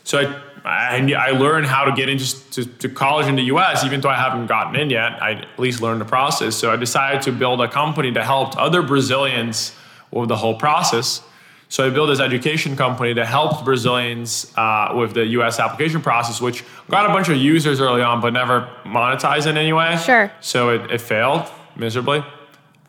so 0.04 0.18
I, 0.18 0.98
I, 0.98 1.12
I 1.12 1.30
learned 1.30 1.66
how 1.66 1.84
to 1.84 1.92
get 1.92 2.10
into 2.10 2.50
to, 2.50 2.66
to 2.66 2.88
college 2.90 3.26
in 3.26 3.36
the 3.36 3.44
US, 3.44 3.84
even 3.84 4.02
though 4.02 4.10
I 4.10 4.16
haven't 4.16 4.46
gotten 4.46 4.76
in 4.76 4.90
yet. 4.90 5.22
I 5.22 5.32
at 5.32 5.58
least 5.58 5.80
learned 5.80 6.02
the 6.02 6.06
process. 6.06 6.54
So 6.54 6.70
I 6.70 6.76
decided 6.76 7.22
to 7.22 7.32
build 7.32 7.62
a 7.62 7.68
company 7.68 8.10
that 8.10 8.24
helped 8.24 8.54
other 8.56 8.82
Brazilians 8.82 9.74
with 10.10 10.28
the 10.28 10.36
whole 10.36 10.56
process. 10.56 11.22
So 11.74 11.84
I 11.84 11.90
built 11.90 12.08
this 12.08 12.20
education 12.20 12.76
company 12.76 13.14
that 13.14 13.26
helped 13.26 13.64
Brazilians 13.64 14.52
uh, 14.56 14.92
with 14.94 15.12
the 15.12 15.26
US 15.38 15.58
application 15.58 16.00
process, 16.00 16.40
which 16.40 16.62
got 16.88 17.04
a 17.04 17.08
bunch 17.08 17.28
of 17.28 17.36
users 17.36 17.80
early 17.80 18.00
on, 18.00 18.20
but 18.20 18.32
never 18.32 18.70
monetized 18.84 19.48
in 19.48 19.56
any 19.56 19.72
way. 19.72 19.96
Sure. 19.96 20.30
So 20.40 20.68
it, 20.68 20.88
it 20.92 21.00
failed 21.00 21.50
miserably. 21.74 22.22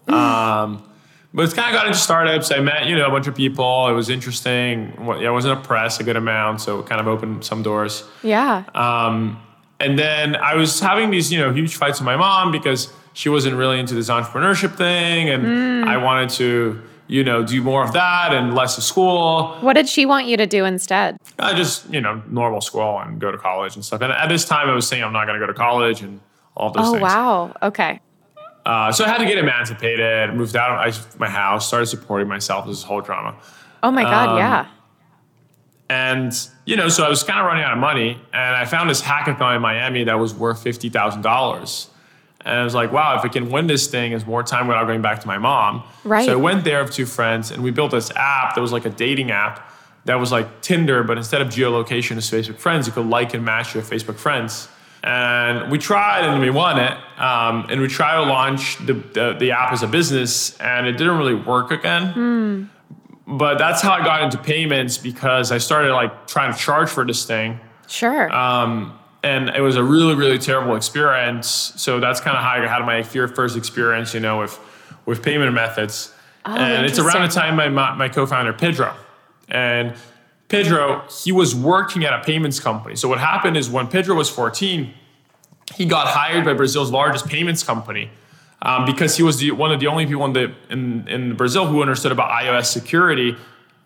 Um, 0.08 0.88
but 1.34 1.45
it's 1.45 1.54
kind 1.56 1.74
of 1.74 1.82
got 1.82 1.88
into 1.88 1.98
startups. 1.98 2.52
I 2.52 2.60
met, 2.60 2.86
you 2.86 2.95
know, 2.95 3.08
a 3.08 3.10
bunch 3.10 3.26
of 3.26 3.34
people. 3.34 3.88
It 3.88 3.93
was 3.93 4.12
interesting. 4.12 4.93
Yeah, 5.00 5.30
I 5.30 5.32
was 5.32 5.45
in 5.45 5.52
a 5.52 5.60
press 5.60 6.00
a 6.00 6.04
good 6.04 6.15
amount, 6.15 6.62
so 6.62 6.78
it 6.78 6.86
kind 6.86 7.02
of 7.02 7.08
opened 7.08 7.43
some 7.43 7.63
doors. 7.63 8.04
Yeah. 8.21 8.65
Um, 8.76 9.41
and 9.80 9.98
then 9.98 10.36
I 10.36 10.54
was 10.54 10.80
having 10.80 11.10
these, 11.10 11.32
you 11.32 11.39
know, 11.39 11.52
huge 11.52 11.76
fights 11.76 12.00
with 12.00 12.06
my 12.06 12.17
mom 12.17 12.52
because 12.52 12.93
she 13.13 13.30
wasn't 13.30 13.56
really 13.56 13.80
into 13.80 13.95
this 13.95 14.12
entrepreneurship 14.12 14.76
thing, 14.76 15.30
and 15.30 15.89
I 15.89 15.98
wanted 15.98 16.30
to, 16.36 16.84
you 17.08 17.24
know, 17.24 17.44
do 17.44 17.62
more 17.62 17.84
of 17.84 17.94
that 17.94 18.34
and 18.34 18.54
less 18.56 18.78
of 18.78 18.84
school. 18.84 19.56
What 19.62 19.74
did 19.74 19.88
she 19.88 20.06
want 20.06 20.26
you 20.28 20.38
to 20.38 20.48
do 20.48 20.65
instead? 20.65 21.18
I 21.38 21.54
just, 21.54 21.88
you 21.94 22.02
know, 22.02 22.22
normal 22.28 22.62
school 22.62 23.00
and 23.00 23.20
go 23.20 23.32
to 23.32 23.38
college 23.38 23.76
and 23.76 23.86
stuff. 23.86 24.02
And 24.02 24.12
at 24.12 24.28
this 24.28 24.46
time, 24.46 24.70
I 24.70 24.74
was 24.74 24.88
saying 24.88 25.04
I'm 25.04 25.13
not 25.13 25.26
going 25.28 25.39
to 25.39 25.46
go 25.46 25.52
to 25.52 25.58
college 25.58 26.02
and 26.02 26.20
all 26.56 26.72
those 26.72 26.88
Oh, 26.88 26.91
things. 26.94 27.04
Oh, 27.04 27.06
wow. 27.06 27.56
Okay. 27.62 28.00
Uh, 28.65 28.91
so 28.91 29.06
I 29.06 29.10
had 29.10 29.20
to 29.20 29.26
get 29.26 29.38
emancipated, 29.38 30.34
moved 30.34 30.56
out 30.56 30.88
of 30.88 31.20
my 31.20 31.30
house, 31.30 31.68
started 31.68 31.86
supporting 31.86 32.28
myself. 32.28 32.65
This 32.65 32.82
whole 32.82 33.02
drama. 33.02 33.36
Oh 33.84 33.91
my 33.91 34.04
God. 34.04 34.30
Um, 34.30 34.38
yeah. 34.38 34.68
And, 35.88 36.34
you 36.65 36.76
know, 36.76 36.89
so 36.89 37.04
I 37.04 37.10
was 37.10 37.22
kind 37.22 37.39
of 37.39 37.46
running 37.46 37.63
out 37.63 37.74
of 37.74 37.78
money. 37.78 38.20
And 38.34 38.56
I 38.56 38.65
found 38.65 38.89
this 38.89 39.04
hackathon 39.04 39.56
in 39.58 39.62
Miami 39.62 40.04
that 40.06 40.18
was 40.18 40.34
worth 40.34 40.63
$50,000. 40.63 41.88
And 42.46 42.60
I 42.60 42.64
was 42.64 42.76
like, 42.76 42.92
wow, 42.92 43.18
if 43.18 43.26
I 43.26 43.28
can 43.28 43.50
win 43.50 43.66
this 43.66 43.88
thing, 43.88 44.12
it's 44.12 44.26
more 44.26 44.44
time 44.44 44.68
without 44.68 44.86
going 44.86 45.02
back 45.02 45.20
to 45.22 45.28
my 45.28 45.40
mom. 45.40 45.84
Right. 46.04 46.26
So 46.26 46.34
I 46.34 46.36
went 46.36 46.64
there 46.64 46.84
with 46.84 46.94
two 46.94 47.08
friends 47.08 47.50
and 47.50 47.64
we 47.64 47.72
built 47.72 47.92
this 47.92 48.12
app 48.16 48.54
that 48.54 48.62
was 48.62 48.72
like 48.72 48.86
a 48.86 48.92
dating 48.92 49.32
app 49.32 49.72
that 50.06 50.20
was 50.20 50.32
like 50.32 50.62
Tinder, 50.62 51.04
but 51.04 51.18
instead 51.18 51.42
of 51.42 51.48
geolocation 51.48 52.18
it's 52.18 52.30
Facebook 52.30 52.60
friends, 52.60 52.86
you 52.86 52.94
could 52.94 53.08
like 53.08 53.34
and 53.34 53.44
match 53.44 53.74
your 53.74 53.84
Facebook 53.84 54.18
friends. 54.18 54.70
And 55.04 55.72
we 55.72 55.80
tried 55.80 56.26
and 56.26 56.40
we 56.40 56.52
won 56.52 56.80
it. 56.80 56.98
Um, 57.20 57.68
and 57.70 57.82
we 57.82 57.88
tried 57.88 58.24
to 58.24 58.30
launch 58.30 58.78
the, 58.86 58.94
the, 58.94 59.36
the 59.40 59.52
app 59.52 59.74
as 59.74 59.82
a 59.82 59.88
business 59.88 60.56
and 60.60 60.86
it 60.86 60.94
didn't 60.94 61.18
really 61.18 61.36
work 61.36 61.72
again. 61.72 62.70
But 63.28 63.58
that's 63.58 63.82
how 63.82 63.94
I 63.94 64.04
got 64.04 64.22
into 64.22 64.38
payments 64.38 65.00
because 65.00 65.52
I 65.52 65.58
started 65.58 65.94
like 65.94 66.28
trying 66.28 66.54
to 66.54 66.60
charge 66.60 66.90
for 66.90 67.04
this 67.04 67.26
thing. 67.26 67.60
Sure. 67.88 68.32
Um, 68.32 69.00
and 69.26 69.50
it 69.50 69.62
was 69.62 69.76
a 69.76 69.84
really, 69.84 70.14
really 70.14 70.38
terrible 70.38 70.76
experience. 70.76 71.74
So 71.78 72.00
that's 72.00 72.20
kind 72.20 72.38
of 72.38 72.44
how 72.44 72.52
I 72.52 72.68
had 72.68 72.86
my 72.86 73.02
fear 73.02 73.28
first 73.28 73.58
experience, 73.58 74.14
you 74.14 74.20
know, 74.20 74.40
with 74.40 74.60
with 75.06 75.24
payment 75.24 75.52
methods. 75.54 76.14
Oh, 76.46 76.56
and 76.56 76.86
it's 76.86 77.00
around 77.00 77.28
the 77.28 77.34
time 77.34 77.56
my 77.56 77.68
my 77.70 77.96
my 77.96 78.08
co-founder 78.08 78.54
Pedro, 78.54 78.96
and 79.50 79.96
Pedro 80.48 81.04
he 81.24 81.32
was 81.32 81.56
working 81.56 82.06
at 82.06 82.14
a 82.14 82.24
payments 82.24 82.60
company. 82.60 82.96
So 82.96 83.10
what 83.10 83.20
happened 83.20 83.58
is 83.58 83.68
when 83.68 83.88
Pedro 83.88 84.16
was 84.16 84.30
14, 84.30 84.94
he 85.74 85.86
got 85.86 86.08
hired 86.08 86.46
by 86.46 86.54
Brazil's 86.54 86.92
largest 86.92 87.28
payments 87.28 87.64
company. 87.64 88.12
Um, 88.62 88.86
because 88.86 89.16
he 89.16 89.22
was 89.22 89.38
the, 89.38 89.52
one 89.52 89.72
of 89.72 89.80
the 89.80 89.86
only 89.86 90.08
people 90.08 90.26
in, 90.26 90.34
the, 90.34 90.52
in, 90.72 91.08
in 91.08 91.36
Brazil 91.36 91.68
who 91.68 91.82
understood 91.82 92.12
about 92.12 92.32
iOS 92.32 92.66
security, 92.66 93.36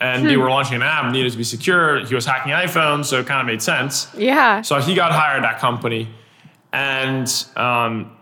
and 0.02 0.26
they 0.28 0.38
were 0.38 0.50
launching 0.50 0.76
an 0.76 0.82
app 0.82 1.12
needed 1.12 1.32
to 1.32 1.38
be 1.38 1.44
secure. 1.44 2.06
He 2.06 2.16
was 2.16 2.26
hacking 2.26 2.54
iPhones, 2.54 3.06
so 3.06 3.20
it 3.20 3.28
kind 3.28 3.42
of 3.42 3.48
made 3.48 3.62
sense. 3.62 4.08
yeah. 4.16 4.62
So 4.62 4.80
he 4.80 4.96
got 4.96 5.12
hired 5.12 5.44
at 5.44 5.52
that 5.52 5.60
company, 5.60 6.10
and 6.72 7.28
um, 7.56 8.16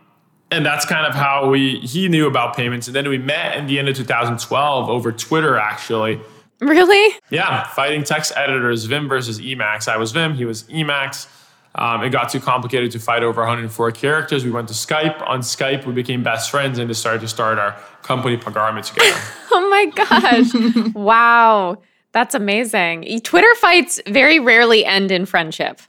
and 0.51 0.65
that's 0.65 0.85
kind 0.85 1.05
of 1.05 1.13
how 1.13 1.49
we 1.49 1.79
he 1.79 2.07
knew 2.09 2.27
about 2.27 2.55
payments. 2.55 2.87
And 2.87 2.95
then 2.95 3.07
we 3.07 3.17
met 3.17 3.57
in 3.57 3.67
the 3.67 3.79
end 3.79 3.89
of 3.89 3.95
2012 3.95 4.89
over 4.89 5.11
Twitter, 5.11 5.57
actually. 5.57 6.19
really? 6.59 7.15
Yeah, 7.29 7.67
fighting 7.67 8.03
text 8.03 8.33
editors, 8.35 8.85
Vim 8.85 9.07
versus 9.07 9.39
Emacs. 9.39 9.87
I 9.87 9.97
was 9.97 10.11
Vim, 10.11 10.33
he 10.33 10.45
was 10.45 10.63
Emacs. 10.63 11.27
Um, 11.75 12.03
it 12.03 12.09
got 12.09 12.31
too 12.31 12.39
complicated 12.39 12.89
to 12.93 12.99
fight 12.99 13.21
over 13.21 13.41
104 13.41 13.91
characters. 13.91 14.43
We 14.43 14.49
went 14.49 14.67
to 14.69 14.73
Skype. 14.73 15.21
On 15.27 15.41
Skype, 15.41 15.85
we 15.85 15.93
became 15.93 16.23
best 16.23 16.49
friends 16.49 16.79
and 16.79 16.87
decided 16.87 17.21
to 17.21 17.27
start 17.27 17.59
our 17.59 17.79
company 18.07 18.37
Pagar.me 18.37 18.81
together. 18.81 19.19
Oh 19.49 19.69
my 19.69 19.85
gosh. 19.85 20.93
wow. 20.93 21.77
That's 22.11 22.35
amazing. 22.35 23.21
Twitter 23.23 23.53
fights 23.55 24.01
very 24.07 24.39
rarely 24.39 24.85
end 24.85 25.09
in 25.09 25.25
friendship. 25.25 25.79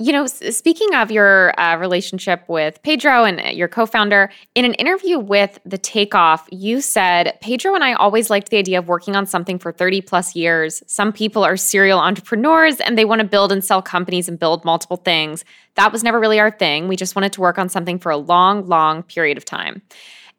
You 0.00 0.12
know, 0.12 0.26
speaking 0.26 0.94
of 0.94 1.10
your 1.10 1.58
uh, 1.60 1.76
relationship 1.76 2.44
with 2.48 2.82
Pedro 2.82 3.24
and 3.24 3.40
uh, 3.40 3.48
your 3.50 3.68
co 3.68 3.86
founder, 3.86 4.30
in 4.54 4.64
an 4.64 4.74
interview 4.74 5.18
with 5.18 5.58
The 5.64 5.78
Takeoff, 5.78 6.48
you 6.50 6.80
said, 6.80 7.38
Pedro 7.40 7.74
and 7.74 7.84
I 7.84 7.92
always 7.92 8.30
liked 8.30 8.50
the 8.50 8.56
idea 8.56 8.78
of 8.78 8.88
working 8.88 9.14
on 9.14 9.26
something 9.26 9.58
for 9.58 9.70
30 9.70 10.00
plus 10.00 10.34
years. 10.34 10.82
Some 10.86 11.12
people 11.12 11.44
are 11.44 11.56
serial 11.56 12.00
entrepreneurs 12.00 12.80
and 12.80 12.98
they 12.98 13.04
want 13.04 13.20
to 13.20 13.26
build 13.26 13.52
and 13.52 13.62
sell 13.62 13.82
companies 13.82 14.28
and 14.28 14.38
build 14.38 14.64
multiple 14.64 14.96
things. 14.96 15.44
That 15.76 15.92
was 15.92 16.02
never 16.02 16.18
really 16.18 16.40
our 16.40 16.50
thing. 16.50 16.88
We 16.88 16.96
just 16.96 17.14
wanted 17.14 17.32
to 17.34 17.40
work 17.40 17.58
on 17.58 17.68
something 17.68 17.98
for 17.98 18.10
a 18.10 18.16
long, 18.16 18.66
long 18.66 19.04
period 19.04 19.36
of 19.36 19.44
time. 19.44 19.82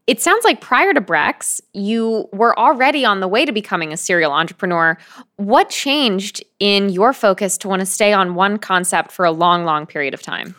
It 0.08 0.22
sounds 0.22 0.44
like 0.46 0.62
prior 0.62 0.94
to 0.94 1.02
Brex, 1.02 1.62
you 1.74 2.30
were 2.32 2.58
already 2.60 3.04
on 3.04 3.22
the 3.22 3.28
way 3.28 3.44
to 3.44 3.52
becoming 3.52 3.92
a 3.92 3.98
serial 3.98 4.32
entrepreneur. 4.32 4.98
What 5.38 5.70
changed 5.70 6.44
in 6.60 6.90
your 6.90 7.12
focus 7.12 7.58
to 7.60 7.68
want 7.68 7.80
to 7.80 7.88
stay 7.88 8.14
on 8.14 8.36
one 8.36 8.58
concept 8.60 9.12
for 9.12 9.26
a 9.26 9.32
long, 9.32 9.66
long 9.66 9.88
period 9.88 10.14
of 10.14 10.22
time? 10.22 10.54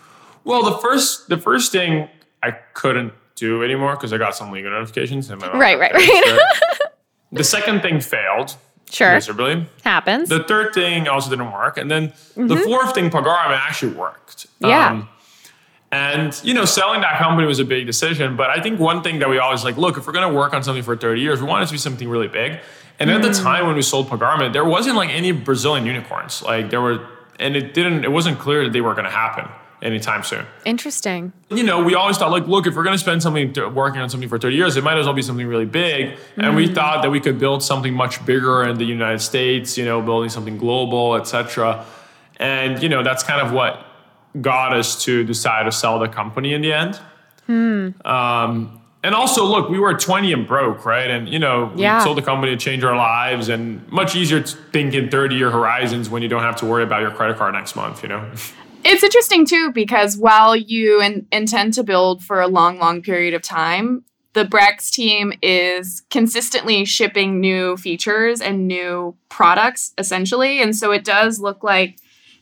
Well, 0.44 0.64
the 0.64 0.76
first 0.78 1.28
the 1.28 1.38
first 1.38 1.70
thing 1.70 2.08
I 2.42 2.52
couldn't 2.74 3.12
do 3.36 3.62
anymore 3.62 3.92
because 3.94 4.12
I 4.12 4.18
got 4.18 4.34
some 4.34 4.50
legal 4.50 4.70
notifications. 4.72 5.30
And 5.30 5.40
my 5.40 5.48
mom 5.48 5.60
Right, 5.60 5.78
right, 5.78 5.92
right. 5.92 6.38
the 7.32 7.44
second 7.44 7.82
thing 7.82 8.00
failed, 8.00 8.56
Sure. 8.90 9.12
miserably. 9.14 9.66
Happens. 9.84 10.28
The 10.28 10.42
third 10.44 10.72
thing 10.74 11.06
also 11.08 11.30
didn't 11.30 11.52
work. 11.52 11.76
And 11.76 11.90
then 11.90 12.12
the 12.36 12.56
fourth 12.56 12.94
thing, 12.94 13.10
Pagar.me, 13.10 13.54
actually 13.54 13.92
worked. 13.94 14.46
Mm-hmm. 14.60 14.66
Yeah. 14.66 15.04
And, 15.96 16.40
you 16.48 16.54
know, 16.58 16.64
selling 16.64 17.00
that 17.06 17.18
company 17.18 17.46
was 17.46 17.58
a 17.58 17.64
big 17.64 17.86
decision. 17.86 18.36
But 18.36 18.48
I 18.56 18.58
think 18.62 18.78
one 18.90 19.02
thing 19.02 19.18
that 19.20 19.28
we 19.28 19.38
always 19.38 19.62
like, 19.64 19.76
look, 19.76 19.96
if 19.98 20.06
we're 20.06 20.12
going 20.12 20.28
to 20.30 20.34
work 20.42 20.52
on 20.56 20.62
something 20.62 20.82
for 20.82 20.96
30 20.96 21.20
years, 21.20 21.40
we 21.40 21.46
want 21.52 21.62
it 21.62 21.66
to 21.66 21.72
be 21.72 21.78
something 21.78 22.08
really 22.08 22.28
big. 22.28 22.50
And 22.98 23.10
at 23.10 23.22
the 23.22 23.28
Mm. 23.28 23.42
time 23.42 23.66
when 23.66 23.76
we 23.76 23.82
sold 23.82 24.08
Pagar.me, 24.08 24.48
there 24.48 24.64
wasn't 24.64 24.96
like 24.96 25.10
any 25.10 25.30
Brazilian 25.32 25.84
unicorns. 25.86 26.42
Like 26.42 26.70
there 26.70 26.80
were, 26.80 26.98
and 27.38 27.54
it 27.56 27.74
didn't, 27.74 28.04
it 28.04 28.12
wasn't 28.18 28.38
clear 28.38 28.64
that 28.64 28.72
they 28.72 28.80
were 28.80 28.94
going 28.94 29.04
to 29.12 29.16
happen 29.24 29.46
anytime 29.82 30.22
soon 30.22 30.44
Interesting. 30.64 31.32
you 31.50 31.62
know, 31.62 31.82
we 31.82 31.94
always 31.94 32.16
thought 32.16 32.30
like, 32.30 32.46
look, 32.48 32.66
if 32.66 32.74
we're 32.74 32.82
going 32.82 32.94
to 33.00 33.04
spend 33.08 33.22
something 33.22 33.52
to, 33.52 33.68
working 33.68 34.00
on 34.00 34.08
something 34.08 34.28
for 34.28 34.38
30 34.38 34.56
years, 34.56 34.76
it 34.78 34.82
might 34.82 34.96
as 34.96 35.04
well 35.04 35.14
be 35.14 35.20
something 35.30 35.46
really 35.46 35.66
big. 35.66 36.16
And 36.38 36.56
we 36.56 36.66
thought 36.66 37.02
that 37.02 37.10
we 37.10 37.20
could 37.20 37.38
build 37.38 37.62
something 37.62 37.92
much 37.92 38.24
bigger 38.24 38.64
in 38.64 38.78
the 38.78 38.86
United 38.86 39.20
States, 39.20 39.76
you 39.78 39.84
know, 39.84 40.00
building 40.00 40.30
something 40.30 40.56
global, 40.56 41.14
etc. 41.16 41.84
And 42.38 42.82
you 42.82 42.88
know, 42.88 43.02
that's 43.02 43.22
kind 43.22 43.40
of 43.46 43.52
what 43.52 43.84
got 44.40 44.72
us 44.72 45.02
to 45.04 45.24
decide 45.24 45.64
to 45.64 45.72
sell 45.72 45.98
the 45.98 46.08
company 46.08 46.52
in 46.54 46.62
the 46.62 46.72
end. 46.72 47.00
Um, 48.04 48.80
and 49.04 49.14
also, 49.14 49.44
look, 49.44 49.68
we 49.68 49.78
were 49.78 49.94
20 49.94 50.32
and 50.32 50.46
broke, 50.46 50.84
right? 50.84 51.08
And 51.10 51.28
you 51.28 51.38
know, 51.38 51.70
we 51.74 51.82
Yeah. 51.82 52.00
sold 52.02 52.18
the 52.18 52.22
company 52.22 52.52
to 52.52 52.58
change 52.58 52.82
our 52.82 52.96
lives, 52.96 53.48
and 53.48 53.86
much 53.90 54.16
easier 54.16 54.40
to 54.40 54.56
think 54.72 54.94
in 54.94 55.08
30 55.10 55.36
year 55.36 55.50
horizons 55.50 56.10
when 56.10 56.22
you 56.22 56.28
don't 56.28 56.42
have 56.42 56.56
to 56.56 56.66
worry 56.66 56.82
about 56.82 57.02
your 57.02 57.10
credit 57.12 57.36
card 57.36 57.54
next 57.54 57.76
month, 57.76 58.02
you 58.02 58.08
know. 58.08 58.22
It's 58.88 59.02
interesting 59.02 59.44
too 59.44 59.72
because 59.72 60.16
while 60.16 60.54
you 60.54 61.00
in, 61.02 61.26
intend 61.32 61.74
to 61.74 61.82
build 61.82 62.22
for 62.22 62.40
a 62.40 62.46
long, 62.46 62.78
long 62.78 63.02
period 63.02 63.34
of 63.34 63.42
time, 63.42 64.04
the 64.34 64.44
Brex 64.44 64.92
team 64.92 65.32
is 65.42 66.02
consistently 66.08 66.84
shipping 66.84 67.40
new 67.40 67.76
features 67.76 68.40
and 68.40 68.68
new 68.68 69.16
products 69.28 69.92
essentially. 69.98 70.62
And 70.62 70.76
so 70.76 70.92
it 70.92 71.02
does 71.02 71.40
look 71.40 71.64
like, 71.64 71.96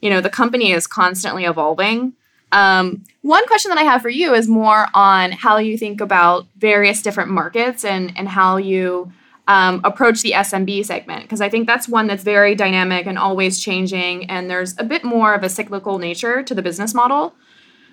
you 0.05 0.11
know, 0.11 0.21
the 0.21 0.29
company 0.29 0.71
is 0.71 0.87
constantly 0.87 1.47
evolving. 1.47 2.13
Um, 2.53 3.05
one 3.23 3.47
question 3.47 3.71
that 3.71 3.79
I 3.79 3.85
have 3.85 4.03
for 4.03 4.11
you 4.11 4.35
is 4.35 4.47
more 4.47 4.87
on 4.93 5.33
how 5.33 5.57
you 5.57 5.79
think 5.79 6.03
about 6.03 6.47
various 6.59 7.01
different 7.01 7.31
markets 7.31 7.87
and, 7.87 8.13
and 8.15 8.29
how 8.29 8.59
you 8.59 9.11
um, 9.49 9.81
approach 9.83 10.21
the 10.21 10.33
SMB 10.33 10.85
segment 10.85 11.23
because 11.23 11.41
I 11.41 11.49
think 11.49 11.67
that's 11.67 11.89
one 11.89 12.07
that's 12.07 12.23
very 12.23 12.55
dynamic 12.55 13.07
and 13.07 13.19
always 13.19 13.59
changing, 13.59 14.29
and 14.31 14.51
there's 14.51 14.75
a 14.79 14.85
bit 14.85 15.05
more 15.05 15.33
of 15.33 15.43
a 15.43 15.49
cyclical 15.49 15.99
nature 15.99 16.43
to 16.43 16.55
the 16.55 16.63
business 16.63 16.93
model. 16.93 17.35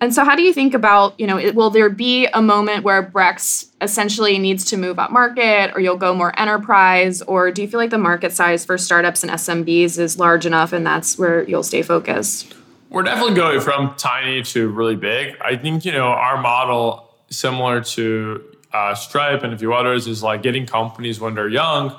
And 0.02 0.16
so, 0.16 0.26
how 0.26 0.36
do 0.36 0.42
you 0.42 0.52
think 0.52 0.74
about, 0.74 1.18
you 1.20 1.28
know, 1.28 1.38
it, 1.38 1.54
will 1.54 1.70
there 1.70 1.90
be 1.90 2.26
a 2.34 2.42
moment 2.42 2.84
where 2.84 3.04
Brex 3.04 3.68
essentially 3.82 4.40
needs 4.40 4.66
to 4.66 4.78
move 4.78 4.98
up 4.98 5.12
market, 5.12 5.72
or 5.76 5.80
you'll 5.80 5.96
go 5.96 6.16
more 6.16 6.38
enterprise, 6.40 7.22
or 7.22 7.52
do 7.52 7.62
you 7.62 7.68
feel 7.68 7.80
like 7.80 7.92
the 7.92 8.00
market 8.00 8.34
size 8.34 8.66
for 8.66 8.80
startups 8.80 9.22
and 9.22 9.32
SMBs 9.32 10.00
is 10.00 10.18
large 10.18 10.48
enough, 10.48 10.74
and 10.74 10.84
that's 10.84 11.20
where 11.20 11.48
you'll 11.48 11.62
stay 11.62 11.84
focused? 11.84 12.56
We're 12.90 13.04
definitely 13.04 13.36
going 13.36 13.62
from 13.62 13.94
tiny 13.96 14.42
to 14.42 14.70
really 14.70 14.96
big. 14.96 15.38
I 15.40 15.56
think, 15.56 15.86
you 15.86 15.92
know, 15.92 16.08
our 16.08 16.42
model, 16.42 17.08
similar 17.30 17.82
to 17.82 18.44
uh, 18.74 18.96
Stripe 18.96 19.44
and 19.44 19.54
a 19.54 19.58
few 19.58 19.72
others, 19.74 20.08
is 20.08 20.24
like 20.24 20.42
getting 20.42 20.66
companies 20.66 21.20
when 21.20 21.36
they're 21.36 21.48
young 21.48 21.96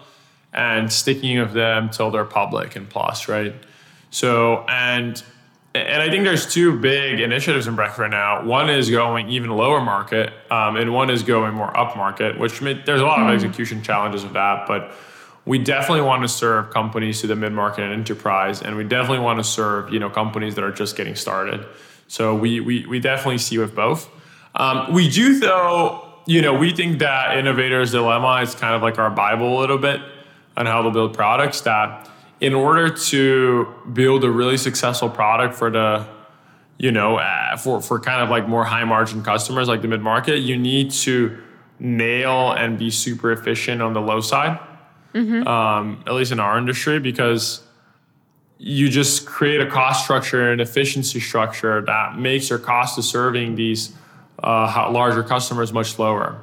and 0.52 0.92
sticking 0.92 1.38
with 1.38 1.52
them 1.52 1.88
till 1.88 2.10
they're 2.10 2.24
public 2.24 2.74
and 2.74 2.90
plus, 2.90 3.28
right? 3.28 3.54
So, 4.10 4.66
and 4.68 5.22
and 5.74 6.02
I 6.02 6.10
think 6.10 6.24
there's 6.24 6.52
two 6.52 6.78
big 6.78 7.20
initiatives 7.20 7.66
in 7.66 7.76
Brex 7.76 7.96
right 7.96 8.10
now. 8.10 8.44
One 8.44 8.68
is 8.68 8.90
going 8.90 9.30
even 9.30 9.50
lower 9.50 9.80
market, 9.80 10.32
um, 10.50 10.76
and 10.76 10.92
one 10.92 11.08
is 11.08 11.22
going 11.22 11.54
more 11.54 11.74
up 11.76 11.96
market. 11.96 12.38
Which 12.38 12.60
there's 12.60 13.00
a 13.00 13.06
lot 13.06 13.20
of 13.22 13.34
execution 13.34 13.82
challenges 13.82 14.22
with 14.22 14.34
that, 14.34 14.66
but 14.68 14.92
we 15.46 15.58
definitely 15.58 16.02
want 16.02 16.22
to 16.22 16.28
serve 16.28 16.70
companies 16.70 17.20
to 17.22 17.26
the 17.26 17.36
mid 17.36 17.52
market 17.52 17.84
and 17.84 17.92
enterprise, 17.92 18.60
and 18.60 18.76
we 18.76 18.84
definitely 18.84 19.20
want 19.20 19.38
to 19.38 19.44
serve 19.44 19.92
you 19.92 19.98
know 19.98 20.10
companies 20.10 20.54
that 20.56 20.64
are 20.64 20.72
just 20.72 20.96
getting 20.96 21.14
started. 21.14 21.64
So 22.06 22.34
we 22.34 22.60
we 22.60 22.84
we 22.86 23.00
definitely 23.00 23.38
see 23.38 23.56
with 23.56 23.74
both. 23.74 24.10
Um, 24.54 24.92
we 24.92 25.08
do 25.08 25.38
though, 25.38 26.06
you 26.26 26.42
know, 26.42 26.52
we 26.52 26.72
think 26.76 26.98
that 26.98 27.38
innovator's 27.38 27.92
dilemma 27.92 28.42
is 28.42 28.54
kind 28.54 28.74
of 28.74 28.82
like 28.82 28.98
our 28.98 29.08
bible 29.08 29.58
a 29.58 29.60
little 29.60 29.78
bit 29.78 30.02
on 30.54 30.66
how 30.66 30.82
to 30.82 30.90
build 30.90 31.14
products. 31.14 31.62
That 31.62 32.10
in 32.42 32.54
order 32.54 32.90
to 32.90 33.66
build 33.92 34.24
a 34.24 34.30
really 34.30 34.56
successful 34.56 35.08
product 35.08 35.54
for 35.54 35.70
the 35.70 36.04
you 36.76 36.90
know 36.90 37.16
uh, 37.16 37.56
for 37.56 37.80
for 37.80 38.00
kind 38.00 38.20
of 38.20 38.28
like 38.28 38.48
more 38.48 38.64
high 38.64 38.84
margin 38.84 39.22
customers 39.22 39.68
like 39.68 39.80
the 39.80 39.88
mid 39.88 40.02
market, 40.02 40.38
you 40.38 40.56
need 40.58 40.90
to 40.90 41.38
nail 41.78 42.52
and 42.52 42.78
be 42.78 42.90
super 42.90 43.32
efficient 43.32 43.80
on 43.80 43.92
the 43.92 44.00
low 44.00 44.20
side 44.20 44.58
um, 45.46 46.02
at 46.06 46.14
least 46.14 46.32
in 46.32 46.40
our 46.40 46.58
industry, 46.58 46.98
because 46.98 47.62
you 48.58 48.88
just 48.88 49.26
create 49.26 49.60
a 49.60 49.66
cost 49.70 50.04
structure 50.04 50.50
and 50.50 50.60
efficiency 50.60 51.20
structure 51.20 51.82
that 51.82 52.18
makes 52.18 52.48
your 52.48 52.58
cost 52.58 52.98
of 52.98 53.04
serving 53.04 53.54
these 53.56 53.92
uh, 54.42 54.88
larger 54.90 55.22
customers 55.22 55.72
much 55.72 55.98
lower. 55.98 56.42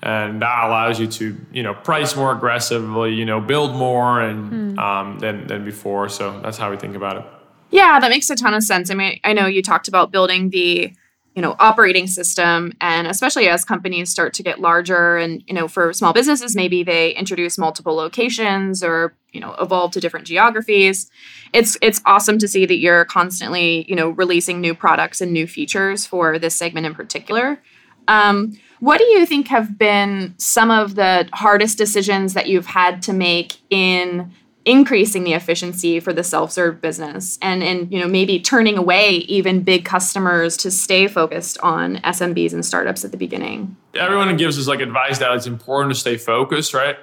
And 0.00 0.40
that 0.42 0.64
allows 0.64 1.00
you 1.00 1.08
to, 1.08 1.36
you 1.52 1.62
know, 1.62 1.74
price 1.74 2.14
more 2.14 2.32
aggressively, 2.32 3.14
you 3.14 3.24
know, 3.24 3.40
build 3.40 3.74
more 3.74 4.20
and 4.20 4.78
um, 4.78 5.18
than 5.18 5.46
than 5.48 5.64
before. 5.64 6.08
So 6.08 6.40
that's 6.40 6.56
how 6.56 6.70
we 6.70 6.76
think 6.76 6.94
about 6.94 7.16
it. 7.16 7.24
Yeah, 7.70 7.98
that 8.00 8.08
makes 8.08 8.30
a 8.30 8.36
ton 8.36 8.54
of 8.54 8.62
sense. 8.62 8.90
I 8.90 8.94
mean, 8.94 9.18
I 9.24 9.32
know 9.32 9.46
you 9.46 9.62
talked 9.62 9.88
about 9.88 10.10
building 10.10 10.50
the, 10.50 10.92
you 11.34 11.42
know, 11.42 11.56
operating 11.58 12.06
system 12.06 12.72
and 12.80 13.06
especially 13.06 13.48
as 13.48 13.64
companies 13.64 14.08
start 14.08 14.34
to 14.34 14.42
get 14.42 14.60
larger 14.60 15.16
and, 15.16 15.42
you 15.46 15.54
know, 15.54 15.68
for 15.68 15.92
small 15.92 16.12
businesses 16.12 16.56
maybe 16.56 16.82
they 16.82 17.10
introduce 17.14 17.58
multiple 17.58 17.94
locations 17.94 18.82
or, 18.82 19.14
you 19.32 19.40
know, 19.40 19.54
evolve 19.60 19.90
to 19.92 20.00
different 20.00 20.26
geographies. 20.26 21.10
It's 21.52 21.76
it's 21.82 22.00
awesome 22.06 22.38
to 22.38 22.48
see 22.48 22.66
that 22.66 22.78
you're 22.78 23.04
constantly, 23.04 23.84
you 23.88 23.96
know, 23.96 24.10
releasing 24.10 24.60
new 24.60 24.74
products 24.74 25.20
and 25.20 25.32
new 25.32 25.46
features 25.46 26.06
for 26.06 26.38
this 26.38 26.54
segment 26.54 26.86
in 26.86 26.94
particular. 26.94 27.60
Um, 28.06 28.58
what 28.80 28.98
do 28.98 29.04
you 29.04 29.26
think 29.26 29.48
have 29.48 29.78
been 29.78 30.34
some 30.38 30.70
of 30.70 30.94
the 30.94 31.28
hardest 31.32 31.78
decisions 31.78 32.34
that 32.34 32.48
you've 32.48 32.66
had 32.66 33.02
to 33.02 33.12
make 33.12 33.56
in 33.70 34.32
increasing 34.64 35.24
the 35.24 35.32
efficiency 35.32 35.98
for 35.98 36.12
the 36.12 36.22
self-serve 36.22 36.80
business 36.82 37.38
and 37.40 37.62
and 37.62 37.90
you 37.90 37.98
know 37.98 38.06
maybe 38.06 38.38
turning 38.38 38.76
away 38.76 39.10
even 39.10 39.62
big 39.62 39.84
customers 39.84 40.58
to 40.58 40.70
stay 40.70 41.08
focused 41.08 41.56
on 41.62 41.96
SMBs 41.98 42.52
and 42.52 42.64
startups 42.64 43.04
at 43.04 43.10
the 43.10 43.16
beginning? 43.16 43.76
everyone 43.94 44.36
gives 44.36 44.58
us 44.58 44.68
like 44.68 44.80
advice 44.80 45.18
that 45.18 45.32
it's 45.32 45.46
important 45.46 45.94
to 45.94 45.98
stay 45.98 46.16
focused, 46.16 46.74
right? 46.74 46.96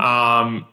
Um, 0.00 0.66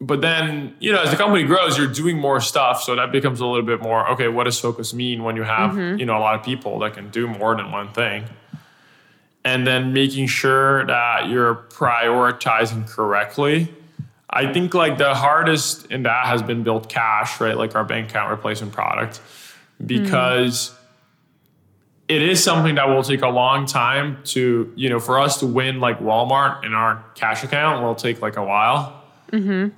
but 0.00 0.20
then, 0.20 0.74
you 0.80 0.92
know, 0.92 1.02
as 1.02 1.10
the 1.10 1.16
company 1.16 1.44
grows, 1.44 1.78
you're 1.78 1.86
doing 1.86 2.18
more 2.18 2.40
stuff. 2.40 2.82
So 2.82 2.96
that 2.96 3.12
becomes 3.12 3.40
a 3.40 3.46
little 3.46 3.64
bit 3.64 3.80
more, 3.80 4.08
okay, 4.10 4.28
what 4.28 4.44
does 4.44 4.58
focus 4.58 4.92
mean 4.92 5.22
when 5.22 5.36
you 5.36 5.42
have, 5.42 5.76
you 5.98 6.06
know, 6.06 6.16
a 6.16 6.20
lot 6.20 6.34
of 6.34 6.44
people 6.44 6.78
that 6.80 6.94
can 6.94 7.10
do 7.10 7.26
more 7.26 7.56
than 7.56 7.70
one 7.70 7.92
thing? 7.92 8.24
And 9.44 9.66
then 9.66 9.92
making 9.92 10.28
sure 10.28 10.86
that 10.86 11.28
you're 11.28 11.54
prioritizing 11.54 12.88
correctly. 12.88 13.68
I 14.30 14.52
think 14.52 14.74
like 14.74 14.98
the 14.98 15.14
hardest 15.14 15.86
in 15.92 16.04
that 16.04 16.26
has 16.26 16.42
been 16.42 16.64
Brex 16.64 16.88
Cash, 16.88 17.40
right? 17.40 17.56
Like 17.56 17.76
our 17.76 17.84
bank 17.84 18.10
account 18.10 18.30
replacement 18.30 18.72
product, 18.72 19.20
because 19.84 20.72
it 22.08 22.22
is 22.22 22.42
something 22.42 22.74
that 22.74 22.88
will 22.88 23.02
take 23.02 23.22
a 23.22 23.28
long 23.28 23.66
time 23.66 24.18
to, 24.24 24.72
you 24.76 24.88
know, 24.88 24.98
for 24.98 25.20
us 25.20 25.38
to 25.40 25.46
win 25.46 25.78
like 25.78 26.00
Walmart 26.00 26.64
in 26.64 26.74
our 26.74 27.04
cash 27.14 27.44
account 27.44 27.82
will 27.82 27.94
take 27.94 28.20
like 28.20 28.36
a 28.36 28.44
while. 28.44 29.02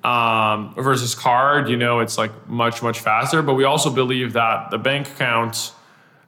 Um, 0.04 0.74
versus 0.74 1.14
card, 1.14 1.68
you 1.68 1.76
know, 1.76 2.00
it's 2.00 2.18
like 2.18 2.48
much, 2.48 2.82
much 2.82 3.00
faster. 3.00 3.42
But 3.42 3.54
we 3.54 3.64
also 3.64 3.90
believe 3.90 4.32
that 4.34 4.70
the 4.70 4.78
bank 4.78 5.08
account, 5.08 5.72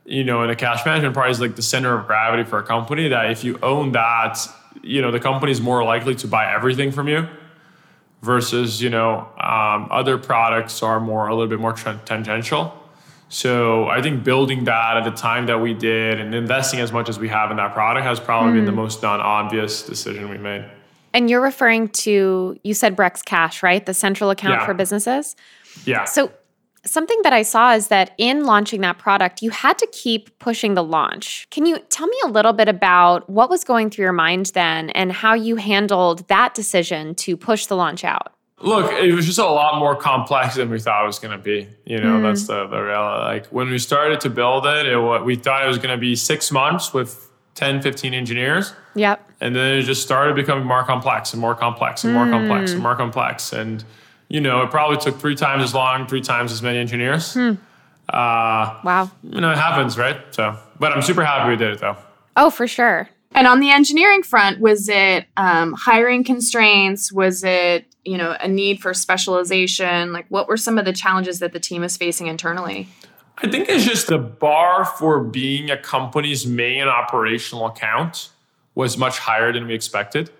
you 0.08 0.24
know, 0.24 0.40
and 0.40 0.50
the 0.50 0.56
cash 0.56 0.84
management 0.86 1.14
part 1.14 1.30
is 1.30 1.38
like 1.40 1.54
the 1.54 1.62
center 1.62 1.96
of 1.98 2.06
gravity 2.06 2.42
for 2.42 2.58
a 2.58 2.62
company 2.62 3.08
that 3.08 3.30
if 3.30 3.44
you 3.44 3.58
own 3.62 3.92
that, 3.92 4.38
you 4.82 5.02
know, 5.02 5.10
the 5.10 5.20
company 5.20 5.52
is 5.52 5.60
more 5.60 5.84
likely 5.84 6.14
to 6.14 6.26
buy 6.26 6.50
everything 6.52 6.90
from 6.90 7.08
you 7.08 7.28
versus, 8.22 8.80
you 8.82 8.88
know, 8.90 9.28
um, 9.38 9.86
other 9.90 10.16
products 10.16 10.82
are 10.82 10.98
more, 10.98 11.28
a 11.28 11.34
little 11.34 11.46
bit 11.48 11.60
more 11.60 11.74
tangential. 11.74 12.74
So 13.28 13.86
I 13.88 14.00
think 14.00 14.24
building 14.24 14.64
that 14.64 14.96
at 14.96 15.04
the 15.04 15.10
time 15.10 15.44
that 15.46 15.60
we 15.60 15.74
did 15.74 16.18
and 16.18 16.34
investing 16.34 16.80
as 16.80 16.90
much 16.90 17.10
as 17.10 17.18
we 17.18 17.28
have 17.28 17.50
in 17.50 17.58
that 17.58 17.74
product 17.74 18.06
has 18.06 18.18
probably 18.18 18.54
been 18.54 18.64
the 18.64 18.72
most 18.72 19.02
non-obvious 19.02 19.82
decision 19.82 20.30
we 20.30 20.38
made. 20.38 20.64
And 21.12 21.28
you're 21.28 21.42
referring 21.42 21.88
to, 21.88 22.58
you 22.64 22.74
said 22.74 22.96
Brex 22.96 23.22
Cash, 23.22 23.62
right? 23.62 23.84
The 23.84 23.92
central 23.94 24.30
account 24.30 24.60
Yeah. 24.60 24.66
for 24.66 24.72
businesses. 24.72 25.36
Yeah. 25.84 26.04
So, 26.04 26.32
something 26.90 27.20
that 27.22 27.32
I 27.32 27.42
saw 27.42 27.74
is 27.74 27.88
that 27.88 28.14
in 28.18 28.44
launching 28.44 28.80
that 28.82 28.98
product, 28.98 29.42
you 29.42 29.50
had 29.50 29.78
to 29.78 29.86
keep 29.92 30.38
pushing 30.38 30.74
the 30.74 30.84
launch. 30.84 31.46
Can 31.50 31.66
you 31.66 31.78
tell 31.90 32.06
me 32.06 32.16
a 32.24 32.28
little 32.28 32.52
bit 32.52 32.68
about 32.68 33.28
what 33.28 33.50
was 33.50 33.64
going 33.64 33.90
through 33.90 34.04
your 34.04 34.12
mind 34.12 34.46
then 34.54 34.90
and 34.90 35.12
how 35.12 35.34
you 35.34 35.56
handled 35.56 36.26
that 36.28 36.54
decision 36.54 37.14
to 37.16 37.36
push 37.36 37.66
the 37.66 37.76
launch 37.76 38.04
out? 38.04 38.32
Look, 38.60 38.92
it 38.92 39.14
was 39.14 39.26
just 39.26 39.38
a 39.38 39.44
lot 39.44 39.78
more 39.78 39.94
complex 39.94 40.56
than 40.56 40.68
we 40.68 40.80
thought 40.80 41.04
it 41.04 41.06
was 41.06 41.20
going 41.20 41.36
to 41.36 41.42
be. 41.42 41.68
You 41.84 41.98
know, 41.98 42.20
that's 42.20 42.44
mm. 42.44 42.48
the, 42.48 42.66
the 42.66 42.82
reality. 42.82 43.24
Like 43.24 43.46
when 43.46 43.70
we 43.70 43.78
started 43.78 44.20
to 44.22 44.30
build 44.30 44.66
it, 44.66 44.86
it 44.86 45.24
we 45.24 45.36
thought 45.36 45.64
it 45.64 45.68
was 45.68 45.78
going 45.78 45.96
to 45.96 46.00
be 46.00 46.16
six 46.16 46.50
months 46.50 46.92
with 46.92 47.30
10, 47.54 47.82
15 47.82 48.14
engineers. 48.14 48.72
Yep. 48.96 49.30
And 49.40 49.54
then 49.54 49.78
it 49.78 49.82
just 49.82 50.02
started 50.02 50.34
becoming 50.34 50.64
more 50.64 50.84
complex 50.84 51.32
and 51.32 51.40
more 51.40 51.54
complex 51.54 52.02
and 52.02 52.12
more 52.12 52.28
complex 52.28 52.72
and 52.72 52.80
mm. 52.80 52.82
more 52.82 52.96
complex. 52.96 53.52
And 53.52 53.84
you 54.28 54.40
know, 54.40 54.62
it 54.62 54.70
probably 54.70 54.98
took 54.98 55.18
three 55.18 55.34
times 55.34 55.62
as 55.64 55.74
long, 55.74 56.06
three 56.06 56.20
times 56.20 56.52
as 56.52 56.62
many 56.62 56.78
engineers. 56.78 57.36
Uh, 57.36 57.54
Wow. 58.84 59.10
you 59.22 59.40
know, 59.40 59.50
it 59.50 59.58
happens, 59.58 59.98
right? 59.98 60.18
So, 60.30 60.56
but 60.78 60.92
I'm 60.92 61.02
super 61.02 61.24
happy 61.24 61.50
we 61.50 61.56
did 61.56 61.72
it 61.72 61.80
though. 61.80 61.96
Oh, 62.36 62.50
for 62.50 62.66
sure. 62.66 63.08
And 63.32 63.46
on 63.46 63.60
the 63.60 63.70
engineering 63.70 64.22
front, 64.22 64.58
was 64.60 64.88
it 64.88 65.26
um, 65.36 65.74
hiring 65.74 66.24
constraints? 66.24 67.12
Was 67.12 67.44
it 67.44 67.84
you 68.04 68.16
know 68.16 68.34
a 68.40 68.48
need 68.48 68.80
for 68.80 68.94
specialization? 68.94 70.12
Like, 70.12 70.26
what 70.30 70.48
were 70.48 70.56
some 70.56 70.78
of 70.78 70.84
the 70.86 70.92
challenges 70.94 71.38
that 71.40 71.52
the 71.52 71.60
team 71.60 71.82
is 71.84 71.96
facing 71.96 72.26
internally? 72.26 72.88
I 73.36 73.48
think 73.48 73.68
it's 73.68 73.84
just 73.84 74.06
the 74.08 74.18
bar 74.18 74.84
for 74.84 75.20
being 75.22 75.70
a 75.70 75.76
company's 75.76 76.46
main 76.46 76.88
operational 76.88 77.66
account 77.66 78.30
was 78.74 78.96
much 78.96 79.18
higher 79.18 79.52
than 79.52 79.66
we 79.66 79.74
expected. 79.74 80.30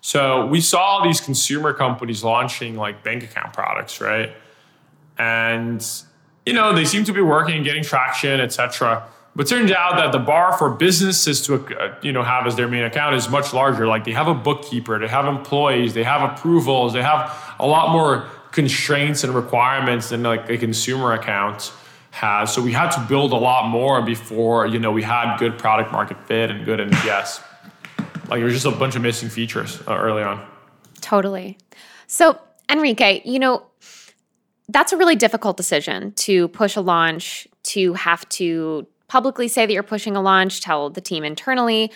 So 0.00 0.46
we 0.46 0.60
saw 0.60 1.04
these 1.04 1.20
consumer 1.20 1.72
companies 1.72 2.24
launching 2.24 2.76
like 2.76 3.04
bank 3.04 3.22
account 3.22 3.52
products, 3.52 4.00
right? 4.00 4.32
And 5.18 5.86
you 6.46 6.54
know, 6.54 6.72
they 6.72 6.84
seem 6.84 7.04
to 7.04 7.12
be 7.12 7.20
working 7.20 7.56
and 7.56 7.64
getting 7.64 7.82
traction, 7.82 8.40
etc. 8.40 9.06
But 9.36 9.46
turns 9.46 9.70
out 9.70 9.96
that 9.96 10.10
the 10.10 10.18
bar 10.18 10.56
for 10.56 10.70
businesses 10.70 11.42
to 11.46 11.54
uh, 11.78 11.94
you 12.02 12.12
know 12.12 12.22
have 12.22 12.46
as 12.46 12.56
their 12.56 12.66
main 12.66 12.84
account 12.84 13.14
is 13.14 13.28
much 13.28 13.52
larger. 13.52 13.86
Like 13.86 14.04
they 14.04 14.12
have 14.12 14.26
a 14.26 14.34
bookkeeper, 14.34 14.98
they 14.98 15.08
have 15.08 15.26
employees, 15.26 15.94
they 15.94 16.02
have 16.02 16.22
approvals, 16.28 16.92
they 16.92 17.02
have 17.02 17.54
a 17.58 17.66
lot 17.66 17.92
more 17.92 18.26
constraints 18.52 19.22
and 19.22 19.34
requirements 19.34 20.08
than 20.08 20.22
like 20.22 20.48
a 20.50 20.58
consumer 20.58 21.12
account 21.12 21.72
has. 22.10 22.52
So 22.52 22.60
we 22.60 22.72
had 22.72 22.90
to 22.90 23.00
build 23.08 23.32
a 23.32 23.36
lot 23.36 23.68
more 23.68 24.02
before 24.02 24.66
you 24.66 24.78
know 24.78 24.90
we 24.90 25.02
had 25.02 25.36
good 25.36 25.58
product 25.58 25.92
market 25.92 26.16
fit 26.26 26.50
and 26.50 26.64
good 26.64 26.80
NPS. 26.80 27.42
Like 28.30 28.38
there 28.38 28.44
was 28.44 28.54
just 28.54 28.66
a 28.66 28.70
bunch 28.70 28.96
of 28.96 29.02
missing 29.02 29.28
features 29.28 29.80
uh, 29.86 29.96
early 29.96 30.22
on. 30.22 30.46
Totally. 31.00 31.58
So, 32.06 32.38
Henrique, 32.70 33.22
you 33.24 33.38
know, 33.38 33.66
that's 34.68 34.92
a 34.92 34.96
really 34.96 35.16
difficult 35.16 35.56
decision 35.56 36.12
to 36.12 36.48
push 36.48 36.76
a 36.76 36.80
launch, 36.80 37.48
to 37.64 37.94
have 37.94 38.28
to 38.30 38.86
publicly 39.08 39.48
say 39.48 39.66
that 39.66 39.72
you're 39.72 39.82
pushing 39.82 40.16
a 40.16 40.22
launch, 40.22 40.60
tell 40.60 40.90
the 40.90 41.00
team 41.00 41.24
internally. 41.24 41.90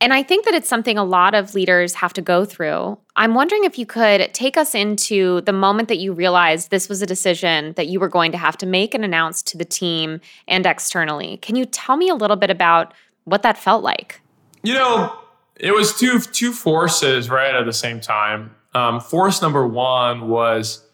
And 0.00 0.12
I 0.12 0.22
think 0.22 0.44
that 0.44 0.54
it's 0.54 0.68
something 0.68 0.98
a 0.98 1.04
lot 1.04 1.34
of 1.34 1.54
leaders 1.54 1.94
have 1.94 2.12
to 2.14 2.22
go 2.22 2.44
through. 2.44 2.98
I'm 3.14 3.34
wondering 3.34 3.64
if 3.64 3.78
you 3.78 3.86
could 3.86 4.34
take 4.34 4.56
us 4.56 4.74
into 4.74 5.42
the 5.42 5.52
moment 5.52 5.88
that 5.88 5.98
you 5.98 6.12
realized 6.12 6.70
this 6.70 6.88
was 6.88 7.02
a 7.02 7.06
decision 7.06 7.72
that 7.74 7.86
you 7.86 8.00
were 8.00 8.08
going 8.08 8.32
to 8.32 8.38
have 8.38 8.56
to 8.58 8.66
make 8.66 8.94
and 8.94 9.04
announce 9.04 9.42
to 9.44 9.58
the 9.58 9.64
team 9.64 10.20
and 10.48 10.66
externally. 10.66 11.36
Can 11.38 11.54
you 11.54 11.64
tell 11.64 11.96
me 11.96 12.08
a 12.08 12.14
little 12.14 12.36
bit 12.36 12.50
about 12.50 12.94
what 13.24 13.42
that 13.42 13.56
felt 13.56 13.84
like? 13.84 14.20
You 14.64 14.74
know, 14.74 15.16
it 15.62 15.72
was 15.72 15.98
two 15.98 16.18
two 16.20 16.52
forces 16.52 17.30
right 17.30 17.54
at 17.54 17.64
the 17.64 17.72
same 17.72 18.00
time. 18.00 18.54
Um, 18.74 19.00
force 19.00 19.40
number 19.40 19.66
one 19.66 20.28
was 20.28 20.84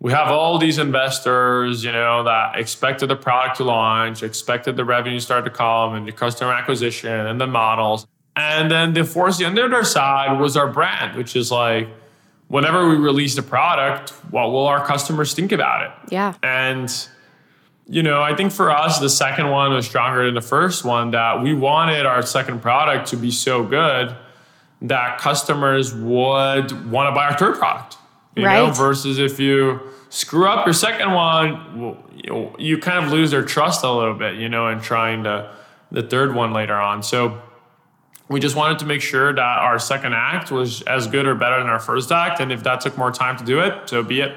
we 0.00 0.12
have 0.12 0.28
all 0.28 0.58
these 0.58 0.78
investors, 0.78 1.84
you 1.84 1.92
know, 1.92 2.24
that 2.24 2.58
expected 2.58 3.08
the 3.08 3.16
product 3.16 3.58
to 3.58 3.64
launch, 3.64 4.22
expected 4.22 4.76
the 4.76 4.84
revenue 4.84 5.18
to 5.18 5.24
start 5.24 5.44
to 5.44 5.50
come, 5.50 5.94
and 5.94 6.08
the 6.08 6.12
customer 6.12 6.52
acquisition 6.52 7.12
and 7.12 7.40
the 7.40 7.46
models. 7.46 8.06
And 8.36 8.70
then 8.70 8.94
the 8.94 9.04
force 9.04 9.40
on 9.42 9.54
the 9.54 9.64
other 9.64 9.84
side 9.84 10.40
was 10.40 10.56
our 10.56 10.68
brand, 10.68 11.16
which 11.16 11.36
is 11.36 11.52
like, 11.52 11.88
whenever 12.48 12.88
we 12.88 12.96
release 12.96 13.36
the 13.36 13.42
product, 13.42 14.10
what 14.30 14.50
will 14.50 14.66
our 14.66 14.84
customers 14.84 15.34
think 15.34 15.52
about 15.52 15.84
it? 15.84 16.12
Yeah. 16.12 16.34
And 16.42 16.90
you 17.86 18.02
know, 18.02 18.22
I 18.22 18.34
think 18.34 18.52
for 18.52 18.70
us, 18.70 18.98
the 18.98 19.10
second 19.10 19.50
one 19.50 19.72
was 19.72 19.86
stronger 19.86 20.24
than 20.24 20.34
the 20.34 20.40
first 20.40 20.84
one. 20.84 21.10
That 21.10 21.42
we 21.42 21.52
wanted 21.54 22.06
our 22.06 22.22
second 22.22 22.62
product 22.62 23.08
to 23.08 23.16
be 23.16 23.30
so 23.30 23.62
good 23.62 24.16
that 24.82 25.18
customers 25.18 25.94
would 25.94 26.90
want 26.90 27.08
to 27.08 27.12
buy 27.14 27.26
our 27.28 27.36
third 27.38 27.56
product. 27.58 27.96
You 28.36 28.42
know, 28.44 28.66
Right. 28.66 28.76
versus 28.76 29.18
if 29.18 29.38
you 29.38 29.80
screw 30.08 30.48
up 30.48 30.66
your 30.66 30.72
second 30.72 31.12
one, 31.12 31.96
you, 32.16 32.54
you 32.58 32.78
kind 32.78 33.04
of 33.04 33.12
lose 33.12 33.30
their 33.30 33.44
trust 33.44 33.84
a 33.84 33.90
little 33.90 34.14
bit. 34.14 34.34
You 34.36 34.48
know, 34.48 34.68
in 34.68 34.80
trying 34.80 35.24
to 35.24 35.50
the 35.92 36.02
third 36.02 36.34
one 36.34 36.52
later 36.52 36.74
on. 36.74 37.02
So 37.02 37.40
we 38.28 38.40
just 38.40 38.56
wanted 38.56 38.78
to 38.80 38.86
make 38.86 39.02
sure 39.02 39.32
that 39.32 39.40
our 39.40 39.78
second 39.78 40.14
act 40.14 40.50
was 40.50 40.80
as 40.82 41.06
good 41.06 41.26
or 41.26 41.34
better 41.34 41.58
than 41.58 41.68
our 41.68 41.78
first 41.78 42.10
act. 42.10 42.40
And 42.40 42.50
if 42.50 42.62
that 42.64 42.80
took 42.80 42.96
more 42.98 43.12
time 43.12 43.36
to 43.36 43.44
do 43.44 43.60
it, 43.60 43.88
so 43.90 44.02
be 44.02 44.20
it. 44.22 44.34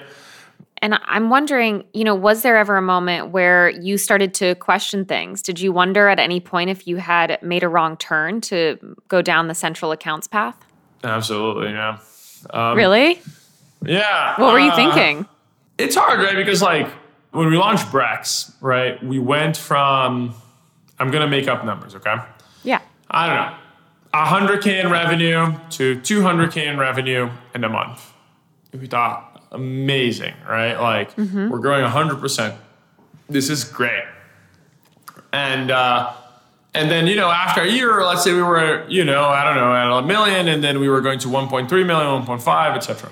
And 0.81 0.99
I'm 1.05 1.29
wondering, 1.29 1.83
you 1.93 2.03
know, 2.03 2.15
was 2.15 2.41
there 2.41 2.57
ever 2.57 2.77
a 2.77 2.81
moment 2.81 3.29
where 3.29 3.69
you 3.69 3.97
started 3.97 4.33
to 4.35 4.55
question 4.55 5.05
things? 5.05 5.41
Did 5.41 5.59
you 5.59 5.71
wonder 5.71 6.07
at 6.07 6.19
any 6.19 6.39
point 6.39 6.69
if 6.69 6.87
you 6.87 6.97
had 6.97 7.39
made 7.41 7.63
a 7.63 7.69
wrong 7.69 7.97
turn 7.97 8.41
to 8.41 8.77
go 9.07 9.21
down 9.21 9.47
the 9.47 9.55
central 9.55 9.91
accounts 9.91 10.27
path? 10.27 10.57
Absolutely, 11.03 11.71
yeah. 11.71 11.99
Um, 12.51 12.77
Really? 12.77 13.21
Yeah. 13.85 14.39
What 14.39 14.53
were 14.53 14.59
you 14.59 14.71
uh, 14.71 14.75
thinking? 14.75 15.25
It's 15.77 15.95
hard, 15.95 16.19
right? 16.19 16.35
Because 16.35 16.61
like 16.61 16.87
when 17.31 17.49
we 17.49 17.57
launched 17.57 17.87
Brex, 17.87 18.53
right, 18.61 19.01
we 19.03 19.19
went 19.19 19.57
from 19.57 20.33
I'm 20.99 21.11
gonna 21.11 21.27
make 21.27 21.47
up 21.47 21.63
numbers, 21.63 21.95
okay? 21.95 22.15
Yeah. 22.63 22.81
I 23.09 23.27
don't 23.27 23.35
know, 23.35 24.57
100k 24.57 24.83
in 24.83 24.89
revenue 24.91 25.53
to 25.71 25.99
200k 25.99 26.65
in 26.65 26.77
revenue 26.77 27.29
in 27.53 27.63
a 27.63 27.69
month. 27.69 28.13
We 28.73 28.87
thought 28.87 29.36
amazing, 29.51 30.33
right? 30.47 30.75
Like 30.75 31.17
we're 31.17 31.59
growing 31.59 31.85
100%. 31.85 32.57
This 33.29 33.49
is 33.49 33.63
great. 33.63 34.03
And 35.33 35.71
uh, 35.71 36.13
and 36.73 36.89
then 36.89 37.07
you 37.07 37.15
know 37.15 37.29
after 37.29 37.61
a 37.61 37.67
year, 37.69 38.03
let's 38.03 38.23
say 38.23 38.33
we 38.33 38.41
were 38.41 38.87
you 38.87 39.03
know 39.03 39.25
I 39.25 39.43
don't 39.43 39.55
know 39.55 39.73
at 39.75 40.03
a 40.03 40.07
million, 40.07 40.47
and 40.47 40.63
then 40.63 40.79
we 40.79 40.89
were 40.89 41.01
going 41.01 41.19
to 41.19 41.27
1.3 41.27 41.69
million, 41.85 42.25
1.5, 42.25 42.75
etc. 42.75 43.09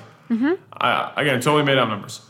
Uh, 0.79 1.11
again, 1.17 1.41
totally 1.41 1.63
made 1.63 1.77
up 1.77 1.89
numbers. 1.89 2.21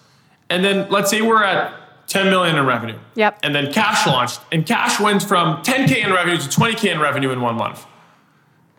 And 0.49 0.63
then 0.63 0.89
let's 0.89 1.09
say 1.09 1.21
we're 1.21 1.43
at 1.43 1.73
10 2.07 2.29
million 2.29 2.55
in 2.55 2.65
revenue. 2.65 2.97
Yep. 3.15 3.39
And 3.43 3.53
then 3.55 3.71
cash 3.71 4.05
launched, 4.05 4.39
and 4.51 4.65
cash 4.65 4.99
went 4.99 5.23
from 5.23 5.61
10k 5.63 6.03
in 6.05 6.11
revenue 6.11 6.37
to 6.37 6.47
20k 6.47 6.91
in 6.91 6.99
revenue 6.99 7.31
in 7.31 7.41
one 7.41 7.55
month. 7.55 7.85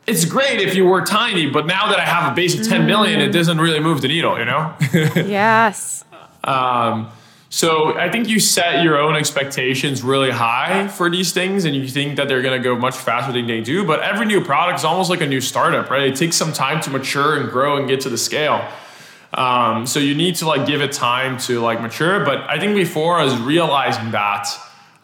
It's 0.07 0.25
great 0.25 0.61
if 0.61 0.75
you 0.75 0.87
were 0.87 1.03
tiny, 1.03 1.51
but 1.51 1.67
now 1.67 1.89
that 1.89 1.99
I 1.99 2.05
have 2.05 2.33
a 2.33 2.35
base 2.35 2.59
of 2.59 2.67
10 2.67 2.87
million, 2.87 3.21
it 3.21 3.33
doesn't 3.33 3.59
really 3.59 3.81
move 3.81 4.03
the 4.03 4.09
needle, 4.09 4.39
you 4.39 4.45
know? 4.45 4.75
yes. 4.93 6.05
Um, 6.45 7.11
so 7.49 7.97
I 7.97 8.11
think 8.11 8.29
you 8.29 8.39
set 8.39 8.85
your 8.85 8.99
own 8.99 9.17
expectations 9.17 10.03
really 10.03 10.31
high 10.31 10.89
for 10.89 11.11
these 11.11 11.33
things, 11.33 11.65
and 11.65 11.75
you 11.75 11.89
think 11.89 12.17
that 12.17 12.29
they're 12.29 12.43
going 12.43 12.61
to 12.61 12.63
go 12.63 12.77
much 12.77 12.97
faster 12.97 13.33
than 13.33 13.47
they 13.47 13.61
do. 13.61 13.85
But 13.85 14.01
every 14.01 14.27
new 14.27 14.45
product 14.45 14.81
is 14.81 14.85
almost 14.85 15.11
like 15.11 15.21
a 15.21 15.27
new 15.27 15.41
startup, 15.41 15.91
right? 15.91 16.03
It 16.03 16.17
takes 16.17 16.37
some 16.37 16.53
time 16.53 16.81
to 16.83 16.91
mature 16.91 17.41
and 17.41 17.51
grow 17.51 17.77
and 17.77 17.89
get 17.89 18.01
to 18.03 18.09
the 18.09 18.19
scale. 18.19 18.67
Um, 19.35 19.87
so 19.87 20.01
you 20.01 20.15
need 20.15 20.37
to 20.37 20.47
like 20.47 20.67
give 20.67 20.81
it 20.81 20.93
time 20.93 21.39
to 21.39 21.61
like 21.61 21.81
mature. 21.81 22.25
But 22.25 22.49
I 22.49 22.59
think 22.59 22.75
before 22.75 23.19
I 23.19 23.25
was 23.25 23.37
realizing 23.39 24.13
that. 24.13 24.47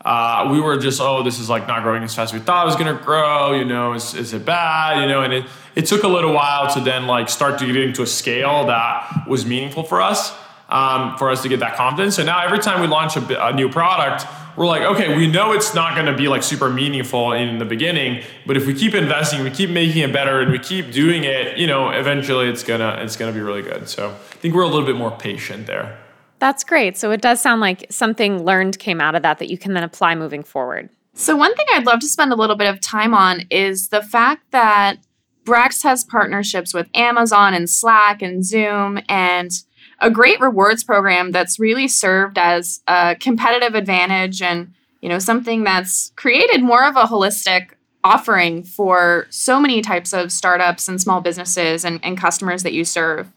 Uh, 0.05 0.49
we 0.51 0.61
were 0.61 0.77
just, 0.79 1.01
oh, 1.01 1.23
this 1.23 1.39
is 1.39 1.49
like 1.49 1.69
not 1.69 1.83
growing 1.85 2.03
as 2.03 2.15
fast 2.15 2.35
as 2.35 2.41
we 2.41 2.45
thought 2.45 2.65
it 2.65 2.67
was 2.67 2.77
gonna 2.77 3.01
grow. 3.05 3.53
You 3.53 3.65
know, 3.65 3.93
is, 3.93 4.15
is 4.15 4.33
it 4.33 4.45
bad? 4.45 5.01
You 5.01 5.09
know, 5.09 5.23
and 5.23 5.33
it, 5.33 5.45
it 5.77 5.87
took 5.87 6.03
a 6.03 6.09
little 6.09 6.33
while 6.33 6.73
to 6.75 6.81
then 6.81 7.07
like 7.07 7.29
start 7.29 7.59
to 7.61 7.67
get 7.67 7.77
into 7.77 8.03
a 8.03 8.07
scale 8.07 8.67
that 8.67 9.27
was 9.29 9.47
meaningful 9.47 9.85
for 9.85 10.03
us, 10.03 10.35
um, 10.69 11.17
for 11.19 11.31
us 11.31 11.43
to 11.43 11.49
get 11.49 11.61
that 11.61 11.77
confidence. 11.77 12.17
So 12.17 12.25
now 12.25 12.45
every 12.45 12.59
time 12.59 12.81
we 12.81 12.89
launch 12.89 13.17
a, 13.17 13.47
a 13.47 13.53
new 13.53 13.69
product, 13.69 14.27
we're 14.57 14.67
like, 14.67 14.83
okay, 14.83 15.17
we 15.17 15.29
know 15.29 15.53
it's 15.53 15.73
not 15.75 15.95
gonna 15.95 16.17
be 16.17 16.29
like 16.29 16.43
super 16.43 16.69
meaningful 16.69 17.33
in 17.33 17.59
the 17.59 17.65
beginning, 17.65 18.23
but 18.45 18.57
if 18.57 18.67
we 18.67 18.75
keep 18.75 18.95
investing, 18.95 19.45
we 19.45 19.51
keep 19.51 19.71
making 19.71 20.03
it 20.03 20.13
better, 20.13 20.41
and 20.41 20.51
we 20.51 20.59
keep 20.59 20.93
doing 20.93 21.25
it, 21.25 21.57
you 21.57 21.67
know, 21.67 21.89
eventually 21.91 22.49
it's 22.49 22.63
gonna 22.63 22.99
it's 23.01 23.17
gonna 23.17 23.33
be 23.33 23.41
really 23.41 23.63
good. 23.63 23.89
So 23.89 24.11
I 24.11 24.37
think 24.41 24.55
we're 24.55 24.63
a 24.63 24.69
little 24.69 24.85
bit 24.85 24.97
more 24.97 25.11
patient 25.11 25.67
there. 25.67 25.97
That's 26.43 26.65
great. 26.65 26.97
So 26.97 27.13
it 27.13 27.21
does 27.21 27.41
sound 27.41 27.61
like 27.61 27.87
something 27.89 28.45
learned 28.45 28.81
came 28.81 29.01
out 29.01 29.15
of 29.15 29.23
that 29.23 29.39
that 29.39 29.49
you 29.49 29.57
can 29.57 29.75
then 29.75 29.85
apply 29.85 30.17
moving 30.17 30.43
forward. 30.43 30.89
So, 31.15 31.37
one 31.37 31.55
thing 31.55 31.67
I'd 31.73 31.87
love 31.87 32.01
to 32.01 32.09
spend 32.09 32.33
a 32.33 32.35
little 32.35 32.57
bit 32.57 32.67
of 32.67 32.81
time 32.81 33.15
on 33.15 33.43
is 33.49 33.91
the 33.91 34.03
fact 34.03 34.51
that 34.51 34.97
Brex 35.45 35.85
has 35.85 36.03
partnerships 36.03 36.75
with 36.75 36.89
Amazon 36.95 37.55
and 37.55 37.71
Slack 37.71 38.23
and 38.23 38.45
Zoom 38.45 38.99
and 39.09 39.53
a 40.01 40.11
great 40.11 40.41
rewards 40.41 40.83
program 40.83 41.31
that's 41.31 41.61
really 41.61 41.87
served 41.87 42.37
as 42.39 42.81
a 42.89 43.15
competitive 43.15 43.77
advantage 43.77 44.43
and 44.43 44.75
you 45.01 45.09
know 45.09 45.21
something 45.21 45.63
that's 45.63 46.11
created 46.17 46.61
more 46.61 46.85
of 46.85 46.97
a 46.97 47.05
holistic 47.05 47.69
offering 48.03 48.65
for 48.65 49.29
so 49.31 49.61
many 49.61 49.81
types 49.81 50.13
of 50.13 50.33
startups 50.33 50.89
and 50.89 51.01
small 51.01 51.21
businesses 51.21 51.85
and, 51.85 52.01
and 52.03 52.19
customers 52.19 52.65
that 52.65 52.73
you 52.73 52.85
serve. 52.85 53.33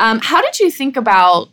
Um, 0.00 0.18
how 0.20 0.42
did 0.42 0.58
you 0.58 0.68
think 0.68 0.96
about 0.96 1.48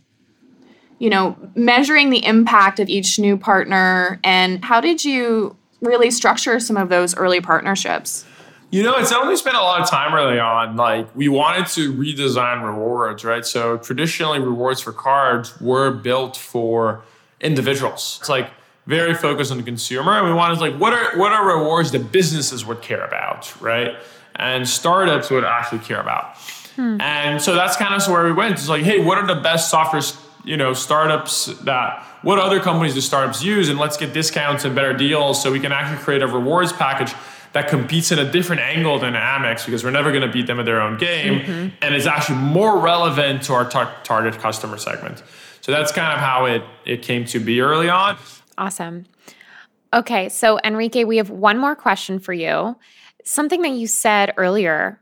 you 0.99 1.09
know, 1.09 1.37
measuring 1.55 2.09
the 2.09 2.25
impact 2.25 2.79
of 2.79 2.89
each 2.89 3.19
new 3.19 3.37
partner 3.37 4.19
and 4.23 4.63
how 4.63 4.81
did 4.81 5.05
you 5.05 5.55
really 5.81 6.09
structure 6.11 6.59
some 6.59 6.77
of 6.77 6.89
those 6.89 7.15
early 7.15 7.41
partnerships? 7.41 8.25
You 8.69 8.83
know, 8.83 8.97
it's 8.97 9.13
only 9.13 9.37
spent 9.37 9.55
a 9.55 9.61
lot 9.61 9.81
of 9.81 9.89
time 9.89 10.13
early 10.13 10.39
on. 10.39 10.75
Like, 10.75 11.15
we 11.15 11.29
wanted 11.29 11.67
to 11.67 11.93
redesign 11.93 12.65
rewards, 12.65 13.23
right? 13.23 13.45
So, 13.45 13.77
traditionally, 13.77 14.39
rewards 14.39 14.81
for 14.81 14.91
cards 14.91 15.59
were 15.61 15.91
built 15.91 16.35
for 16.35 17.03
individuals. 17.39 18.17
It's 18.19 18.27
like 18.27 18.49
very 18.85 19.13
focused 19.13 19.51
on 19.51 19.57
the 19.57 19.63
consumer. 19.63 20.11
And 20.11 20.27
we 20.27 20.33
wanted, 20.33 20.59
like, 20.59 20.75
what 20.75 20.91
are 20.91 21.17
what 21.17 21.31
are 21.31 21.57
rewards 21.57 21.91
that 21.91 22.11
businesses 22.11 22.65
would 22.65 22.81
care 22.81 23.05
about, 23.05 23.53
right? 23.61 23.95
And 24.35 24.67
startups 24.67 25.29
would 25.29 25.45
actually 25.45 25.79
care 25.79 26.01
about. 26.01 26.35
Hmm. 26.75 26.99
And 26.99 27.41
so 27.41 27.55
that's 27.55 27.77
kind 27.77 27.93
of 27.93 28.05
where 28.09 28.25
we 28.25 28.33
went. 28.33 28.53
It's 28.53 28.67
like, 28.67 28.83
hey, 28.83 28.99
what 28.99 29.17
are 29.17 29.25
the 29.25 29.41
best 29.41 29.69
software 29.69 30.01
you 30.47 30.57
know, 30.57 30.73
startups 30.73 31.47
that 31.63 32.03
what 32.21 32.39
other 32.39 32.59
companies 32.59 32.93
do 32.93 33.01
startups 33.01 33.43
use, 33.43 33.69
and 33.69 33.77
let's 33.77 33.97
get 33.97 34.13
discounts 34.13 34.65
and 34.65 34.73
better 34.73 34.93
deals 34.93 35.41
so 35.41 35.51
we 35.51 35.59
can 35.59 35.71
actually 35.71 36.01
create 36.03 36.21
a 36.21 36.27
rewards 36.27 36.71
package 36.71 37.13
that 37.53 37.67
competes 37.69 38.11
in 38.11 38.19
a 38.19 38.31
different 38.31 38.61
angle 38.61 38.99
than 38.99 39.13
Amex 39.13 39.65
because 39.65 39.83
we're 39.83 39.91
never 39.91 40.11
going 40.11 40.21
to 40.21 40.31
beat 40.31 40.47
them 40.47 40.59
at 40.59 40.65
their 40.65 40.81
own 40.81 40.97
game, 40.97 41.39
mm-hmm. 41.39 41.75
and 41.81 41.95
is 41.95 42.07
actually 42.07 42.37
more 42.37 42.79
relevant 42.79 43.43
to 43.43 43.53
our 43.53 43.69
tar- 43.69 43.93
target 44.03 44.39
customer 44.39 44.77
segment. 44.77 45.21
So 45.61 45.71
that's 45.71 45.91
kind 45.91 46.13
of 46.13 46.19
how 46.19 46.45
it 46.45 46.63
it 46.85 47.01
came 47.01 47.25
to 47.25 47.39
be 47.39 47.61
early 47.61 47.89
on. 47.89 48.17
Awesome. 48.57 49.05
Okay, 49.93 50.29
so 50.29 50.59
Henrique, 50.63 51.05
we 51.05 51.17
have 51.17 51.29
one 51.29 51.57
more 51.57 51.75
question 51.75 52.19
for 52.19 52.33
you. 52.33 52.75
Something 53.23 53.61
that 53.63 53.71
you 53.71 53.87
said 53.87 54.33
earlier. 54.37 54.99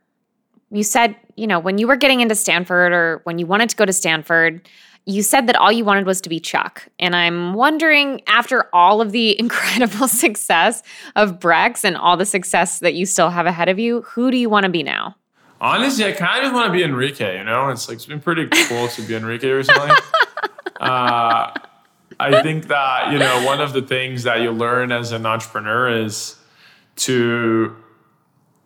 You 0.72 0.84
said, 0.84 1.16
you 1.36 1.48
know, 1.48 1.60
when 1.60 1.78
you 1.78 1.88
were 1.88 1.96
getting 1.96 2.22
into 2.22 2.36
Stanford 2.36 2.91
or 2.91 3.22
when 3.24 3.38
you 3.38 3.46
wanted 3.46 3.70
to 3.70 3.76
go 3.76 3.86
to 3.86 3.93
Stanford, 3.93 4.68
you 5.06 5.22
said 5.22 5.47
that 5.47 5.56
all 5.56 5.72
you 5.72 5.86
wanted 5.86 6.06
was 6.06 6.20
to 6.22 6.30
be 6.30 6.39
Chuck. 6.39 6.88
And 6.99 7.16
I'm 7.16 7.53
wondering, 7.53 8.22
after 8.28 8.70
all 8.74 9.01
of 9.01 9.12
the 9.12 9.39
incredible 9.39 10.08
success 10.08 10.84
of 11.16 11.39
Brex 11.39 11.84
and 11.84 11.95
all 11.95 12.18
the 12.18 12.26
success 12.26 12.80
that 12.80 12.95
you 12.95 13.06
still 13.06 13.30
have 13.30 13.45
ahead 13.45 13.70
of 13.70 13.80
you, 13.80 14.01
who 14.01 14.32
do 14.32 14.38
you 14.38 14.49
want 14.49 14.64
to 14.64 14.70
be 14.70 14.84
now? 14.84 15.16
Honestly, 15.62 16.06
I 16.06 16.12
kind 16.12 16.39
of 16.39 16.43
just 16.43 16.53
want 16.53 16.68
to 16.68 16.74
be 16.74 16.84
Henrique, 16.84 17.20
you 17.20 17.43
know? 17.43 17.70
It's 17.70 17.88
like, 17.88 17.95
it's 17.95 18.06
been 18.06 18.20
pretty 18.20 18.47
cool 18.68 18.88
to 18.88 19.01
be 19.03 19.16
Henrique 19.16 19.43
recently. 19.43 19.89
uh, 20.82 21.51
I 22.20 22.41
think 22.41 22.68
that, 22.68 23.12
you 23.12 23.20
know, 23.20 23.45
one 23.45 23.62
of 23.62 23.74
the 23.74 23.82
things 23.82 24.24
that 24.24 24.41
you 24.41 24.51
learn 24.51 24.91
as 24.91 25.12
an 25.12 25.26
entrepreneur 25.26 26.03
is 26.03 26.36
to 26.97 27.76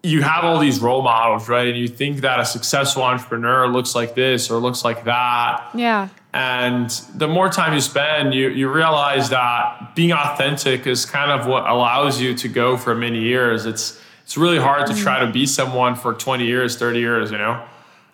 you 0.02 0.22
have 0.22 0.46
all 0.46 0.60
these 0.60 0.80
role 0.80 1.02
models, 1.02 1.50
right? 1.50 1.68
And 1.68 1.78
you 1.78 1.88
think 1.88 2.22
that 2.22 2.40
a 2.40 2.46
successful 2.46 3.04
entrepreneur 3.04 3.68
looks 3.68 3.96
like 3.96 4.16
this 4.16 4.50
or 4.50 4.60
looks 4.60 4.86
like 4.86 5.04
that. 5.04 5.70
Yeah. 5.74 6.10
And 6.34 6.90
the 7.16 7.28
more 7.28 7.50
time 7.50 7.74
you 7.74 7.82
spend, 7.82 8.34
you, 8.36 8.50
you 8.50 8.70
realize 8.70 9.30
that 9.30 9.96
being 9.96 10.12
authentic 10.12 10.86
is 10.86 11.06
kind 11.06 11.32
of 11.32 11.48
what 11.48 11.68
allows 11.68 12.22
you 12.22 12.36
to 12.36 12.48
go 12.48 12.78
for 12.78 12.94
many 12.94 13.22
years. 13.22 13.66
It's 13.66 14.00
it's 14.24 14.38
really 14.38 14.60
hard 14.60 14.86
to 14.86 14.94
try 14.94 15.26
to 15.26 15.32
be 15.32 15.48
someone 15.48 15.96
for 15.96 16.14
20 16.14 16.46
years, 16.46 16.78
30 16.78 17.00
years, 17.00 17.32
you 17.32 17.40
know? 17.40 17.66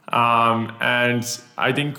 Um, 0.08 0.74
and 0.80 1.42
I 1.58 1.74
think 1.74 1.98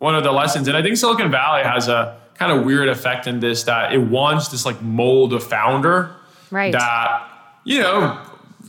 one 0.00 0.16
of 0.16 0.24
the 0.24 0.32
lessons, 0.32 0.66
and 0.66 0.76
I 0.76 0.82
think 0.82 0.96
Silicon 0.96 1.30
Valley 1.30 1.62
has 1.62 1.86
a 1.86 2.20
kind 2.34 2.50
of 2.50 2.66
weird 2.66 2.88
effect 2.88 3.28
in 3.28 3.38
this 3.38 3.62
that 3.62 3.92
it 3.92 3.98
wants 3.98 4.48
this 4.48 4.66
like 4.66 4.82
mold 4.82 5.32
of 5.32 5.44
founder. 5.44 6.16
Right. 6.50 6.72
That, 6.72 7.28
you 7.62 7.78
know, 7.78 8.20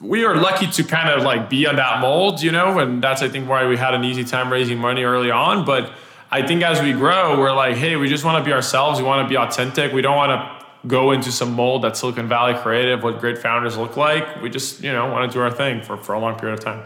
we 0.01 0.23
are 0.23 0.35
lucky 0.35 0.67
to 0.67 0.83
kind 0.83 1.09
of 1.09 1.23
like 1.23 1.49
be 1.49 1.65
on 1.65 1.77
that 1.77 1.99
mold, 1.99 2.43
you 2.43 2.51
know, 2.51 2.77
and 2.77 3.03
that's 3.03 3.23
I 3.23 3.27
think 3.27 3.49
why 3.49 3.65
we 3.65 3.77
had 3.77 3.95
an 3.95 4.03
easy 4.03 4.23
time 4.23 4.51
raising 4.51 4.77
money 4.77 5.03
early 5.03 5.31
on. 5.31 5.65
But 5.65 5.91
I 6.35 6.45
think 6.45 6.63
as 6.63 6.81
we 6.81 6.91
grow, 6.91 7.39
we're 7.39 7.53
like, 7.53 7.77
hey, 7.77 7.95
we 7.95 8.09
just 8.09 8.25
want 8.25 8.43
to 8.43 8.45
be 8.45 8.51
ourselves. 8.51 8.99
We 8.99 9.05
want 9.05 9.25
to 9.25 9.29
be 9.29 9.37
authentic. 9.37 9.93
We 9.93 10.01
don't 10.01 10.17
want 10.17 10.31
to 10.31 10.65
go 10.85 11.11
into 11.11 11.31
some 11.31 11.53
mold 11.53 11.83
that 11.83 11.95
Silicon 11.95 12.27
Valley 12.27 12.55
creative, 12.55 13.03
what 13.03 13.21
great 13.21 13.37
founders 13.37 13.77
look 13.77 13.95
like. 13.95 14.41
We 14.41 14.49
just, 14.49 14.83
you 14.83 14.91
know, 14.91 15.09
want 15.09 15.31
to 15.31 15.33
do 15.33 15.41
our 15.41 15.49
thing 15.49 15.81
for, 15.81 15.95
for 15.95 16.11
a 16.11 16.19
long 16.19 16.37
period 16.37 16.59
of 16.59 16.65
time. 16.65 16.83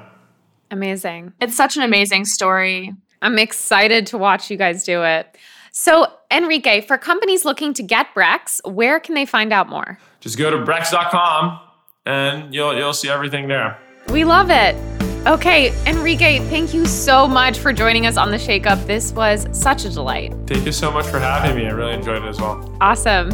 Amazing. 0.70 1.34
It's 1.41 1.56
such 1.56 1.78
an 1.78 1.82
amazing 1.82 2.26
story. 2.26 2.93
I'm 3.24 3.39
excited 3.39 4.06
to 4.08 4.20
watch 4.20 4.52
you 4.52 4.56
guys 4.56 4.84
do 4.84 5.02
it. 5.02 5.36
So, 5.72 6.06
Henrique, 6.32 6.86
for 6.86 7.00
companies 7.00 7.43
looking 7.43 7.74
to 7.74 7.82
get 7.82 8.14
Brex, 8.14 8.60
where 8.72 9.00
can 9.00 9.16
they 9.16 9.26
find 9.26 9.52
out 9.52 9.68
more? 9.68 9.97
Just 10.20 10.38
go 10.38 10.52
to 10.52 10.58
brex.com 10.58 11.60
and 12.06 12.54
you'll 12.54 12.78
you'll 12.78 12.93
see 12.93 13.10
everything 13.10 13.47
there. 13.47 13.80
We 14.10 14.26
love 14.26 14.52
it. 14.52 14.99
Okay, 15.28 15.72
Henrique, 15.86 16.41
thank 16.49 16.74
you 16.74 16.86
so 16.86 17.28
much 17.28 17.59
for 17.59 17.74
joining 17.74 18.05
us 18.05 18.15
on 18.15 18.32
the 18.32 18.39
Shake 18.39 18.65
Up. 18.65 18.80
This 18.88 19.11
was 19.11 19.47
such 19.51 19.84
a 19.84 19.89
delight. 19.89 20.34
Thank 20.47 20.65
you 20.65 20.72
so 20.72 20.89
much 20.91 21.05
for 21.07 21.20
having 21.20 21.57
me. 21.57 21.67
I 21.67 21.72
really 21.72 21.93
enjoyed 21.93 22.24
it 22.24 22.28
as 22.28 22.39
well. 22.39 22.78
Awesome. 22.80 23.30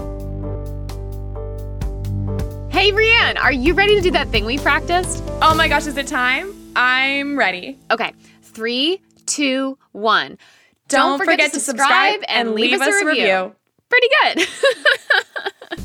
Hey, 2.71 2.91
Rianne, 2.91 3.37
are 3.39 3.51
you 3.51 3.73
ready 3.75 3.95
to 3.95 4.01
do 4.01 4.11
that 4.11 4.27
thing 4.29 4.45
we 4.45 4.57
practiced? 4.57 5.23
Oh 5.41 5.53
my 5.55 5.67
gosh, 5.67 5.85
is 5.85 5.95
it 5.95 6.07
time? 6.07 6.53
I'm 6.75 7.37
ready. 7.37 7.77
Okay, 7.91 8.13
three, 8.41 8.99
two, 9.27 9.77
one. 9.91 10.39
Don't, 10.87 11.11
Don't 11.11 11.19
forget, 11.19 11.33
forget, 11.35 11.53
to 11.53 11.59
subscribe 11.59 12.21
and 12.27 12.55
leave, 12.55 12.71
leave 12.71 12.81
us 12.81 13.01
a 13.01 13.05
review. 13.05 13.23
review. 13.23 13.55
Pretty 13.89 14.07
good. 14.23 15.79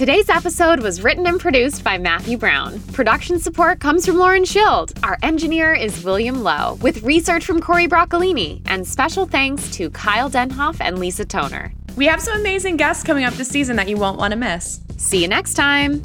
Today's 0.00 0.30
episode 0.30 0.80
was 0.80 1.02
written 1.02 1.26
and 1.26 1.38
produced 1.38 1.84
by 1.84 1.98
Matthew 1.98 2.38
Brown. 2.38 2.80
Production 2.94 3.38
support 3.38 3.80
comes 3.80 4.06
from 4.06 4.16
Lauren 4.16 4.46
Schild. 4.46 4.98
Our 5.02 5.18
engineer 5.22 5.74
is 5.74 6.02
William 6.02 6.42
Lowe, 6.42 6.78
with 6.80 7.02
research 7.02 7.44
from 7.44 7.60
Corey 7.60 7.86
Broccolini. 7.86 8.62
And 8.64 8.88
special 8.88 9.26
thanks 9.26 9.70
to 9.72 9.90
Kyle 9.90 10.30
Denhoff 10.30 10.78
and 10.80 10.98
Lisa 10.98 11.26
Toner. 11.26 11.74
We 11.96 12.06
have 12.06 12.22
some 12.22 12.40
amazing 12.40 12.78
guests 12.78 13.04
coming 13.04 13.24
up 13.24 13.34
this 13.34 13.48
season 13.48 13.76
that 13.76 13.90
you 13.90 13.98
won't 13.98 14.16
want 14.16 14.32
to 14.32 14.38
miss. 14.38 14.80
See 14.96 15.20
you 15.20 15.28
next 15.28 15.52
time. 15.52 16.02